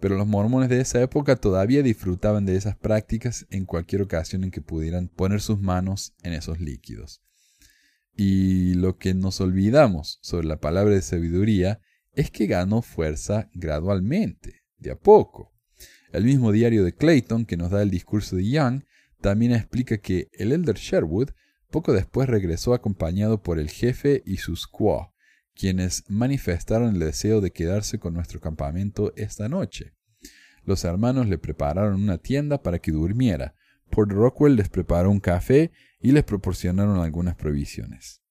Pero 0.00 0.16
los 0.16 0.26
mormones 0.26 0.68
de 0.68 0.80
esa 0.80 1.00
época 1.02 1.36
todavía 1.36 1.82
disfrutaban 1.82 2.44
de 2.44 2.56
esas 2.56 2.76
prácticas 2.76 3.46
en 3.50 3.64
cualquier 3.64 4.02
ocasión 4.02 4.44
en 4.44 4.50
que 4.50 4.60
pudieran 4.60 5.08
poner 5.08 5.40
sus 5.40 5.58
manos 5.58 6.14
en 6.22 6.34
esos 6.34 6.60
líquidos. 6.60 7.22
Y 8.14 8.74
lo 8.74 8.98
que 8.98 9.14
nos 9.14 9.40
olvidamos 9.40 10.18
sobre 10.22 10.46
la 10.46 10.60
palabra 10.60 10.94
de 10.94 11.02
sabiduría 11.02 11.80
es 12.12 12.30
que 12.30 12.46
ganó 12.46 12.82
fuerza 12.82 13.50
gradualmente, 13.54 14.62
de 14.78 14.90
a 14.90 14.96
poco. 14.96 15.52
El 16.12 16.24
mismo 16.24 16.52
diario 16.52 16.84
de 16.84 16.94
Clayton, 16.94 17.44
que 17.44 17.56
nos 17.56 17.70
da 17.70 17.82
el 17.82 17.90
discurso 17.90 18.36
de 18.36 18.48
Young, 18.48 18.82
también 19.20 19.52
explica 19.52 19.98
que 19.98 20.28
el 20.32 20.52
elder 20.52 20.76
Sherwood 20.76 21.30
poco 21.76 21.92
después 21.92 22.26
regresó 22.26 22.72
acompañado 22.72 23.42
por 23.42 23.58
el 23.58 23.68
jefe 23.68 24.22
y 24.24 24.38
sus 24.38 24.62
squaw, 24.62 25.10
quienes 25.54 26.04
manifestaron 26.08 26.94
el 26.94 27.00
deseo 27.00 27.42
de 27.42 27.50
quedarse 27.50 27.98
con 27.98 28.14
nuestro 28.14 28.40
campamento 28.40 29.12
esta 29.14 29.50
noche. 29.50 29.92
Los 30.64 30.86
hermanos 30.86 31.28
le 31.28 31.36
prepararon 31.36 32.02
una 32.02 32.16
tienda 32.16 32.62
para 32.62 32.78
que 32.78 32.92
durmiera. 32.92 33.54
Port 33.90 34.10
Rockwell 34.10 34.56
les 34.56 34.70
preparó 34.70 35.10
un 35.10 35.20
café 35.20 35.70
y 36.00 36.12
les 36.12 36.24
proporcionaron 36.24 36.98
algunas 36.98 37.34
provisiones. 37.34 38.22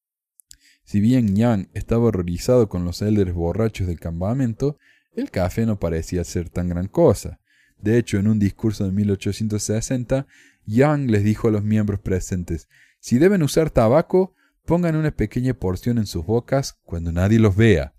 Si 0.83 0.99
bien 0.99 1.35
Young 1.35 1.67
estaba 1.75 2.05
horrorizado 2.05 2.67
con 2.67 2.83
los 2.83 3.03
elders 3.03 3.31
borrachos 3.31 3.85
del 3.85 3.99
campamento, 3.99 4.79
el 5.13 5.29
café 5.29 5.67
no 5.67 5.77
parecía 5.77 6.23
ser 6.23 6.49
tan 6.49 6.67
gran 6.67 6.87
cosa. 6.87 7.39
De 7.79 7.99
hecho, 7.99 8.17
en 8.17 8.27
un 8.27 8.39
discurso 8.39 8.85
de 8.85 8.91
1860, 8.91 10.25
Young 10.65 11.11
les 11.11 11.23
dijo 11.23 11.49
a 11.49 11.51
los 11.51 11.63
miembros 11.63 11.99
presentes, 11.99 12.67
si 13.05 13.19
deben 13.19 13.43
usar 13.43 13.69
tabaco, 13.69 14.33
pongan 14.65 14.95
una 14.95 15.11
pequeña 15.11 15.53
porción 15.53 15.99
en 15.99 16.07
sus 16.07 16.25
bocas 16.25 16.79
cuando 16.85 17.11
nadie 17.11 17.37
los 17.37 17.55
vea, 17.55 17.93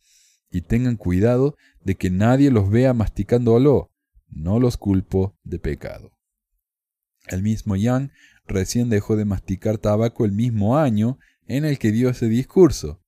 y 0.51 0.63
tengan 0.63 0.97
cuidado 0.97 1.55
de 1.85 1.95
que 1.95 2.11
nadie 2.11 2.51
los 2.51 2.71
vea 2.71 2.93
masticándolo. 2.93 3.93
No 4.27 4.59
los 4.59 4.77
culpo 4.77 5.39
de 5.45 5.61
pecado. 5.61 6.11
El 7.29 7.45
mismo 7.45 7.77
Young 7.77 8.11
recién 8.49 8.91
dejó 8.91 9.15
de 9.15 9.25
masticar 9.25 9.79
tabaco 9.79 10.25
el 10.25 10.33
mismo 10.33 10.77
año 10.77 11.21
en 11.47 11.65
el 11.65 11.79
que 11.79 11.93
dio 11.93 12.09
ese 12.09 12.27
discurso. 12.27 13.01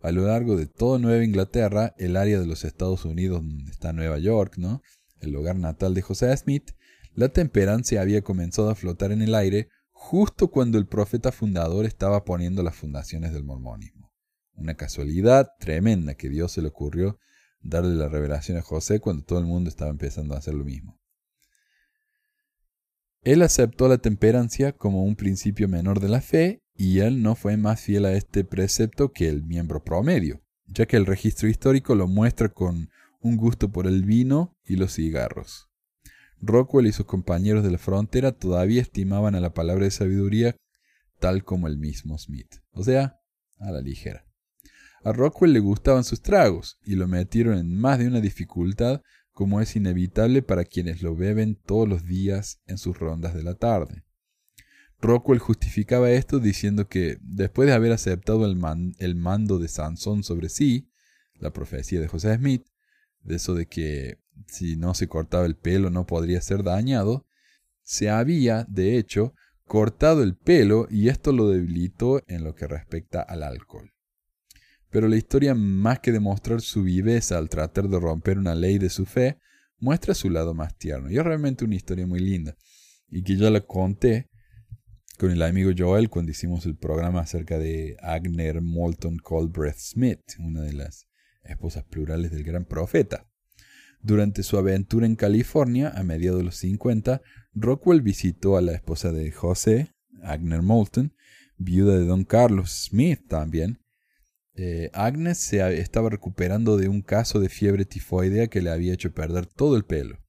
A 0.00 0.10
lo 0.10 0.26
largo 0.26 0.56
de 0.56 0.66
toda 0.66 0.98
Nueva 0.98 1.22
Inglaterra, 1.22 1.94
el 1.96 2.16
área 2.16 2.40
de 2.40 2.46
los 2.48 2.64
Estados 2.64 3.04
Unidos 3.04 3.44
donde 3.44 3.70
está 3.70 3.92
Nueva 3.92 4.18
York, 4.18 4.54
¿no? 4.56 4.82
el 5.20 5.36
hogar 5.36 5.54
natal 5.54 5.94
de 5.94 6.02
José 6.02 6.36
Smith, 6.36 6.72
la 7.14 7.28
temperancia 7.28 8.00
había 8.00 8.22
comenzado 8.22 8.68
a 8.68 8.74
flotar 8.74 9.12
en 9.12 9.22
el 9.22 9.36
aire 9.36 9.68
justo 10.06 10.52
cuando 10.52 10.78
el 10.78 10.86
profeta 10.86 11.32
fundador 11.32 11.84
estaba 11.84 12.24
poniendo 12.24 12.62
las 12.62 12.76
fundaciones 12.76 13.32
del 13.32 13.42
mormonismo. 13.42 14.12
Una 14.54 14.74
casualidad 14.74 15.48
tremenda 15.58 16.14
que 16.14 16.28
Dios 16.28 16.52
se 16.52 16.62
le 16.62 16.68
ocurrió 16.68 17.18
darle 17.60 17.96
la 17.96 18.08
revelación 18.08 18.56
a 18.56 18.62
José 18.62 19.00
cuando 19.00 19.24
todo 19.24 19.40
el 19.40 19.46
mundo 19.46 19.68
estaba 19.68 19.90
empezando 19.90 20.34
a 20.34 20.38
hacer 20.38 20.54
lo 20.54 20.64
mismo. 20.64 21.00
Él 23.22 23.42
aceptó 23.42 23.88
la 23.88 23.98
temperancia 23.98 24.70
como 24.70 25.02
un 25.02 25.16
principio 25.16 25.66
menor 25.66 25.98
de 25.98 26.08
la 26.08 26.20
fe 26.20 26.62
y 26.72 27.00
él 27.00 27.20
no 27.20 27.34
fue 27.34 27.56
más 27.56 27.80
fiel 27.80 28.04
a 28.04 28.12
este 28.12 28.44
precepto 28.44 29.10
que 29.10 29.28
el 29.28 29.42
miembro 29.42 29.82
promedio, 29.82 30.40
ya 30.66 30.86
que 30.86 30.96
el 30.96 31.06
registro 31.06 31.48
histórico 31.48 31.96
lo 31.96 32.06
muestra 32.06 32.48
con 32.48 32.90
un 33.20 33.36
gusto 33.36 33.72
por 33.72 33.88
el 33.88 34.04
vino 34.04 34.56
y 34.64 34.76
los 34.76 34.94
cigarros. 34.94 35.68
Rockwell 36.40 36.86
y 36.86 36.92
sus 36.92 37.06
compañeros 37.06 37.64
de 37.64 37.70
la 37.70 37.78
frontera 37.78 38.32
todavía 38.32 38.82
estimaban 38.82 39.34
a 39.34 39.40
la 39.40 39.54
palabra 39.54 39.84
de 39.84 39.90
sabiduría 39.90 40.56
tal 41.18 41.44
como 41.44 41.66
el 41.66 41.78
mismo 41.78 42.18
Smith, 42.18 42.56
o 42.72 42.84
sea, 42.84 43.18
a 43.58 43.70
la 43.70 43.80
ligera. 43.80 44.26
A 45.02 45.12
Rockwell 45.12 45.52
le 45.52 45.60
gustaban 45.60 46.04
sus 46.04 46.20
tragos 46.20 46.78
y 46.84 46.96
lo 46.96 47.06
metieron 47.06 47.58
en 47.58 47.76
más 47.76 47.98
de 47.98 48.08
una 48.08 48.20
dificultad 48.20 49.02
como 49.32 49.60
es 49.60 49.76
inevitable 49.76 50.42
para 50.42 50.64
quienes 50.64 51.02
lo 51.02 51.14
beben 51.14 51.56
todos 51.56 51.88
los 51.88 52.04
días 52.04 52.60
en 52.66 52.78
sus 52.78 52.98
rondas 52.98 53.34
de 53.34 53.42
la 53.42 53.54
tarde. 53.54 54.04
Rockwell 55.00 55.38
justificaba 55.38 56.10
esto 56.10 56.38
diciendo 56.38 56.88
que, 56.88 57.18
después 57.20 57.68
de 57.68 57.74
haber 57.74 57.92
aceptado 57.92 58.46
el, 58.46 58.58
el 58.98 59.14
mando 59.14 59.58
de 59.58 59.68
Sansón 59.68 60.24
sobre 60.24 60.48
sí, 60.48 60.90
la 61.34 61.52
profecía 61.52 62.00
de 62.00 62.08
José 62.08 62.34
Smith, 62.34 62.66
de 63.22 63.36
eso 63.36 63.54
de 63.54 63.66
que 63.66 64.18
si 64.46 64.76
no 64.76 64.94
se 64.94 65.08
cortaba 65.08 65.46
el 65.46 65.56
pelo 65.56 65.90
no 65.90 66.06
podría 66.06 66.40
ser 66.40 66.62
dañado, 66.62 67.26
se 67.82 68.10
había, 68.10 68.64
de 68.68 68.98
hecho, 68.98 69.34
cortado 69.64 70.22
el 70.22 70.36
pelo 70.36 70.86
y 70.90 71.08
esto 71.08 71.32
lo 71.32 71.48
debilitó 71.48 72.22
en 72.28 72.44
lo 72.44 72.54
que 72.54 72.66
respecta 72.66 73.20
al 73.20 73.42
alcohol. 73.42 73.92
Pero 74.90 75.08
la 75.08 75.16
historia, 75.16 75.54
más 75.54 75.98
que 75.98 76.12
demostrar 76.12 76.60
su 76.60 76.82
viveza 76.82 77.38
al 77.38 77.48
tratar 77.48 77.88
de 77.88 77.98
romper 78.00 78.38
una 78.38 78.54
ley 78.54 78.78
de 78.78 78.88
su 78.88 79.04
fe, 79.04 79.38
muestra 79.78 80.14
su 80.14 80.30
lado 80.30 80.54
más 80.54 80.76
tierno. 80.78 81.10
Y 81.10 81.18
es 81.18 81.24
realmente 81.24 81.64
una 81.64 81.74
historia 81.74 82.06
muy 82.06 82.20
linda. 82.20 82.56
Y 83.08 83.22
que 83.22 83.36
yo 83.36 83.50
la 83.50 83.60
conté 83.60 84.30
con 85.18 85.30
el 85.30 85.42
amigo 85.42 85.70
Joel 85.76 86.08
cuando 86.08 86.30
hicimos 86.30 86.66
el 86.66 86.76
programa 86.76 87.20
acerca 87.20 87.58
de 87.58 87.96
Agner 88.00 88.60
Moulton 88.62 89.18
Colbreth 89.18 89.78
Smith, 89.78 90.20
una 90.38 90.62
de 90.62 90.72
las 90.72 91.08
esposas 91.42 91.84
plurales 91.84 92.30
del 92.30 92.44
gran 92.44 92.64
profeta. 92.64 93.28
Durante 94.06 94.44
su 94.44 94.56
aventura 94.56 95.04
en 95.04 95.16
California, 95.16 95.88
a 95.88 96.04
mediados 96.04 96.38
de 96.38 96.44
los 96.44 96.58
50, 96.58 97.22
Rockwell 97.54 98.02
visitó 98.02 98.56
a 98.56 98.60
la 98.60 98.70
esposa 98.70 99.10
de 99.10 99.32
José, 99.32 99.96
Agner 100.22 100.62
Moulton, 100.62 101.12
viuda 101.56 101.98
de 101.98 102.04
don 102.04 102.22
Carlos 102.22 102.84
Smith 102.88 103.26
también. 103.26 103.80
Eh, 104.54 104.90
Agnes 104.92 105.38
se 105.38 105.80
estaba 105.80 106.08
recuperando 106.08 106.76
de 106.76 106.88
un 106.88 107.02
caso 107.02 107.40
de 107.40 107.48
fiebre 107.48 107.84
tifoidea 107.84 108.46
que 108.46 108.62
le 108.62 108.70
había 108.70 108.92
hecho 108.92 109.12
perder 109.12 109.46
todo 109.46 109.76
el 109.76 109.84
pelo. 109.84 110.20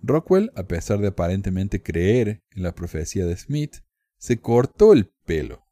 Rockwell, 0.00 0.50
a 0.56 0.62
pesar 0.62 0.98
de 1.00 1.08
aparentemente 1.08 1.82
creer 1.82 2.42
en 2.52 2.62
la 2.62 2.74
profecía 2.74 3.26
de 3.26 3.36
Smith, 3.36 3.74
se 4.16 4.38
cortó 4.38 4.94
el 4.94 5.12
pelo. 5.26 5.66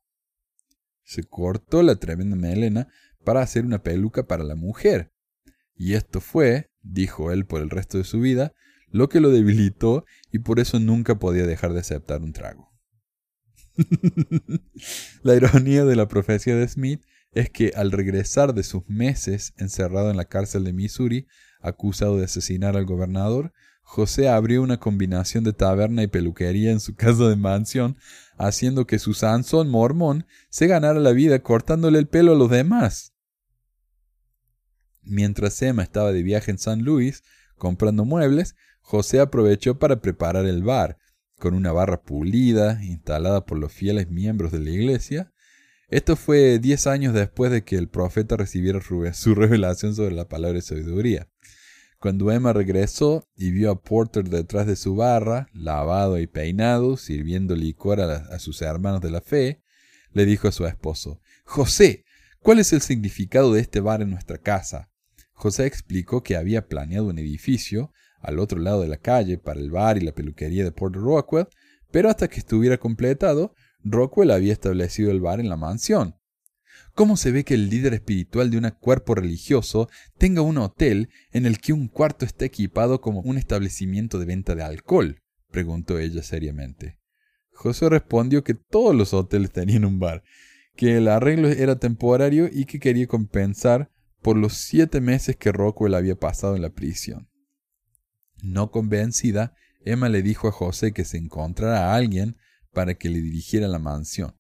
Se 1.05 1.25
cortó 1.25 1.83
la 1.83 1.97
tremenda 1.97 2.37
melena 2.37 2.89
para 3.25 3.41
hacer 3.41 3.65
una 3.65 3.83
peluca 3.83 4.27
para 4.27 4.45
la 4.45 4.57
mujer. 4.57 5.15
Y 5.75 5.95
esto 5.95 6.21
fue, 6.21 6.70
dijo 6.83 7.33
él 7.33 7.47
por 7.47 7.61
el 7.61 7.71
resto 7.71 7.99
de 7.99 8.05
su 8.05 8.21
vida, 8.21 8.53
lo 8.91 9.09
que 9.09 9.21
lo 9.21 9.31
debilitó 9.31 10.05
y 10.33 10.41
por 10.41 10.61
eso 10.61 10.81
nunca 10.81 11.19
podía 11.19 11.47
dejar 11.47 11.73
de 11.73 11.81
aceptar 11.81 12.23
un 12.23 12.33
trago. 12.33 12.71
la 15.23 15.37
ironía 15.37 15.85
de 15.85 15.97
la 15.97 16.09
profecía 16.09 16.57
de 16.57 16.67
Smith 16.69 17.03
es 17.33 17.51
que 17.51 17.73
al 17.77 17.93
regresar 17.93 18.55
de 18.55 18.63
sus 18.63 18.89
meses 18.89 19.55
encerrado 19.57 20.11
en 20.11 20.17
la 20.17 20.25
cárcel 20.25 20.65
de 20.65 20.73
Missouri, 20.73 21.27
acusado 21.61 22.17
de 22.17 22.25
asesinar 22.25 22.77
al 22.77 22.87
gobernador, 22.87 23.53
José 23.83 24.29
abrió 24.29 24.63
una 24.63 24.79
combinación 24.79 25.43
de 25.45 25.53
taberna 25.53 26.03
y 26.03 26.07
peluquería 26.07 26.71
en 26.71 26.81
su 26.81 26.95
casa 26.95 27.29
de 27.29 27.37
mansión, 27.37 27.97
haciendo 28.39 28.87
que 28.87 28.99
su 28.99 29.15
Sansón 29.15 29.69
mormón 29.69 30.27
se 30.49 30.67
ganara 30.69 31.01
la 31.01 31.11
vida 31.13 31.41
cortándole 31.41 31.99
el 31.99 32.07
pelo 32.07 32.33
a 32.33 32.37
los 32.37 32.51
demás. 32.51 33.15
Mientras 35.03 35.61
Emma 35.63 35.83
estaba 35.83 36.13
de 36.13 36.23
viaje 36.23 36.51
en 36.51 36.59
San 36.59 36.83
Luis 36.83 37.23
comprando 37.57 38.05
muebles, 38.05 38.57
José 38.81 39.21
aprovechó 39.21 39.79
para 39.79 40.01
preparar 40.01 40.47
el 40.47 40.63
bar, 40.63 40.99
con 41.39 41.55
una 41.55 41.73
barra 41.73 42.03
pulida 42.03 42.83
instalada 42.85 43.47
por 43.47 43.59
los 43.59 43.73
fieles 43.73 44.11
miembros 44.11 44.53
de 44.53 44.61
la 44.61 44.71
iglesia. 44.71 45.33
Esto 45.89 46.15
fue 46.15 46.59
diez 46.59 46.87
años 46.87 47.15
después 47.15 47.51
de 47.51 47.65
que 47.65 47.77
el 47.77 47.89
profeta 47.89 48.37
recibiera 48.37 48.81
su 48.83 49.35
revelación 49.35 49.95
sobre 49.95 50.15
la 50.15 50.29
palabra 50.29 50.57
de 50.57 50.63
sabiduría. 50.63 51.29
Cuando 51.99 52.31
Emma 52.31 52.53
regresó 52.53 53.29
y 53.37 53.51
vio 53.51 53.71
a 53.71 53.83
Porter 53.83 54.29
detrás 54.29 54.67
de 54.67 54.77
su 54.77 54.97
barra, 54.97 55.49
lavado 55.53 56.19
y 56.19 56.27
peinado, 56.27 56.97
sirviendo 56.97 57.55
licor 57.55 58.01
a, 58.01 58.15
a 58.17 58.39
sus 58.39 58.63
hermanos 58.63 59.01
de 59.01 59.11
la 59.11 59.21
fe, 59.21 59.63
le 60.13 60.25
dijo 60.25 60.49
a 60.49 60.53
su 60.53 60.67
esposo, 60.67 61.21
José, 61.45 62.05
¿cuál 62.41 62.59
es 62.59 62.73
el 62.73 62.81
significado 62.81 63.53
de 63.53 63.61
este 63.61 63.81
bar 63.81 64.01
en 64.03 64.11
nuestra 64.11 64.39
casa? 64.39 64.90
José 65.41 65.65
explicó 65.65 66.23
que 66.23 66.37
había 66.37 66.69
planeado 66.69 67.07
un 67.07 67.19
edificio 67.19 67.95
al 68.21 68.39
otro 68.39 68.61
lado 68.61 68.83
de 68.83 68.89
la 68.89 68.99
calle 68.99 69.39
para 69.39 69.59
el 69.59 69.71
bar 69.71 69.97
y 69.97 70.03
la 70.03 70.13
peluquería 70.13 70.65
de 70.65 70.71
Port 70.71 70.95
Rockwell, 70.95 71.47
pero 71.91 72.11
hasta 72.11 72.29
que 72.29 72.41
estuviera 72.41 72.77
completado, 72.77 73.55
Rockwell 73.83 74.33
había 74.33 74.53
establecido 74.53 75.11
el 75.11 75.23
bar 75.23 75.41
en 75.41 75.49
la 75.49 75.57
mansión. 75.57 76.17
¿Cómo 76.95 77.17
se 77.17 77.33
ve 77.33 77.45
que 77.45 77.55
el 77.55 77.71
líder 77.71 77.95
espiritual 77.95 78.51
de 78.51 78.59
un 78.59 78.71
cuerpo 78.81 79.15
religioso 79.15 79.89
tenga 80.19 80.43
un 80.43 80.59
hotel 80.59 81.09
en 81.33 81.47
el 81.47 81.59
que 81.59 81.73
un 81.73 81.89
cuarto 81.89 82.27
está 82.27 82.45
equipado 82.45 83.01
como 83.01 83.21
un 83.21 83.39
establecimiento 83.39 84.19
de 84.19 84.27
venta 84.27 84.55
de 84.55 84.63
alcohol? 84.63 85.23
preguntó 85.51 85.99
ella 85.99 86.23
seriamente. 86.23 86.99
José 87.51 87.89
respondió 87.89 88.45
que 88.45 88.53
todos 88.53 88.95
los 88.95 89.15
hoteles 89.15 89.53
tenían 89.53 89.87
un 89.87 90.01
bar, 90.01 90.23
que 90.77 90.99
el 90.99 91.09
arreglo 91.09 91.49
era 91.49 91.79
temporario 91.79 92.47
y 92.53 92.67
que 92.67 92.79
quería 92.79 93.07
compensar 93.07 93.91
por 94.23 94.37
los 94.37 94.55
siete 94.55 95.01
meses 95.01 95.37
que 95.37 95.53
Rockwell 95.53 95.95
había 95.95 96.17
pasado 96.17 96.57
en 96.57 96.63
la 96.63 96.71
prisión. 96.71 97.29
No 98.43 98.71
convencida, 98.71 99.55
Emma 99.85 100.09
le 100.09 100.23
dijo 100.23 100.49
a 100.49 100.53
José 100.53 100.93
que 100.93 101.05
se 101.05 101.17
encontrara 101.17 101.91
a 101.91 101.97
alguien 101.97 102.37
para 102.73 102.95
que 102.95 103.09
le 103.09 103.21
dirigiera 103.21 103.69
la 103.69 103.79
mansión. 103.79 104.37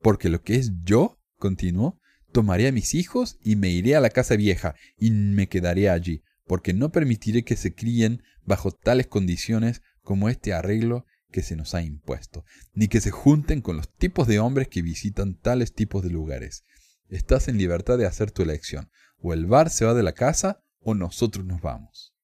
Porque 0.00 0.28
lo 0.28 0.42
que 0.42 0.56
es 0.56 0.72
yo, 0.82 1.20
continuó, 1.36 2.00
tomaré 2.32 2.68
a 2.68 2.72
mis 2.72 2.94
hijos 2.94 3.38
y 3.42 3.56
me 3.56 3.70
iré 3.70 3.96
a 3.96 4.00
la 4.00 4.10
casa 4.10 4.36
vieja 4.36 4.74
y 4.98 5.10
me 5.10 5.48
quedaré 5.48 5.90
allí, 5.90 6.22
porque 6.46 6.74
no 6.74 6.90
permitiré 6.90 7.44
que 7.44 7.56
se 7.56 7.74
críen 7.74 8.22
bajo 8.44 8.72
tales 8.72 9.06
condiciones 9.06 9.82
como 10.02 10.28
este 10.28 10.52
arreglo 10.52 11.06
que 11.30 11.42
se 11.42 11.56
nos 11.56 11.74
ha 11.74 11.82
impuesto, 11.82 12.44
ni 12.74 12.88
que 12.88 13.00
se 13.00 13.10
junten 13.10 13.60
con 13.60 13.76
los 13.76 13.94
tipos 13.94 14.26
de 14.26 14.40
hombres 14.40 14.68
que 14.68 14.82
visitan 14.82 15.34
tales 15.34 15.72
tipos 15.72 16.02
de 16.02 16.10
lugares. 16.10 16.64
Estás 17.08 17.48
en 17.48 17.58
libertad 17.58 17.98
de 17.98 18.06
hacer 18.06 18.30
tu 18.30 18.42
elección. 18.42 18.90
O 19.20 19.32
el 19.34 19.46
bar 19.46 19.70
se 19.70 19.84
va 19.84 19.94
de 19.94 20.02
la 20.02 20.12
casa 20.12 20.62
o 20.80 20.94
nosotros 20.94 21.44
nos 21.44 21.60
vamos. 21.60 22.14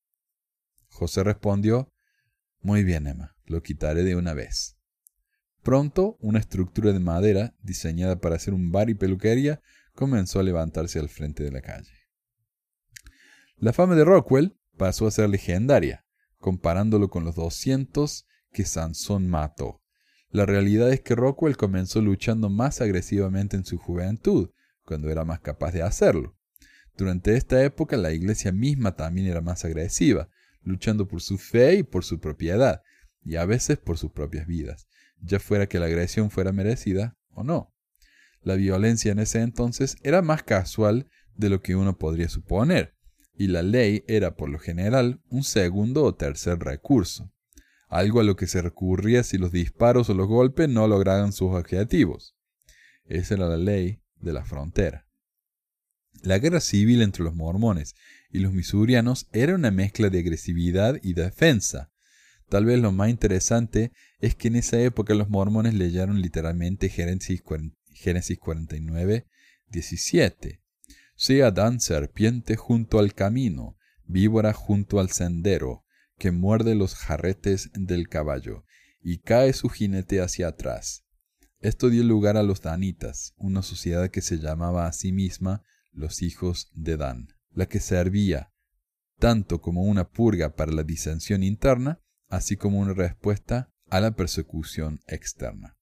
José 0.89 1.23
respondió, 1.23 1.93
Muy 2.61 2.85
bien, 2.85 3.07
Emma, 3.07 3.37
lo 3.45 3.63
quitaré 3.63 4.03
de 4.03 4.17
una 4.17 4.35
vez. 4.35 4.79
Pronto, 5.63 6.17
una 6.21 6.39
estructura 6.39 6.93
de 6.93 7.01
madera, 7.01 7.55
diseñada 7.61 8.21
para 8.21 8.37
hacer 8.37 8.55
un 8.55 8.71
bar 8.71 8.89
y 8.89 8.95
peluquería, 8.95 9.61
comenzó 9.95 10.41
a 10.41 10.43
levantarse 10.43 10.99
al 10.99 11.09
frente 11.09 11.43
de 11.43 11.51
la 11.51 11.61
calle. 11.61 11.93
La 13.57 13.73
fama 13.73 13.95
de 13.97 14.05
Rockwell 14.05 14.57
pasó 14.77 15.07
a 15.07 15.11
ser 15.11 15.29
legendaria, 15.29 16.07
comparándolo 16.39 17.09
con 17.09 17.25
los 17.25 17.35
200 17.35 18.27
que 18.53 18.65
Sansón 18.65 19.29
mató. 19.29 19.83
La 20.31 20.47
realidad 20.47 20.93
es 20.93 21.01
que 21.01 21.15
Rockwell 21.15 21.57
comenzó 21.57 22.01
luchando 22.01 22.49
más 22.51 22.81
agresivamente 22.81 23.57
en 23.57 23.65
su 23.65 23.79
juventud, 23.79 24.51
cuando 24.85 25.11
era 25.11 25.25
más 25.25 25.41
capaz 25.41 25.73
de 25.73 25.83
hacerlo. 25.83 26.37
Durante 26.97 27.37
esta 27.37 27.63
época 27.63 27.97
la 27.97 28.13
iglesia 28.13 28.53
misma 28.53 28.97
también 28.97 29.27
era 29.27 29.43
más 29.43 29.65
agresiva, 29.65 30.31
luchando 30.63 31.07
por 31.07 31.21
su 31.21 31.37
fe 31.37 31.77
y 31.77 31.83
por 31.83 32.05
su 32.05 32.21
propiedad, 32.21 32.83
y 33.23 33.37
a 33.37 33.45
veces 33.45 33.79
por 33.79 33.99
sus 33.99 34.13
propias 34.13 34.47
vidas, 34.47 34.89
ya 35.21 35.39
fuera 35.39 35.67
que 35.69 35.79
la 35.79 35.87
agresión 35.87 36.31
fuera 36.31 36.53
merecida 36.53 37.17
o 37.31 37.45
no. 37.45 37.75
La 38.41 38.55
violencia 38.55 39.13
en 39.13 39.19
ese 39.19 39.41
entonces 39.41 39.97
era 40.03 40.23
más 40.23 40.43
casual 40.43 41.11
de 41.35 41.51
lo 41.51 41.61
que 41.61 41.77
uno 41.77 41.99
podría 41.99 42.29
suponer, 42.29 42.95
y 43.35 43.49
la 43.49 43.63
ley 43.63 44.05
era 44.07 44.35
por 44.35 44.49
lo 44.49 44.59
general 44.59 45.21
un 45.29 45.45
segundo 45.45 46.05
o 46.05 46.15
tercer 46.15 46.59
recurso, 46.61 47.33
algo 47.89 48.21
a 48.21 48.25
lo 48.25 48.37
que 48.37 48.47
se 48.47 48.63
recurría 48.63 49.23
si 49.23 49.37
los 49.37 49.53
disparos 49.53 50.09
o 50.09 50.15
los 50.15 50.27
golpes 50.27 50.69
no 50.69 50.89
lograban 50.89 51.33
sus 51.33 51.53
objetivos. 51.53 52.37
Esa 53.05 53.35
era 53.35 53.49
la 53.49 53.59
ley 53.59 54.01
de 54.17 54.33
la 54.33 54.45
frontera. 54.45 55.06
La 56.23 56.39
guerra 56.39 56.61
civil 56.61 57.03
entre 57.03 57.25
los 57.25 57.35
mormones 57.35 57.95
y 58.31 58.41
los 58.41 58.53
misurianos 58.53 59.29
era 59.33 59.55
una 59.55 59.71
mezcla 59.71 60.11
de 60.11 60.19
agresividad 60.19 60.99
y 61.03 61.15
defensa. 61.15 61.91
Tal 62.49 62.65
vez 62.65 62.81
lo 62.81 62.93
más 62.93 63.11
interesante 63.11 63.93
es 64.21 64.35
que 64.35 64.49
en 64.49 64.57
esa 64.57 64.81
época 64.81 65.15
los 65.15 65.29
mormones 65.29 65.75
leyeron 65.75 66.21
literalmente 66.21 66.89
Génesis, 66.89 67.43
49, 67.43 69.27
17. 69.69 70.63
Sea 71.17 71.51
Dan 71.51 71.81
serpiente 71.81 72.57
junto 72.57 72.99
al 72.99 73.15
camino, 73.15 73.77
víbora 74.05 74.53
junto 74.53 75.01
al 75.01 75.11
sendero, 75.11 75.85
que 76.19 76.31
muerde 76.31 76.75
los 76.75 76.95
jarretes 76.95 77.71
del 77.75 78.09
caballo, 78.09 78.65
y 79.03 79.19
cae 79.19 79.53
su 79.53 79.69
jinete 79.69 80.21
hacia 80.21 80.49
atrás. 80.49 81.05
Esto 81.61 81.89
dio 81.89 82.05
lugar 82.05 82.37
a 82.37 82.43
los 82.43 82.61
danitas, 82.61 83.35
una 83.37 83.63
sociedad 83.63 84.11
que 84.11 84.21
se 84.21 84.39
llamaba 84.39 84.87
a 84.87 84.93
sí 84.93 85.13
misma 85.13 85.65
los 85.97 86.23
hijos 86.23 86.71
de 86.75 86.97
Dan, 86.97 87.29
la 87.53 87.67
que 87.67 87.81
servía 87.81 88.53
tanto 89.19 89.61
como 89.61 89.83
una 89.83 90.09
purga 90.09 90.55
para 90.55 90.73
la 90.73 90.83
disensión 90.83 91.43
interna, 91.43 92.01
así 92.29 92.57
como 92.57 92.79
una 92.79 92.93
respuesta 92.93 93.73
a 93.89 94.01
la 94.01 94.15
persecución 94.15 95.01
externa. 95.07 95.77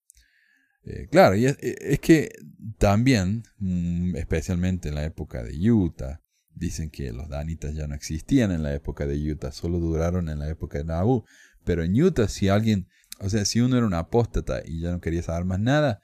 Eh, 0.85 1.09
claro, 1.11 1.35
y 1.35 1.47
es, 1.47 1.57
que 2.01 2.31
también, 2.79 3.45
mm, 3.59 4.17
especialmente 4.17 4.91
en 4.91 4.95
la 4.95 5.05
época 5.05 5.43
de 5.43 5.71
Utah, 5.71 6.23
dicen 6.55 6.91
que 6.91 7.11
los 7.12 7.29
danitas 7.29 7.75
ya 7.75 7.89
no 7.89 7.95
existían 7.95 8.53
en 8.53 8.62
la 8.62 8.75
época 8.75 9.07
de 9.07 9.17
Utah, 9.33 9.51
solo 9.51 9.79
duraron 9.79 10.29
en 10.29 10.39
la 10.39 10.49
época 10.49 10.79
de 10.79 10.85
Nabu. 10.85 11.25
Pero 11.65 11.83
en 11.83 12.01
Utah, 12.01 12.29
si 12.29 12.49
alguien, 12.49 12.87
o 13.19 13.31
sea, 13.31 13.45
si 13.45 13.61
uno 13.61 13.77
era 13.77 13.87
un 13.87 13.95
apóstata 13.95 14.62
y 14.65 14.81
ya 14.81 14.93
no 14.93 15.01
quería 15.01 15.23
saber 15.23 15.47
más 15.47 15.59
nada, 15.59 16.01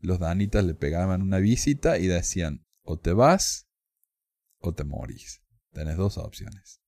los 0.00 0.18
danitas 0.18 0.64
le 0.64 0.74
pegaban 0.74 1.22
una 1.22 1.38
visita 1.38 1.98
y 1.98 2.06
decían, 2.06 2.64
o 2.82 2.98
te 2.98 3.12
vas 3.12 3.66
o 4.58 4.72
te 4.72 4.84
morís. 4.84 5.42
Tenés 5.72 5.96
dos 5.96 6.18
opciones. 6.18 6.80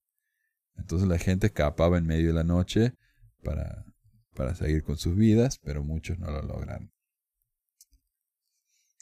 Entonces 0.77 1.09
la 1.09 1.19
gente 1.19 1.49
escapaba 1.49 1.99
en 1.99 2.07
medio 2.07 2.29
de 2.29 2.35
la 2.35 2.45
noche 2.45 2.95
para, 3.43 3.85
para 4.35 4.55
seguir 4.55 4.83
con 4.83 4.97
sus 4.97 5.17
vidas, 5.17 5.59
pero 5.63 5.85
muchos 5.85 6.19
no 6.19 6.31
lo 6.31 6.43
lograron. 6.43 6.93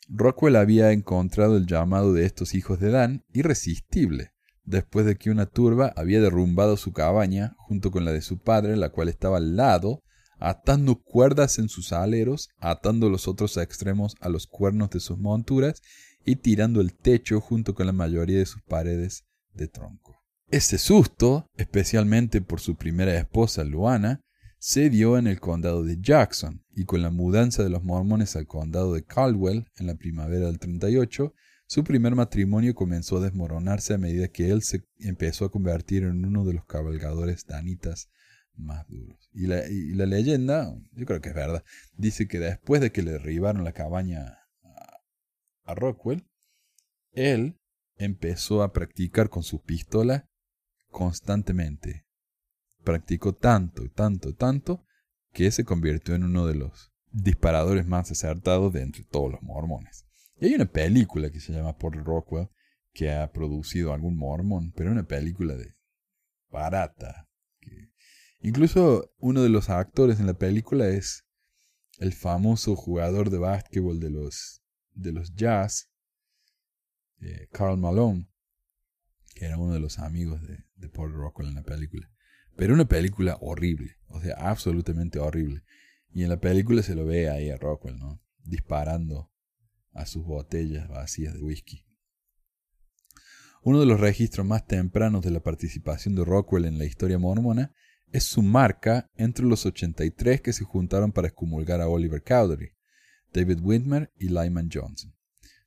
Rockwell 0.08 0.56
había 0.56 0.92
encontrado 0.92 1.56
el 1.56 1.66
llamado 1.66 2.12
de 2.12 2.26
estos 2.26 2.54
hijos 2.54 2.80
de 2.80 2.90
Dan 2.90 3.24
irresistible, 3.32 4.32
después 4.64 5.06
de 5.06 5.16
que 5.16 5.30
una 5.30 5.46
turba 5.46 5.92
había 5.96 6.20
derrumbado 6.20 6.76
su 6.76 6.92
cabaña 6.92 7.54
junto 7.56 7.90
con 7.90 8.04
la 8.04 8.12
de 8.12 8.20
su 8.20 8.40
padre, 8.40 8.76
la 8.76 8.90
cual 8.90 9.08
estaba 9.08 9.38
al 9.38 9.56
lado, 9.56 10.02
atando 10.38 11.00
cuerdas 11.00 11.58
en 11.58 11.68
sus 11.68 11.92
aleros, 11.92 12.50
atando 12.58 13.08
los 13.08 13.28
otros 13.28 13.56
extremos 13.56 14.16
a 14.20 14.28
los 14.28 14.46
cuernos 14.46 14.90
de 14.90 15.00
sus 15.00 15.18
monturas 15.18 15.80
y 16.24 16.36
tirando 16.36 16.80
el 16.80 16.94
techo 16.94 17.40
junto 17.40 17.74
con 17.74 17.86
la 17.86 17.92
mayoría 17.92 18.38
de 18.38 18.46
sus 18.46 18.62
paredes 18.62 19.24
de 19.52 19.68
tronco. 19.68 20.16
Este 20.50 20.78
susto, 20.78 21.46
especialmente 21.56 22.40
por 22.42 22.60
su 22.60 22.76
primera 22.76 23.16
esposa 23.16 23.64
Luana, 23.64 24.20
se 24.58 24.90
dio 24.90 25.18
en 25.18 25.26
el 25.26 25.40
condado 25.40 25.82
de 25.82 25.98
Jackson, 26.00 26.62
y 26.74 26.84
con 26.84 27.02
la 27.02 27.10
mudanza 27.10 27.64
de 27.64 27.70
los 27.70 27.82
mormones 27.82 28.36
al 28.36 28.46
condado 28.46 28.94
de 28.94 29.02
Caldwell 29.02 29.66
en 29.76 29.86
la 29.86 29.96
primavera 29.96 30.46
del 30.46 30.58
38, 30.58 31.34
su 31.66 31.84
primer 31.84 32.14
matrimonio 32.14 32.74
comenzó 32.74 33.16
a 33.16 33.22
desmoronarse 33.22 33.94
a 33.94 33.98
medida 33.98 34.28
que 34.28 34.50
él 34.50 34.62
se 34.62 34.84
empezó 34.98 35.46
a 35.46 35.50
convertir 35.50 36.02
en 36.02 36.24
uno 36.24 36.44
de 36.44 36.52
los 36.52 36.66
cabalgadores 36.66 37.46
danitas 37.46 38.10
más 38.54 38.86
duros. 38.88 39.30
Y 39.32 39.46
la, 39.46 40.06
leyenda, 40.06 40.72
yo 40.92 41.06
creo 41.06 41.20
que 41.20 41.30
es 41.30 41.34
verdad, 41.34 41.64
dice 41.96 42.28
que 42.28 42.38
después 42.38 42.80
de 42.82 42.92
que 42.92 43.02
le 43.02 43.12
derribaron 43.12 43.64
la 43.64 43.72
cabaña 43.72 44.38
a 45.64 45.74
Rockwell, 45.74 46.26
él 47.12 47.58
empezó 47.96 48.62
a 48.62 48.72
practicar 48.72 49.28
con 49.28 49.42
su 49.42 49.62
pistola 49.62 50.28
constantemente. 50.90 52.06
Practicó 52.84 53.34
tanto, 53.34 53.88
tanto, 53.90 54.34
tanto, 54.34 54.84
que 55.32 55.50
se 55.50 55.64
convirtió 55.64 56.14
en 56.14 56.24
uno 56.24 56.46
de 56.46 56.54
los 56.54 56.92
disparadores 57.10 57.86
más 57.86 58.10
acertados 58.10 58.72
de 58.72 58.82
entre 58.82 59.04
todos 59.04 59.32
los 59.32 59.42
mormones. 59.42 60.06
Y 60.40 60.46
hay 60.46 60.54
una 60.54 60.66
película 60.66 61.30
que 61.30 61.40
se 61.40 61.52
llama 61.52 61.76
Port 61.76 61.96
Rockwell 61.96 62.48
que 62.92 63.12
ha 63.12 63.30
producido 63.30 63.92
algún 63.92 64.16
mormón, 64.16 64.72
pero 64.76 64.90
una 64.90 65.06
película 65.06 65.54
de 65.54 65.74
barata. 66.50 67.28
Incluso 68.40 69.12
uno 69.18 69.42
de 69.42 69.48
los 69.48 69.70
actores 69.70 70.20
en 70.20 70.26
la 70.26 70.34
película 70.34 70.88
es 70.88 71.24
el 71.98 72.12
famoso 72.12 72.74
jugador 72.74 73.30
de 73.30 73.38
básquetbol 73.38 74.00
de 74.00 74.10
los 74.10 74.61
de 74.94 75.12
los 75.12 75.34
jazz, 75.34 75.90
Carl 77.52 77.78
Malone, 77.78 78.28
que 79.34 79.46
era 79.46 79.56
uno 79.56 79.72
de 79.72 79.80
los 79.80 79.98
amigos 79.98 80.42
de, 80.42 80.64
de 80.74 80.88
Paul 80.88 81.12
Rockwell 81.12 81.48
en 81.48 81.54
la 81.54 81.62
película. 81.62 82.10
Pero 82.56 82.74
una 82.74 82.86
película 82.86 83.38
horrible, 83.40 83.96
o 84.08 84.20
sea, 84.20 84.34
absolutamente 84.38 85.18
horrible. 85.18 85.62
Y 86.10 86.22
en 86.22 86.28
la 86.28 86.40
película 86.40 86.82
se 86.82 86.94
lo 86.94 87.06
ve 87.06 87.30
ahí 87.30 87.50
a 87.50 87.56
Rockwell, 87.56 87.98
¿no? 87.98 88.20
Disparando 88.44 89.30
a 89.92 90.06
sus 90.06 90.24
botellas 90.24 90.88
vacías 90.88 91.34
de 91.34 91.42
whisky. 91.42 91.84
Uno 93.62 93.78
de 93.78 93.86
los 93.86 94.00
registros 94.00 94.46
más 94.46 94.66
tempranos 94.66 95.22
de 95.22 95.30
la 95.30 95.40
participación 95.40 96.14
de 96.14 96.24
Rockwell 96.24 96.64
en 96.64 96.78
la 96.78 96.84
historia 96.84 97.18
mormona 97.18 97.72
es 98.10 98.24
su 98.24 98.42
marca 98.42 99.10
entre 99.14 99.46
los 99.46 99.64
83 99.64 100.40
que 100.40 100.52
se 100.52 100.64
juntaron 100.64 101.12
para 101.12 101.28
excomulgar 101.28 101.80
a 101.80 101.88
Oliver 101.88 102.22
Cowdery. 102.22 102.72
David 103.32 103.60
Whitmer 103.62 104.12
y 104.18 104.28
Lyman 104.28 104.70
Johnson. 104.72 105.14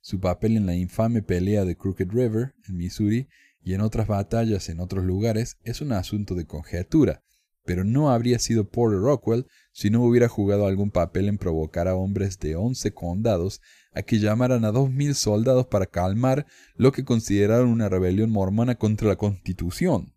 Su 0.00 0.20
papel 0.20 0.56
en 0.56 0.66
la 0.66 0.74
infame 0.76 1.22
pelea 1.22 1.64
de 1.64 1.76
Crooked 1.76 2.10
River, 2.10 2.54
en 2.68 2.76
Missouri, 2.76 3.28
y 3.62 3.74
en 3.74 3.80
otras 3.80 4.06
batallas 4.06 4.68
en 4.68 4.78
otros 4.78 5.04
lugares 5.04 5.58
es 5.64 5.80
un 5.80 5.90
asunto 5.90 6.36
de 6.36 6.46
conjetura, 6.46 7.24
pero 7.64 7.82
no 7.82 8.10
habría 8.10 8.38
sido 8.38 8.70
Porter 8.70 9.00
Rockwell 9.00 9.46
si 9.72 9.90
no 9.90 10.02
hubiera 10.04 10.28
jugado 10.28 10.66
algún 10.66 10.92
papel 10.92 11.28
en 11.28 11.36
provocar 11.36 11.88
a 11.88 11.96
hombres 11.96 12.38
de 12.38 12.54
once 12.54 12.94
condados 12.94 13.60
a 13.92 14.02
que 14.02 14.20
llamaran 14.20 14.64
a 14.64 14.70
dos 14.70 14.90
mil 14.90 15.16
soldados 15.16 15.66
para 15.66 15.86
calmar 15.86 16.46
lo 16.76 16.92
que 16.92 17.04
consideraron 17.04 17.68
una 17.68 17.88
rebelión 17.88 18.30
mormona 18.30 18.76
contra 18.76 19.08
la 19.08 19.16
Constitución. 19.16 20.14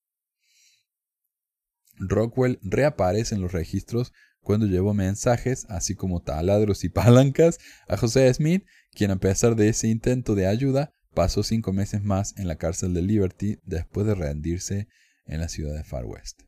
Rockwell 1.97 2.59
reaparece 2.61 3.35
en 3.35 3.41
los 3.41 3.51
registros 3.51 4.13
cuando 4.41 4.65
llevó 4.65 4.93
mensajes, 4.93 5.65
así 5.69 5.95
como 5.95 6.21
taladros 6.21 6.83
y 6.83 6.89
palancas, 6.89 7.59
a 7.87 7.97
José 7.97 8.33
Smith, 8.33 8.65
quien 8.91 9.11
a 9.11 9.19
pesar 9.19 9.55
de 9.55 9.69
ese 9.69 9.87
intento 9.87 10.35
de 10.35 10.47
ayuda, 10.47 10.93
pasó 11.13 11.43
cinco 11.43 11.73
meses 11.73 12.03
más 12.03 12.37
en 12.37 12.47
la 12.47 12.57
cárcel 12.57 12.93
de 12.93 13.01
Liberty 13.01 13.59
después 13.63 14.07
de 14.07 14.15
rendirse 14.15 14.87
en 15.25 15.41
la 15.41 15.49
ciudad 15.49 15.75
de 15.75 15.83
Far 15.83 16.05
West. 16.05 16.41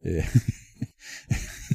Eh, 0.00 0.24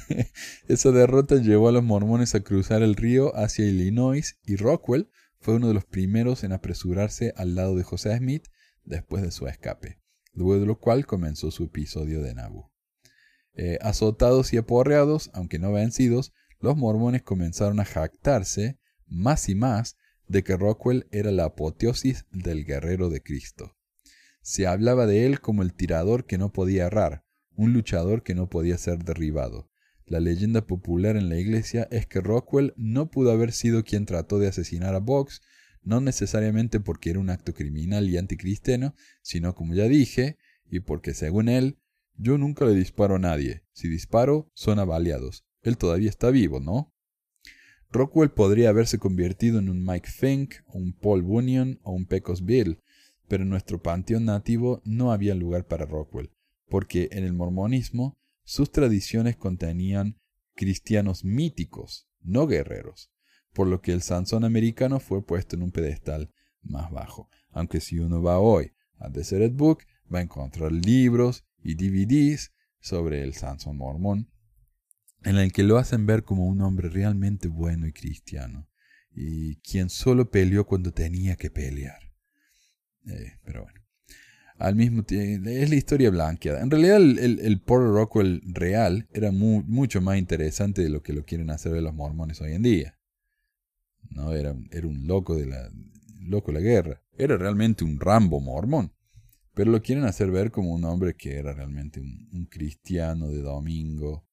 esa 0.67 0.91
derrota 0.91 1.35
llevó 1.35 1.69
a 1.69 1.71
los 1.71 1.83
mormones 1.83 2.35
a 2.35 2.41
cruzar 2.41 2.81
el 2.81 2.95
río 2.95 3.35
hacia 3.35 3.65
Illinois 3.65 4.37
y 4.45 4.55
Rockwell 4.57 5.09
fue 5.39 5.55
uno 5.55 5.67
de 5.67 5.73
los 5.73 5.85
primeros 5.85 6.43
en 6.43 6.51
apresurarse 6.51 7.33
al 7.35 7.55
lado 7.55 7.75
de 7.75 7.83
José 7.83 8.17
Smith 8.17 8.47
después 8.83 9.23
de 9.23 9.31
su 9.31 9.47
escape, 9.47 9.99
luego 10.33 10.59
de 10.59 10.65
lo 10.65 10.79
cual 10.79 11.05
comenzó 11.05 11.51
su 11.51 11.65
episodio 11.65 12.21
de 12.21 12.33
Nauvoo. 12.33 12.71
Eh, 13.59 13.79
azotados 13.81 14.53
y 14.53 14.57
aporreados, 14.57 15.31
aunque 15.33 15.57
no 15.57 15.71
vencidos, 15.71 16.31
los 16.59 16.77
mormones 16.77 17.23
comenzaron 17.23 17.79
a 17.79 17.85
jactarse 17.85 18.77
más 19.07 19.49
y 19.49 19.55
más 19.55 19.97
de 20.27 20.43
que 20.43 20.55
Rockwell 20.55 21.07
era 21.11 21.31
la 21.31 21.45
apoteosis 21.45 22.25
del 22.31 22.65
guerrero 22.65 23.09
de 23.09 23.23
Cristo. 23.23 23.75
Se 24.43 24.67
hablaba 24.67 25.07
de 25.07 25.25
él 25.25 25.41
como 25.41 25.63
el 25.63 25.73
tirador 25.73 26.27
que 26.27 26.37
no 26.37 26.53
podía 26.53 26.85
errar, 26.85 27.23
un 27.55 27.73
luchador 27.73 28.21
que 28.21 28.35
no 28.35 28.47
podía 28.47 28.77
ser 28.77 29.03
derribado. 29.03 29.71
La 30.05 30.19
leyenda 30.19 30.67
popular 30.67 31.17
en 31.17 31.27
la 31.27 31.37
iglesia 31.37 31.87
es 31.89 32.05
que 32.05 32.21
Rockwell 32.21 32.75
no 32.77 33.09
pudo 33.09 33.31
haber 33.31 33.51
sido 33.51 33.83
quien 33.83 34.05
trató 34.05 34.37
de 34.37 34.47
asesinar 34.47 34.93
a 34.93 34.99
Box, 34.99 35.41
no 35.81 35.99
necesariamente 35.99 36.79
porque 36.79 37.09
era 37.09 37.19
un 37.19 37.31
acto 37.31 37.55
criminal 37.55 38.07
y 38.07 38.17
anticristiano, 38.17 38.93
sino 39.23 39.55
como 39.55 39.73
ya 39.73 39.85
dije, 39.85 40.37
y 40.69 40.81
porque 40.81 41.15
según 41.15 41.49
él, 41.49 41.79
yo 42.17 42.37
nunca 42.37 42.65
le 42.65 42.73
disparo 42.73 43.15
a 43.15 43.19
nadie. 43.19 43.63
Si 43.73 43.87
disparo, 43.87 44.49
son 44.53 44.79
avaliados. 44.79 45.45
Él 45.61 45.77
todavía 45.77 46.09
está 46.09 46.29
vivo, 46.31 46.59
¿no? 46.59 46.93
Rockwell 47.91 48.31
podría 48.31 48.69
haberse 48.69 48.97
convertido 48.97 49.59
en 49.59 49.69
un 49.69 49.85
Mike 49.85 50.09
Fink, 50.09 50.55
un 50.67 50.93
Paul 50.93 51.21
Bunyan 51.21 51.79
o 51.83 51.93
un 51.93 52.05
Pecos 52.05 52.43
Bill, 52.43 52.81
pero 53.27 53.43
en 53.43 53.49
nuestro 53.49 53.81
panteón 53.81 54.25
nativo 54.25 54.81
no 54.83 55.11
había 55.11 55.35
lugar 55.35 55.65
para 55.65 55.85
Rockwell, 55.85 56.31
porque 56.69 57.09
en 57.11 57.23
el 57.23 57.33
mormonismo 57.33 58.17
sus 58.43 58.71
tradiciones 58.71 59.37
contenían 59.37 60.19
cristianos 60.55 61.23
míticos, 61.23 62.09
no 62.21 62.47
guerreros, 62.47 63.11
por 63.53 63.67
lo 63.67 63.81
que 63.81 63.93
el 63.93 64.01
Sansón 64.01 64.43
americano 64.43 64.99
fue 64.99 65.25
puesto 65.25 65.55
en 65.55 65.63
un 65.63 65.71
pedestal 65.71 66.31
más 66.61 66.91
bajo. 66.91 67.29
Aunque 67.51 67.79
si 67.79 67.99
uno 67.99 68.21
va 68.21 68.39
hoy 68.39 68.73
a 68.97 69.09
Desert 69.09 69.53
Book, 69.55 69.79
va 70.13 70.19
a 70.19 70.23
encontrar 70.23 70.71
libros 70.71 71.45
y 71.63 71.75
DVDs 71.75 72.51
sobre 72.79 73.23
el 73.23 73.33
Sansón 73.33 73.77
mormón, 73.77 74.29
en 75.23 75.37
el 75.37 75.51
que 75.51 75.63
lo 75.63 75.77
hacen 75.77 76.05
ver 76.05 76.23
como 76.23 76.45
un 76.45 76.61
hombre 76.61 76.89
realmente 76.89 77.47
bueno 77.47 77.87
y 77.87 77.93
cristiano, 77.93 78.69
y 79.11 79.55
quien 79.57 79.89
solo 79.89 80.29
peleó 80.29 80.65
cuando 80.65 80.91
tenía 80.91 81.35
que 81.35 81.49
pelear. 81.49 81.99
Eh, 83.05 83.39
pero 83.43 83.63
bueno. 83.63 83.81
Al 84.57 84.75
mismo 84.75 85.03
tiempo, 85.03 85.49
es 85.49 85.69
la 85.69 85.75
historia 85.75 86.09
blanqueada. 86.09 86.61
En 86.61 86.71
realidad, 86.71 86.97
el, 86.97 87.39
el, 87.39 87.61
Porter 87.61 87.89
Rockwell 87.89 88.41
real 88.45 89.07
era 89.13 89.31
mucho 89.31 90.01
más 90.01 90.17
interesante 90.17 90.81
de 90.81 90.89
lo 90.89 91.03
que 91.03 91.13
lo 91.13 91.25
quieren 91.25 91.51
hacer 91.51 91.73
de 91.73 91.81
los 91.81 91.93
mormones 91.93 92.41
hoy 92.41 92.53
en 92.53 92.63
día. 92.63 92.97
No 94.09 94.33
era, 94.33 94.55
era 94.71 94.87
un 94.87 95.05
loco 95.05 95.35
de 95.35 95.45
la 95.45 95.69
loco 96.27 96.51
de 96.51 96.59
la 96.59 96.63
guerra. 96.63 97.01
Era 97.17 97.37
realmente 97.37 97.83
un 97.83 97.99
Rambo 97.99 98.39
mormón. 98.39 98.93
Pero 99.57 99.71
lo 99.71 99.81
quieren 99.81 100.05
hacer 100.05 100.31
ver 100.31 100.51
como 100.51 100.71
un 100.71 100.85
hombre 100.85 101.15
que 101.15 101.35
era 101.35 101.51
realmente 101.51 101.99
un 101.99 102.45
cristiano 102.49 103.27
de 103.27 103.41
domingo, 103.41 104.27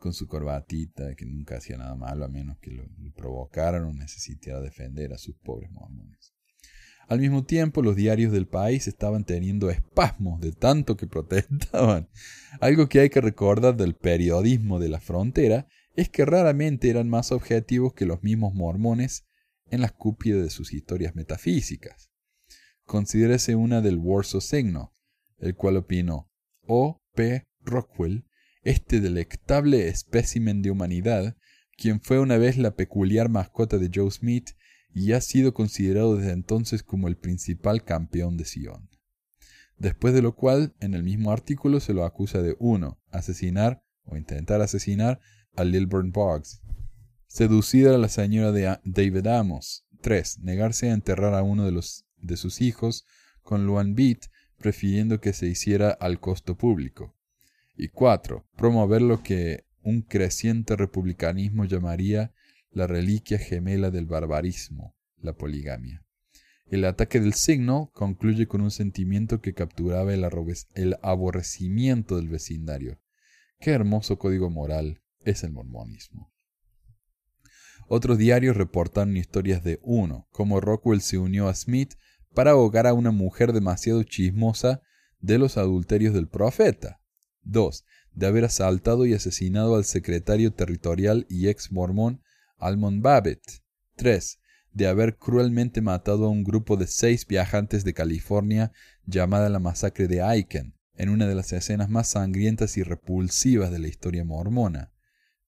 con 0.00 0.14
su 0.14 0.26
corbatita, 0.26 1.14
que 1.14 1.26
nunca 1.26 1.58
hacía 1.58 1.76
nada 1.76 1.94
malo 1.94 2.24
a 2.24 2.28
menos 2.28 2.58
que 2.58 2.72
lo, 2.72 2.84
provocaran 3.14 3.84
o 3.84 3.92
necesitara 3.92 4.60
defender 4.60 5.12
a 5.12 5.18
sus 5.18 5.36
pobres 5.36 5.70
mormones. 5.70 6.34
Al 7.06 7.20
mismo 7.20 7.44
tiempo, 7.44 7.82
los 7.82 7.94
diarios 7.94 8.32
del 8.32 8.46
país 8.46 8.88
estaban 8.88 9.24
teniendo 9.24 9.68
espasmos 9.68 10.40
de 10.40 10.52
tanto 10.52 10.96
que 10.96 11.06
protestaban. 11.08 12.08
Algo 12.60 12.88
que 12.88 13.00
hay 13.00 13.10
que 13.10 13.20
recordar 13.20 13.76
del 13.76 13.94
periodismo 13.94 14.80
de 14.80 14.88
la 14.88 15.00
frontera 15.00 15.68
es 15.94 16.08
que 16.08 16.24
raramente 16.24 16.88
eran 16.88 17.08
más 17.08 17.32
objetivos 17.32 17.92
que 17.92 18.06
los 18.06 18.22
mismos 18.22 18.54
mormones 18.54 19.26
en 19.70 19.82
las 19.82 19.92
cúpidas 19.92 20.42
de 20.42 20.50
sus 20.50 20.72
historias 20.72 21.14
metafísicas. 21.14 22.09
Considérese 22.90 23.54
una 23.54 23.80
del 23.82 23.98
Warsaw 23.98 24.40
Signo, 24.40 24.92
el 25.38 25.54
cual 25.54 25.76
opinó 25.76 26.28
O. 26.66 27.00
P. 27.14 27.46
Rockwell 27.60 28.24
este 28.64 29.00
delectable 29.00 29.86
espécimen 29.86 30.60
de 30.60 30.72
humanidad, 30.72 31.36
quien 31.76 32.00
fue 32.00 32.18
una 32.18 32.36
vez 32.36 32.58
la 32.58 32.74
peculiar 32.74 33.28
mascota 33.28 33.78
de 33.78 33.92
Joe 33.94 34.10
Smith 34.10 34.56
y 34.92 35.12
ha 35.12 35.20
sido 35.20 35.54
considerado 35.54 36.16
desde 36.16 36.32
entonces 36.32 36.82
como 36.82 37.06
el 37.06 37.16
principal 37.16 37.84
campeón 37.84 38.36
de 38.36 38.44
Sion. 38.44 38.90
Después 39.78 40.12
de 40.12 40.22
lo 40.22 40.34
cual, 40.34 40.74
en 40.80 40.94
el 40.94 41.04
mismo 41.04 41.30
artículo 41.30 41.78
se 41.78 41.94
lo 41.94 42.04
acusa 42.04 42.42
de 42.42 42.56
1. 42.58 43.00
Asesinar 43.12 43.84
o 44.02 44.16
intentar 44.16 44.62
asesinar 44.62 45.20
a 45.54 45.62
Lilburn 45.62 46.10
Boggs. 46.10 46.60
Seducir 47.28 47.86
a 47.86 47.98
la 47.98 48.08
señora 48.08 48.50
de 48.50 48.80
David 48.82 49.28
Amos. 49.28 49.86
3. 50.02 50.40
Negarse 50.40 50.90
a 50.90 50.94
enterrar 50.94 51.34
a 51.34 51.44
uno 51.44 51.64
de, 51.64 51.70
los, 51.70 52.04
de 52.20 52.36
sus 52.36 52.60
hijos 52.60 53.04
con 53.42 53.66
Luan 53.66 53.94
Beat, 53.94 54.26
prefiriendo 54.58 55.20
que 55.20 55.32
se 55.32 55.46
hiciera 55.46 55.90
al 55.90 56.20
costo 56.20 56.56
público. 56.56 57.16
Y 57.76 57.88
cuatro, 57.88 58.46
promover 58.56 59.02
lo 59.02 59.22
que 59.22 59.64
un 59.82 60.02
creciente 60.02 60.76
republicanismo 60.76 61.64
llamaría 61.64 62.32
la 62.70 62.86
reliquia 62.86 63.38
gemela 63.38 63.90
del 63.90 64.06
barbarismo, 64.06 64.94
la 65.16 65.32
poligamia. 65.32 66.04
El 66.66 66.84
ataque 66.84 67.18
del 67.18 67.34
signo 67.34 67.90
concluye 67.94 68.46
con 68.46 68.60
un 68.60 68.70
sentimiento 68.70 69.40
que 69.40 69.54
capturaba 69.54 70.14
el, 70.14 70.24
el 70.74 70.96
aborrecimiento 71.02 72.16
del 72.16 72.28
vecindario. 72.28 73.00
Qué 73.58 73.72
hermoso 73.72 74.18
código 74.18 74.50
moral 74.50 75.02
es 75.24 75.42
el 75.42 75.50
mormonismo. 75.50 76.32
Otros 77.88 78.18
diarios 78.18 78.56
reportaron 78.56 79.16
historias 79.16 79.64
de 79.64 79.80
uno, 79.82 80.28
cómo 80.30 80.60
Rockwell 80.60 81.00
se 81.00 81.18
unió 81.18 81.48
a 81.48 81.54
Smith 81.54 81.94
para 82.34 82.52
ahogar 82.52 82.86
a 82.86 82.94
una 82.94 83.10
mujer 83.10 83.52
demasiado 83.52 84.02
chismosa 84.02 84.82
de 85.20 85.38
los 85.38 85.56
adulterios 85.56 86.14
del 86.14 86.28
profeta. 86.28 87.00
2. 87.42 87.84
De 88.12 88.26
haber 88.26 88.44
asaltado 88.44 89.06
y 89.06 89.14
asesinado 89.14 89.76
al 89.76 89.84
secretario 89.84 90.52
territorial 90.52 91.26
y 91.28 91.48
ex 91.48 91.72
mormón 91.72 92.22
Almond 92.58 93.02
Babbitt. 93.02 93.40
3. 93.96 94.38
De 94.72 94.86
haber 94.86 95.16
cruelmente 95.16 95.80
matado 95.80 96.26
a 96.26 96.30
un 96.30 96.44
grupo 96.44 96.76
de 96.76 96.86
seis 96.86 97.26
viajantes 97.26 97.84
de 97.84 97.94
California 97.94 98.72
llamada 99.04 99.48
la 99.48 99.58
masacre 99.58 100.06
de 100.06 100.22
Aiken, 100.22 100.74
en 100.94 101.08
una 101.08 101.26
de 101.26 101.34
las 101.34 101.52
escenas 101.52 101.88
más 101.88 102.08
sangrientas 102.08 102.76
y 102.76 102.82
repulsivas 102.82 103.70
de 103.70 103.78
la 103.78 103.88
historia 103.88 104.24
mormona. 104.24 104.92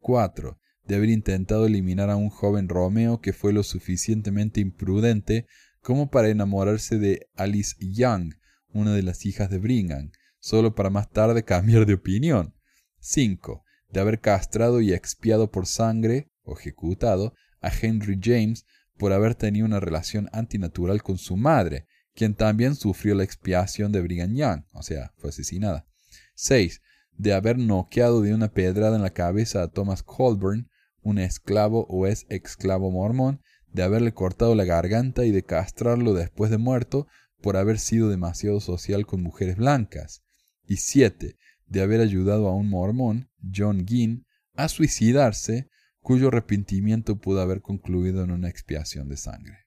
4. 0.00 0.58
De 0.84 0.96
haber 0.96 1.10
intentado 1.10 1.66
eliminar 1.66 2.10
a 2.10 2.16
un 2.16 2.28
joven 2.28 2.68
Romeo 2.68 3.20
que 3.20 3.32
fue 3.32 3.52
lo 3.52 3.62
suficientemente 3.62 4.60
imprudente 4.60 5.46
como 5.82 6.10
para 6.10 6.28
enamorarse 6.28 6.98
de 6.98 7.28
Alice 7.34 7.74
Young, 7.80 8.34
una 8.72 8.94
de 8.94 9.02
las 9.02 9.26
hijas 9.26 9.50
de 9.50 9.58
Brigham, 9.58 10.12
solo 10.38 10.74
para 10.74 10.90
más 10.90 11.10
tarde 11.10 11.44
cambiar 11.44 11.86
de 11.86 11.94
opinión. 11.94 12.54
5. 13.00 13.64
De 13.90 14.00
haber 14.00 14.20
castrado 14.20 14.80
y 14.80 14.92
expiado 14.92 15.50
por 15.50 15.66
sangre, 15.66 16.30
o 16.44 16.56
ejecutado, 16.56 17.34
a 17.60 17.70
Henry 17.70 18.18
James 18.20 18.64
por 18.96 19.12
haber 19.12 19.34
tenido 19.34 19.66
una 19.66 19.80
relación 19.80 20.28
antinatural 20.32 21.02
con 21.02 21.18
su 21.18 21.36
madre, 21.36 21.86
quien 22.14 22.34
también 22.34 22.74
sufrió 22.74 23.14
la 23.14 23.24
expiación 23.24 23.90
de 23.90 24.00
Brigham 24.00 24.34
Young, 24.34 24.64
o 24.72 24.82
sea, 24.82 25.12
fue 25.16 25.30
asesinada. 25.30 25.86
6. 26.34 26.80
De 27.16 27.32
haber 27.32 27.58
noqueado 27.58 28.20
de 28.20 28.34
una 28.34 28.52
pedrada 28.52 28.96
en 28.96 29.02
la 29.02 29.12
cabeza 29.12 29.62
a 29.62 29.68
Thomas 29.68 30.02
Colburn, 30.02 30.68
un 31.02 31.18
esclavo 31.18 31.86
o 31.88 32.06
ex 32.06 32.26
esclavo 32.28 32.90
mormón, 32.90 33.42
de 33.72 33.82
haberle 33.82 34.12
cortado 34.12 34.54
la 34.54 34.64
garganta 34.64 35.24
y 35.24 35.30
de 35.30 35.44
castrarlo 35.44 36.14
después 36.14 36.50
de 36.50 36.58
muerto 36.58 37.06
por 37.40 37.56
haber 37.56 37.78
sido 37.78 38.08
demasiado 38.08 38.60
social 38.60 39.06
con 39.06 39.22
mujeres 39.22 39.56
blancas 39.56 40.22
y 40.66 40.76
siete, 40.76 41.36
de 41.66 41.82
haber 41.82 42.00
ayudado 42.00 42.48
a 42.48 42.54
un 42.54 42.68
mormón, 42.68 43.30
John 43.54 43.86
Ginn, 43.86 44.26
a 44.54 44.68
suicidarse, 44.68 45.70
cuyo 46.00 46.28
arrepentimiento 46.28 47.16
pudo 47.16 47.40
haber 47.40 47.62
concluido 47.62 48.22
en 48.22 48.30
una 48.30 48.48
expiación 48.48 49.08
de 49.08 49.16
sangre. 49.16 49.58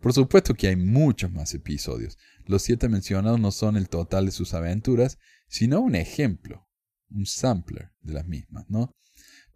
Por 0.00 0.12
supuesto 0.12 0.54
que 0.54 0.68
hay 0.68 0.76
muchos 0.76 1.32
más 1.32 1.54
episodios. 1.54 2.18
Los 2.44 2.62
siete 2.62 2.88
mencionados 2.88 3.40
no 3.40 3.50
son 3.50 3.76
el 3.76 3.88
total 3.88 4.26
de 4.26 4.32
sus 4.32 4.54
aventuras, 4.54 5.18
sino 5.48 5.80
un 5.80 5.94
ejemplo, 5.94 6.68
un 7.10 7.26
sampler 7.26 7.92
de 8.02 8.12
las 8.12 8.26
mismas, 8.26 8.66
¿no? 8.68 8.94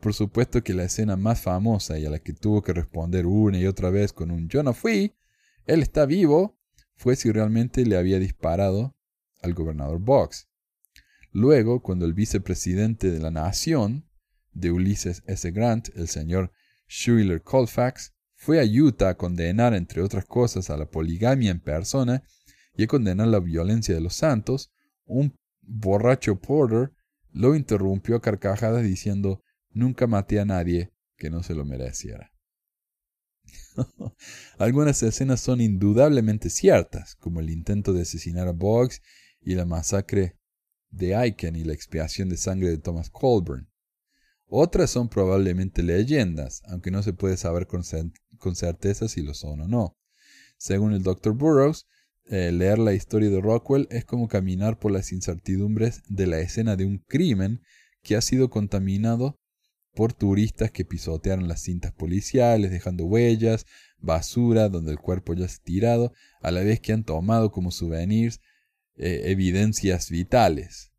Por 0.00 0.14
supuesto 0.14 0.62
que 0.62 0.72
la 0.72 0.84
escena 0.84 1.16
más 1.16 1.40
famosa 1.40 1.98
y 1.98 2.06
a 2.06 2.10
la 2.10 2.18
que 2.18 2.32
tuvo 2.32 2.62
que 2.62 2.72
responder 2.72 3.26
una 3.26 3.58
y 3.58 3.66
otra 3.66 3.90
vez 3.90 4.12
con 4.12 4.30
un 4.30 4.48
yo 4.48 4.62
no 4.62 4.72
fui, 4.72 5.14
él 5.66 5.82
está 5.82 6.06
vivo, 6.06 6.58
fue 6.96 7.16
si 7.16 7.30
realmente 7.30 7.84
le 7.84 7.96
había 7.96 8.18
disparado 8.18 8.96
al 9.42 9.54
gobernador 9.54 9.98
Box. 10.00 10.48
Luego, 11.32 11.82
cuando 11.82 12.06
el 12.06 12.14
vicepresidente 12.14 13.10
de 13.10 13.20
la 13.20 13.30
nación, 13.30 14.06
de 14.52 14.72
Ulises 14.72 15.22
S. 15.26 15.50
Grant, 15.52 15.90
el 15.94 16.08
señor 16.08 16.50
Schuyler 16.88 17.42
Colfax, 17.42 18.14
fue 18.34 18.58
a 18.58 18.64
Utah 18.64 19.10
a 19.10 19.16
condenar, 19.16 19.74
entre 19.74 20.02
otras 20.02 20.24
cosas, 20.24 20.70
a 20.70 20.76
la 20.76 20.86
poligamia 20.86 21.50
en 21.50 21.60
persona 21.60 22.22
y 22.74 22.84
a 22.84 22.86
condenar 22.86 23.28
la 23.28 23.38
violencia 23.38 23.94
de 23.94 24.00
los 24.00 24.14
santos, 24.14 24.72
un 25.04 25.38
borracho 25.60 26.40
Porter 26.40 26.92
lo 27.32 27.54
interrumpió 27.54 28.16
a 28.16 28.20
carcajadas 28.22 28.82
diciendo 28.82 29.42
Nunca 29.72 30.06
maté 30.06 30.40
a 30.40 30.44
nadie 30.44 30.92
que 31.16 31.30
no 31.30 31.42
se 31.42 31.54
lo 31.54 31.64
mereciera. 31.64 32.32
Algunas 34.58 35.02
escenas 35.02 35.40
son 35.40 35.60
indudablemente 35.60 36.50
ciertas, 36.50 37.14
como 37.16 37.40
el 37.40 37.50
intento 37.50 37.92
de 37.92 38.02
asesinar 38.02 38.48
a 38.48 38.52
Boggs 38.52 39.02
y 39.40 39.54
la 39.54 39.66
masacre 39.66 40.36
de 40.90 41.14
Aiken 41.14 41.56
y 41.56 41.64
la 41.64 41.72
expiación 41.72 42.28
de 42.28 42.36
sangre 42.36 42.68
de 42.68 42.78
Thomas 42.78 43.10
Colburn. 43.10 43.68
Otras 44.46 44.90
son 44.90 45.08
probablemente 45.08 45.82
leyendas, 45.82 46.62
aunque 46.66 46.90
no 46.90 47.02
se 47.02 47.12
puede 47.12 47.36
saber 47.36 47.68
con, 47.68 47.84
certeza 47.84 49.08
si 49.08 49.22
lo 49.22 49.34
son 49.34 49.60
o 49.60 49.68
no. 49.68 49.96
Según 50.58 50.92
el 50.92 51.04
Dr. 51.04 51.34
Burroughs, 51.34 51.86
eh, 52.24 52.50
leer 52.50 52.78
la 52.78 52.92
historia 52.92 53.30
de 53.30 53.40
Rockwell 53.40 53.86
es 53.90 54.04
como 54.04 54.28
caminar 54.28 54.78
por 54.78 54.90
las 54.90 55.12
incertidumbres 55.12 56.02
de 56.08 56.26
la 56.26 56.40
escena 56.40 56.76
de 56.76 56.84
un 56.84 56.98
crimen 56.98 57.62
que 58.02 58.16
ha 58.16 58.20
sido 58.20 58.50
contaminado 58.50 59.40
por 59.94 60.12
turistas 60.12 60.70
que 60.70 60.84
pisotearon 60.84 61.48
las 61.48 61.62
cintas 61.62 61.92
policiales, 61.92 62.70
dejando 62.70 63.04
huellas, 63.04 63.66
basura 63.98 64.68
donde 64.68 64.92
el 64.92 64.98
cuerpo 64.98 65.34
ya 65.34 65.46
ha 65.46 65.48
tirado, 65.62 66.12
a 66.40 66.50
la 66.50 66.62
vez 66.62 66.80
que 66.80 66.92
han 66.92 67.04
tomado 67.04 67.50
como 67.50 67.70
souvenirs 67.70 68.40
eh, 68.96 69.22
evidencias 69.26 70.10
vitales. 70.10 70.92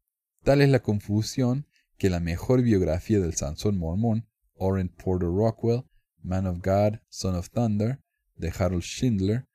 Tal 0.44 0.62
es 0.62 0.70
la 0.70 0.82
confusión 0.82 1.68
que 1.98 2.10
la 2.10 2.20
mejor 2.20 2.62
biografía 2.64 3.20
del 3.20 3.36
Sansón 3.36 3.78
mormón, 3.78 4.28
Orrin 4.56 4.89
Porter 4.89 5.30
Rockwell, 5.30 5.84
Man 6.24 6.48
of 6.48 6.60
God, 6.64 7.00
Son 7.10 7.36
of 7.36 7.50
Thunder, 7.50 8.00
de 8.36 8.52
Harold 8.58 8.84
Schindler, 8.84 9.46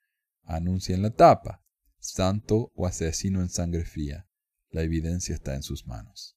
anuncia 0.44 0.94
en 0.94 1.02
la 1.02 1.10
tapa, 1.10 1.62
santo 1.98 2.72
o 2.74 2.86
asesino 2.86 3.40
en 3.42 3.48
sangre 3.48 3.84
fría. 3.84 4.28
La 4.70 4.82
evidencia 4.82 5.34
está 5.34 5.54
en 5.54 5.62
sus 5.62 5.86
manos. 5.86 6.36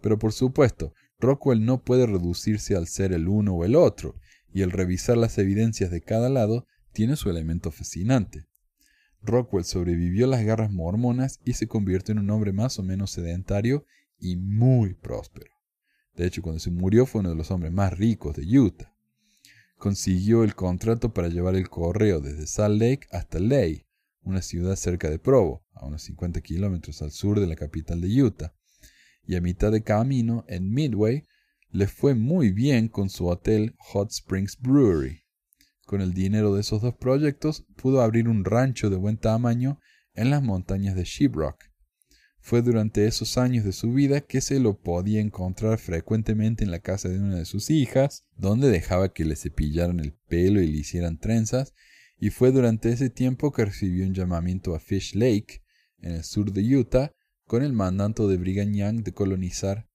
Pero 0.00 0.18
por 0.18 0.32
supuesto, 0.32 0.94
Rockwell 1.22 1.64
no 1.64 1.84
puede 1.84 2.06
reducirse 2.06 2.74
al 2.74 2.88
ser 2.88 3.12
el 3.12 3.28
uno 3.28 3.54
o 3.54 3.64
el 3.64 3.76
otro, 3.76 4.16
y 4.52 4.62
el 4.62 4.72
revisar 4.72 5.16
las 5.16 5.38
evidencias 5.38 5.90
de 5.90 6.02
cada 6.02 6.28
lado 6.28 6.66
tiene 6.92 7.14
su 7.16 7.30
elemento 7.30 7.70
fascinante. 7.70 8.46
Rockwell 9.22 9.64
sobrevivió 9.64 10.26
a 10.26 10.28
las 10.28 10.44
guerras 10.44 10.72
mormonas 10.72 11.38
y 11.44 11.52
se 11.52 11.68
convirtió 11.68 12.12
en 12.12 12.18
un 12.18 12.30
hombre 12.30 12.52
más 12.52 12.78
o 12.80 12.82
menos 12.82 13.12
sedentario 13.12 13.86
y 14.18 14.36
muy 14.36 14.94
próspero. 14.94 15.52
De 16.16 16.26
hecho, 16.26 16.42
cuando 16.42 16.58
se 16.58 16.72
murió 16.72 17.06
fue 17.06 17.20
uno 17.20 17.30
de 17.30 17.36
los 17.36 17.52
hombres 17.52 17.72
más 17.72 17.96
ricos 17.96 18.34
de 18.34 18.58
Utah. 18.58 18.92
Consiguió 19.78 20.42
el 20.42 20.56
contrato 20.56 21.14
para 21.14 21.28
llevar 21.28 21.54
el 21.54 21.68
correo 21.68 22.20
desde 22.20 22.48
Salt 22.48 22.80
Lake 22.80 23.06
hasta 23.12 23.38
Ley, 23.38 23.86
una 24.22 24.42
ciudad 24.42 24.74
cerca 24.74 25.08
de 25.08 25.20
Provo, 25.20 25.64
a 25.72 25.86
unos 25.86 26.02
50 26.02 26.40
kilómetros 26.40 27.00
al 27.00 27.12
sur 27.12 27.38
de 27.38 27.46
la 27.46 27.54
capital 27.56 28.00
de 28.00 28.22
Utah. 28.22 28.54
Y 29.26 29.36
a 29.36 29.40
mitad 29.40 29.72
de 29.72 29.82
camino, 29.82 30.44
en 30.48 30.72
Midway, 30.72 31.26
le 31.70 31.86
fue 31.86 32.14
muy 32.14 32.52
bien 32.52 32.88
con 32.88 33.08
su 33.08 33.26
hotel 33.26 33.74
Hot 33.78 34.10
Springs 34.10 34.58
Brewery. 34.60 35.22
Con 35.86 36.00
el 36.00 36.12
dinero 36.12 36.54
de 36.54 36.60
esos 36.60 36.82
dos 36.82 36.94
proyectos 36.94 37.66
pudo 37.76 38.02
abrir 38.02 38.28
un 38.28 38.44
rancho 38.44 38.90
de 38.90 38.96
buen 38.96 39.16
tamaño 39.16 39.78
en 40.14 40.30
las 40.30 40.42
montañas 40.42 40.94
de 40.94 41.04
Sheeprock. 41.04 41.72
Fue 42.40 42.60
durante 42.60 43.06
esos 43.06 43.38
años 43.38 43.64
de 43.64 43.72
su 43.72 43.92
vida 43.92 44.20
que 44.20 44.40
se 44.40 44.58
lo 44.58 44.80
podía 44.80 45.20
encontrar 45.20 45.78
frecuentemente 45.78 46.64
en 46.64 46.72
la 46.72 46.80
casa 46.80 47.08
de 47.08 47.20
una 47.20 47.36
de 47.36 47.44
sus 47.44 47.70
hijas, 47.70 48.26
donde 48.36 48.68
dejaba 48.68 49.12
que 49.12 49.24
le 49.24 49.36
cepillaran 49.36 50.00
el 50.00 50.12
pelo 50.28 50.60
y 50.60 50.66
le 50.66 50.78
hicieran 50.78 51.18
trenzas, 51.18 51.72
y 52.18 52.30
fue 52.30 52.50
durante 52.50 52.90
ese 52.90 53.10
tiempo 53.10 53.52
que 53.52 53.64
recibió 53.64 54.04
un 54.04 54.14
llamamiento 54.14 54.74
a 54.74 54.80
Fish 54.80 55.14
Lake, 55.14 55.62
en 55.98 56.12
el 56.12 56.24
sur 56.24 56.52
de 56.52 56.62
Utah, 56.76 57.14
con 57.52 57.62
el 57.62 57.74
mandato 57.74 58.28
de 58.28 58.38
Brigham 58.38 58.72
Young 58.72 59.02
de 59.02 59.12
colonizar 59.12 59.86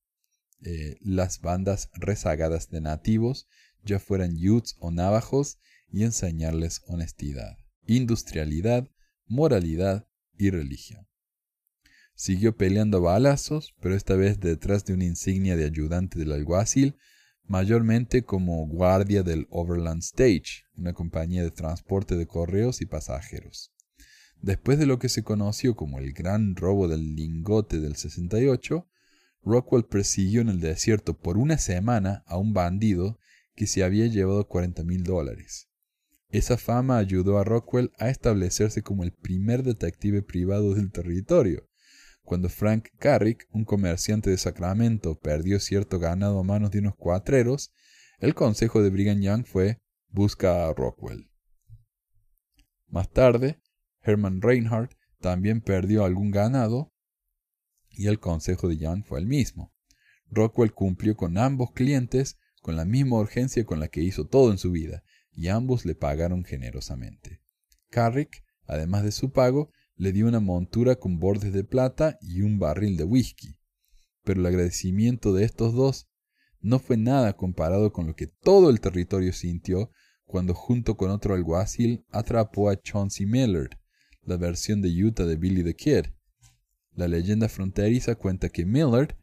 eh, 0.61 0.95
las 1.01 1.41
bandas 1.41 1.89
rezagadas 1.95 2.69
de 2.69 2.81
nativos, 2.81 3.47
ya 3.83 3.97
fueran 3.97 4.37
Utes 4.37 4.75
o 4.77 4.91
Navajos, 4.91 5.57
y 5.89 6.03
enseñarles 6.03 6.83
honestidad, 6.85 7.57
industrialidad, 7.87 8.87
moralidad 9.25 10.07
y 10.37 10.51
religión. 10.51 11.07
Siguió 12.13 12.55
peleando 12.55 13.01
balazos, 13.01 13.73
pero 13.81 13.95
esta 13.95 14.15
vez 14.15 14.39
detrás 14.39 14.85
de 14.85 14.93
una 14.93 15.05
insignia 15.05 15.57
de 15.57 15.65
ayudante 15.65 16.19
del 16.19 16.33
alguacil, 16.33 16.95
mayormente 17.43 18.21
como 18.21 18.67
guardia 18.67 19.23
del 19.23 19.47
Overland 19.49 20.03
Stage, 20.03 20.65
una 20.75 20.93
compañía 20.93 21.41
de 21.41 21.49
transporte 21.49 22.17
de 22.17 22.27
correos 22.27 22.81
y 22.81 22.85
pasajeros. 22.85 23.73
Después 24.41 24.77
de 24.79 24.85
lo 24.85 24.99
que 24.99 25.09
se 25.09 25.23
conoció 25.23 25.75
como 25.75 25.99
el 25.99 26.13
gran 26.13 26.55
robo 26.55 26.88
del 26.88 27.15
lingote 27.15 27.79
del 27.79 27.95
68, 27.95 28.88
Rockwell 29.43 29.85
persiguió 29.85 30.41
en 30.41 30.49
el 30.49 30.59
desierto 30.59 31.17
por 31.17 31.38
una 31.38 31.57
semana 31.57 32.23
a 32.27 32.38
un 32.38 32.53
bandido 32.53 33.19
que 33.55 33.67
se 33.67 33.83
había 33.83 34.07
llevado 34.07 34.47
40 34.47 34.83
mil 34.83 35.03
dólares. 35.03 35.69
Esa 36.29 36.57
fama 36.57 36.97
ayudó 36.97 37.39
a 37.39 37.43
Rockwell 37.43 37.91
a 37.97 38.09
establecerse 38.09 38.83
como 38.83 39.03
el 39.03 39.13
primer 39.13 39.63
detective 39.63 40.21
privado 40.21 40.75
del 40.75 40.91
territorio. 40.91 41.67
Cuando 42.23 42.49
Frank 42.49 42.89
Carrick, 42.99 43.47
un 43.51 43.63
comerciante 43.63 44.29
de 44.29 44.38
Sacramento, 44.38 45.17
perdió 45.17 45.59
cierto 45.61 45.97
ganado 45.97 46.39
a 46.39 46.43
manos 46.43 46.71
de 46.71 46.79
unos 46.79 46.95
cuatreros, 46.95 47.71
el 48.19 48.35
consejo 48.35 48.83
de 48.83 48.89
Brigham 48.89 49.21
Young 49.21 49.45
fue 49.45 49.79
busca 50.09 50.67
a 50.67 50.73
Rockwell. 50.73 51.29
Más 52.88 53.09
tarde, 53.09 53.61
Herman 54.07 54.41
Reinhardt 54.41 54.93
también 55.19 55.61
perdió 55.61 56.05
algún 56.05 56.31
ganado 56.31 56.93
y 57.89 58.07
el 58.07 58.19
consejo 58.19 58.69
de 58.69 58.77
Young 58.77 59.03
fue 59.03 59.19
el 59.19 59.25
mismo. 59.25 59.73
Rockwell 60.29 60.73
cumplió 60.73 61.17
con 61.17 61.37
ambos 61.37 61.71
clientes 61.71 62.37
con 62.61 62.75
la 62.75 62.85
misma 62.85 63.17
urgencia 63.17 63.65
con 63.65 63.79
la 63.79 63.87
que 63.87 64.01
hizo 64.01 64.27
todo 64.27 64.51
en 64.51 64.57
su 64.57 64.71
vida, 64.71 65.03
y 65.31 65.47
ambos 65.47 65.85
le 65.85 65.95
pagaron 65.95 66.43
generosamente. 66.43 67.41
Carrick, 67.89 68.43
además 68.65 69.03
de 69.03 69.11
su 69.11 69.31
pago, 69.31 69.71
le 69.95 70.11
dio 70.11 70.27
una 70.27 70.39
montura 70.39 70.97
con 70.97 71.19
bordes 71.19 71.53
de 71.53 71.63
plata 71.63 72.17
y 72.21 72.41
un 72.41 72.59
barril 72.59 72.97
de 72.97 73.03
whisky. 73.03 73.57
Pero 74.23 74.41
el 74.41 74.45
agradecimiento 74.45 75.33
de 75.33 75.45
estos 75.45 75.73
dos 75.73 76.09
no 76.59 76.79
fue 76.79 76.97
nada 76.97 77.37
comparado 77.37 77.93
con 77.93 78.07
lo 78.07 78.15
que 78.15 78.27
todo 78.27 78.69
el 78.69 78.81
territorio 78.81 79.31
sintió 79.31 79.91
cuando 80.25 80.53
junto 80.53 80.97
con 80.97 81.09
otro 81.09 81.35
alguacil 81.35 82.05
atrapó 82.11 82.69
a 82.69 82.79
Chauncey 82.81 83.25
Millard, 83.25 83.77
la 84.28 84.38
versión 84.38 84.82
de 84.82 84.89
Utah 84.89 85.25
de 85.25 85.38
Billy 85.38 85.63
the 85.63 85.75
Kid, 85.75 86.07
la 86.93 87.07
leyenda 87.07 87.47
fronteriza 87.47 88.15
cuenta 88.15 88.49
que 88.49 88.65
Millard, 88.65 89.15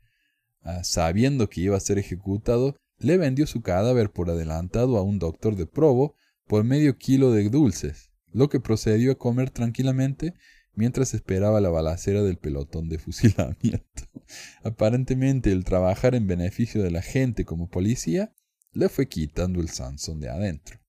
ah, 0.62 0.82
sabiendo 0.82 1.48
que 1.48 1.60
iba 1.60 1.76
a 1.76 1.80
ser 1.80 1.98
ejecutado, 1.98 2.76
le 2.98 3.18
vendió 3.18 3.46
su 3.46 3.60
cadáver 3.60 4.10
por 4.10 4.30
adelantado 4.30 4.96
a 4.96 5.02
un 5.02 5.18
doctor 5.18 5.56
de 5.56 5.66
probo 5.66 6.16
por 6.46 6.64
medio 6.64 6.96
kilo 6.96 7.32
de 7.32 7.50
dulces, 7.50 8.10
lo 8.32 8.48
que 8.48 8.60
procedió 8.60 9.12
a 9.12 9.18
comer 9.18 9.50
tranquilamente 9.50 10.34
mientras 10.74 11.12
esperaba 11.12 11.60
la 11.60 11.68
balacera 11.68 12.22
del 12.22 12.38
pelotón 12.38 12.88
de 12.88 12.98
fusilamiento. 12.98 14.04
Aparentemente 14.64 15.52
el 15.52 15.64
trabajar 15.64 16.14
en 16.14 16.26
beneficio 16.26 16.82
de 16.82 16.90
la 16.90 17.02
gente 17.02 17.44
como 17.44 17.68
policía 17.68 18.32
le 18.72 18.88
fue 18.88 19.06
quitando 19.06 19.60
el 19.60 19.68
Sansón 19.68 20.20
de 20.20 20.30
adentro. 20.30 20.80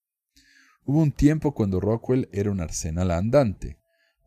Hubo 0.85 1.01
un 1.01 1.11
tiempo 1.11 1.53
cuando 1.53 1.79
Rockwell 1.79 2.29
era 2.31 2.51
un 2.51 2.61
arsenal 2.61 3.11
andante, 3.11 3.77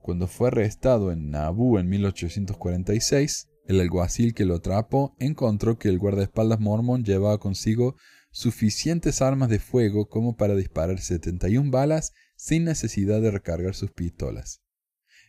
cuando 0.08 0.26
fue 0.26 0.48
arrestado 0.48 1.12
en 1.12 1.28
Nauvoo 1.28 1.78
en 1.78 1.90
1846, 1.90 3.46
el 3.66 3.78
alguacil 3.78 4.32
que 4.32 4.46
lo 4.46 4.54
atrapó 4.54 5.14
encontró 5.18 5.78
que 5.78 5.90
el 5.90 5.98
guardaespaldas 5.98 6.60
mormón 6.60 7.04
llevaba 7.04 7.36
consigo 7.36 7.94
suficientes 8.30 9.20
armas 9.20 9.50
de 9.50 9.58
fuego 9.58 10.08
como 10.08 10.34
para 10.34 10.54
disparar 10.54 10.98
71 10.98 11.70
balas 11.70 12.14
sin 12.36 12.64
necesidad 12.64 13.20
de 13.20 13.30
recargar 13.30 13.74
sus 13.74 13.90
pistolas. 13.90 14.62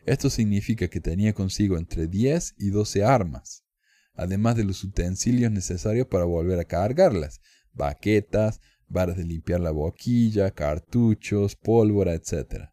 Esto 0.05 0.29
significa 0.29 0.87
que 0.87 1.01
tenía 1.01 1.33
consigo 1.33 1.77
entre 1.77 2.07
10 2.07 2.55
y 2.57 2.69
12 2.69 3.03
armas, 3.03 3.65
además 4.13 4.55
de 4.55 4.63
los 4.63 4.81
utensilios 4.85 5.51
necesarios 5.51 6.07
para 6.07 6.23
volver 6.23 6.57
a 6.57 6.63
cargarlas, 6.63 7.41
baquetas, 7.73 8.61
varas 8.87 9.17
de 9.17 9.25
limpiar 9.25 9.59
la 9.59 9.71
boquilla, 9.71 10.51
cartuchos, 10.51 11.57
pólvora, 11.57 12.13
etc. 12.13 12.69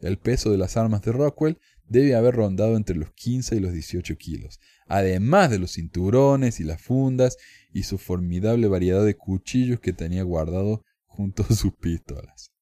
El 0.00 0.18
peso 0.18 0.50
de 0.50 0.58
las 0.58 0.76
armas 0.76 1.02
de 1.02 1.12
Rockwell 1.12 1.58
debe 1.88 2.14
haber 2.14 2.34
rondado 2.34 2.76
entre 2.76 2.96
los 2.96 3.12
15 3.12 3.56
y 3.56 3.60
los 3.60 3.72
18 3.72 4.16
kilos, 4.16 4.60
además 4.86 5.50
de 5.50 5.58
los 5.58 5.72
cinturones 5.72 6.60
y 6.60 6.64
las 6.64 6.80
fundas 6.80 7.36
y 7.72 7.82
su 7.84 7.98
formidable 7.98 8.68
variedad 8.68 9.04
de 9.04 9.16
cuchillos 9.16 9.80
que 9.80 9.92
tenía 9.92 10.22
guardado 10.22 10.84
junto 11.06 11.44
a 11.48 11.54
sus 11.54 11.74
pistolas. 11.74 12.52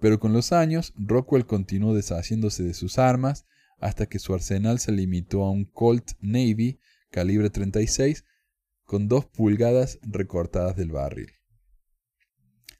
Pero 0.00 0.18
con 0.18 0.32
los 0.32 0.52
años, 0.52 0.92
Rockwell 0.96 1.46
continuó 1.46 1.94
deshaciéndose 1.94 2.62
de 2.62 2.74
sus 2.74 2.98
armas 2.98 3.46
hasta 3.78 4.06
que 4.06 4.18
su 4.18 4.32
arsenal 4.34 4.78
se 4.78 4.92
limitó 4.92 5.44
a 5.44 5.50
un 5.50 5.64
Colt 5.64 6.12
Navy 6.20 6.80
calibre 7.10 7.50
36 7.50 8.24
con 8.84 9.08
dos 9.08 9.26
pulgadas 9.26 9.98
recortadas 10.02 10.76
del 10.76 10.92
barril. 10.92 11.32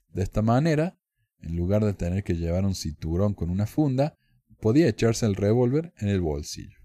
De 0.09 0.23
esta 0.23 0.41
manera, 0.41 0.97
en 1.41 1.55
lugar 1.55 1.83
de 1.83 1.93
tener 1.93 2.23
que 2.23 2.35
llevar 2.35 2.65
un 2.65 2.75
cinturón 2.75 3.33
con 3.33 3.49
una 3.49 3.65
funda, 3.65 4.17
podía 4.59 4.87
echarse 4.87 5.25
el 5.25 5.35
revólver 5.35 5.93
en 5.97 6.09
el 6.09 6.21
bolsillo. 6.21 6.79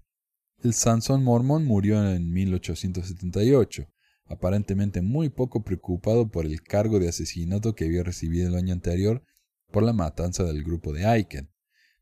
El 0.63 0.73
Sansón 0.73 1.23
Mormón 1.23 1.65
murió 1.65 2.07
en 2.07 2.31
1878, 2.31 3.87
aparentemente 4.25 5.01
muy 5.01 5.29
poco 5.29 5.63
preocupado 5.63 6.29
por 6.29 6.45
el 6.45 6.61
cargo 6.61 6.99
de 6.99 7.09
asesinato 7.09 7.73
que 7.73 7.85
había 7.85 8.03
recibido 8.03 8.47
el 8.47 8.55
año 8.55 8.73
anterior 8.73 9.23
por 9.71 9.83
la 9.83 9.93
matanza 9.93 10.43
del 10.43 10.63
grupo 10.63 10.93
de 10.93 11.05
Aiken. 11.05 11.49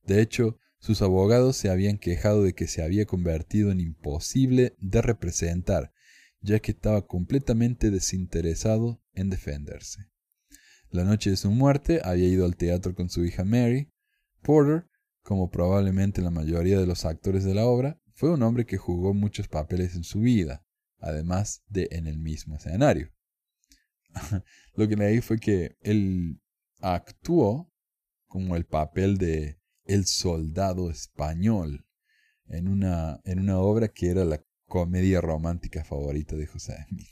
De 0.05 0.21
hecho, 0.21 0.59
sus 0.79 1.01
abogados 1.01 1.55
se 1.57 1.69
habían 1.69 1.97
quejado 1.97 2.43
de 2.43 2.53
que 2.53 2.67
se 2.67 2.81
había 2.81 3.05
convertido 3.05 3.71
en 3.71 3.79
imposible 3.79 4.75
de 4.79 5.01
representar, 5.01 5.93
ya 6.41 6.59
que 6.59 6.71
estaba 6.71 7.05
completamente 7.05 7.91
desinteresado 7.91 9.01
en 9.13 9.29
defenderse. 9.29 10.09
La 10.89 11.03
noche 11.03 11.29
de 11.29 11.37
su 11.37 11.51
muerte 11.51 12.01
había 12.03 12.27
ido 12.27 12.45
al 12.45 12.55
teatro 12.55 12.95
con 12.95 13.09
su 13.09 13.23
hija 13.23 13.43
Mary. 13.45 13.91
Porter 14.41 14.89
como 15.29 15.51
probablemente 15.51 16.23
la 16.23 16.31
mayoría 16.31 16.79
de 16.79 16.87
los 16.87 17.05
actores 17.05 17.43
de 17.43 17.53
la 17.53 17.65
obra, 17.65 18.01
fue 18.13 18.33
un 18.33 18.41
hombre 18.41 18.65
que 18.65 18.77
jugó 18.77 19.13
muchos 19.13 19.47
papeles 19.47 19.93
en 19.95 20.03
su 20.03 20.21
vida, 20.21 20.65
además 20.97 21.63
de 21.67 21.87
en 21.91 22.07
el 22.07 22.17
mismo 22.17 22.55
escenario. 22.55 23.11
Lo 24.73 24.87
que 24.87 24.95
leí 24.95 25.21
fue 25.21 25.39
que 25.39 25.77
él 25.81 26.41
actuó 26.79 27.71
como 28.25 28.55
el 28.55 28.65
papel 28.65 29.19
de 29.19 29.59
el 29.85 30.05
soldado 30.05 30.89
español 30.89 31.85
en 32.47 32.67
una, 32.67 33.21
en 33.23 33.39
una 33.39 33.59
obra 33.59 33.89
que 33.89 34.09
era 34.09 34.25
la 34.25 34.43
comedia 34.65 35.21
romántica 35.21 35.83
favorita 35.83 36.35
de 36.35 36.47
José 36.47 36.85
Smith. 36.89 37.07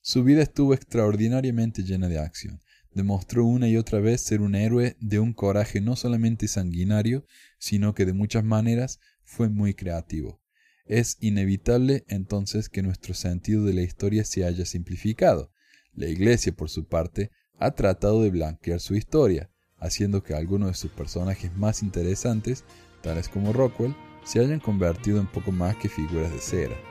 Su 0.00 0.24
vida 0.24 0.42
estuvo 0.42 0.74
extraordinariamente 0.74 1.84
llena 1.84 2.08
de 2.08 2.18
acción. 2.18 2.60
Demostró 2.92 3.44
una 3.44 3.68
y 3.68 3.76
otra 3.76 4.00
vez 4.00 4.20
ser 4.20 4.40
un 4.40 4.54
héroe 4.54 4.96
de 5.00 5.20
un 5.20 5.32
coraje 5.32 5.80
no 5.80 5.94
solamente 5.94 6.48
sanguinario, 6.48 7.24
sino 7.58 7.94
que 7.94 8.04
de 8.04 8.12
muchas 8.12 8.44
maneras 8.44 8.98
fue 9.22 9.48
muy 9.48 9.74
creativo. 9.74 10.40
Es 10.86 11.16
inevitable 11.20 12.04
entonces 12.08 12.68
que 12.68 12.82
nuestro 12.82 13.14
sentido 13.14 13.64
de 13.64 13.74
la 13.74 13.82
historia 13.82 14.24
se 14.24 14.44
haya 14.44 14.64
simplificado. 14.64 15.52
La 15.92 16.08
Iglesia, 16.08 16.52
por 16.52 16.68
su 16.68 16.88
parte, 16.88 17.30
ha 17.58 17.72
tratado 17.72 18.22
de 18.22 18.30
blanquear 18.30 18.80
su 18.80 18.96
historia, 18.96 19.50
haciendo 19.76 20.24
que 20.24 20.34
algunos 20.34 20.70
de 20.70 20.74
sus 20.74 20.90
personajes 20.90 21.54
más 21.56 21.84
interesantes, 21.84 22.64
tales 23.02 23.28
como 23.28 23.52
Rockwell, 23.52 23.94
se 24.24 24.40
hayan 24.40 24.60
convertido 24.60 25.20
en 25.20 25.30
poco 25.30 25.52
más 25.52 25.76
que 25.76 25.88
figuras 25.88 26.32
de 26.32 26.40
cera. 26.40 26.89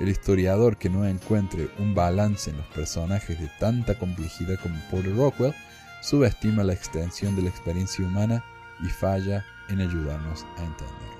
El 0.00 0.08
historiador 0.08 0.78
que 0.78 0.88
no 0.88 1.04
encuentre 1.04 1.68
un 1.78 1.94
balance 1.94 2.48
en 2.48 2.56
los 2.56 2.66
personajes 2.68 3.38
de 3.38 3.50
tanta 3.60 3.98
complejidad 3.98 4.58
como 4.62 4.80
Porter 4.90 5.14
Rockwell 5.14 5.54
subestima 6.00 6.64
la 6.64 6.72
extensión 6.72 7.36
de 7.36 7.42
la 7.42 7.50
experiencia 7.50 8.06
humana 8.06 8.42
y 8.82 8.88
falla 8.88 9.44
en 9.68 9.80
ayudarnos 9.80 10.46
a 10.56 10.64
entenderlo. 10.64 11.19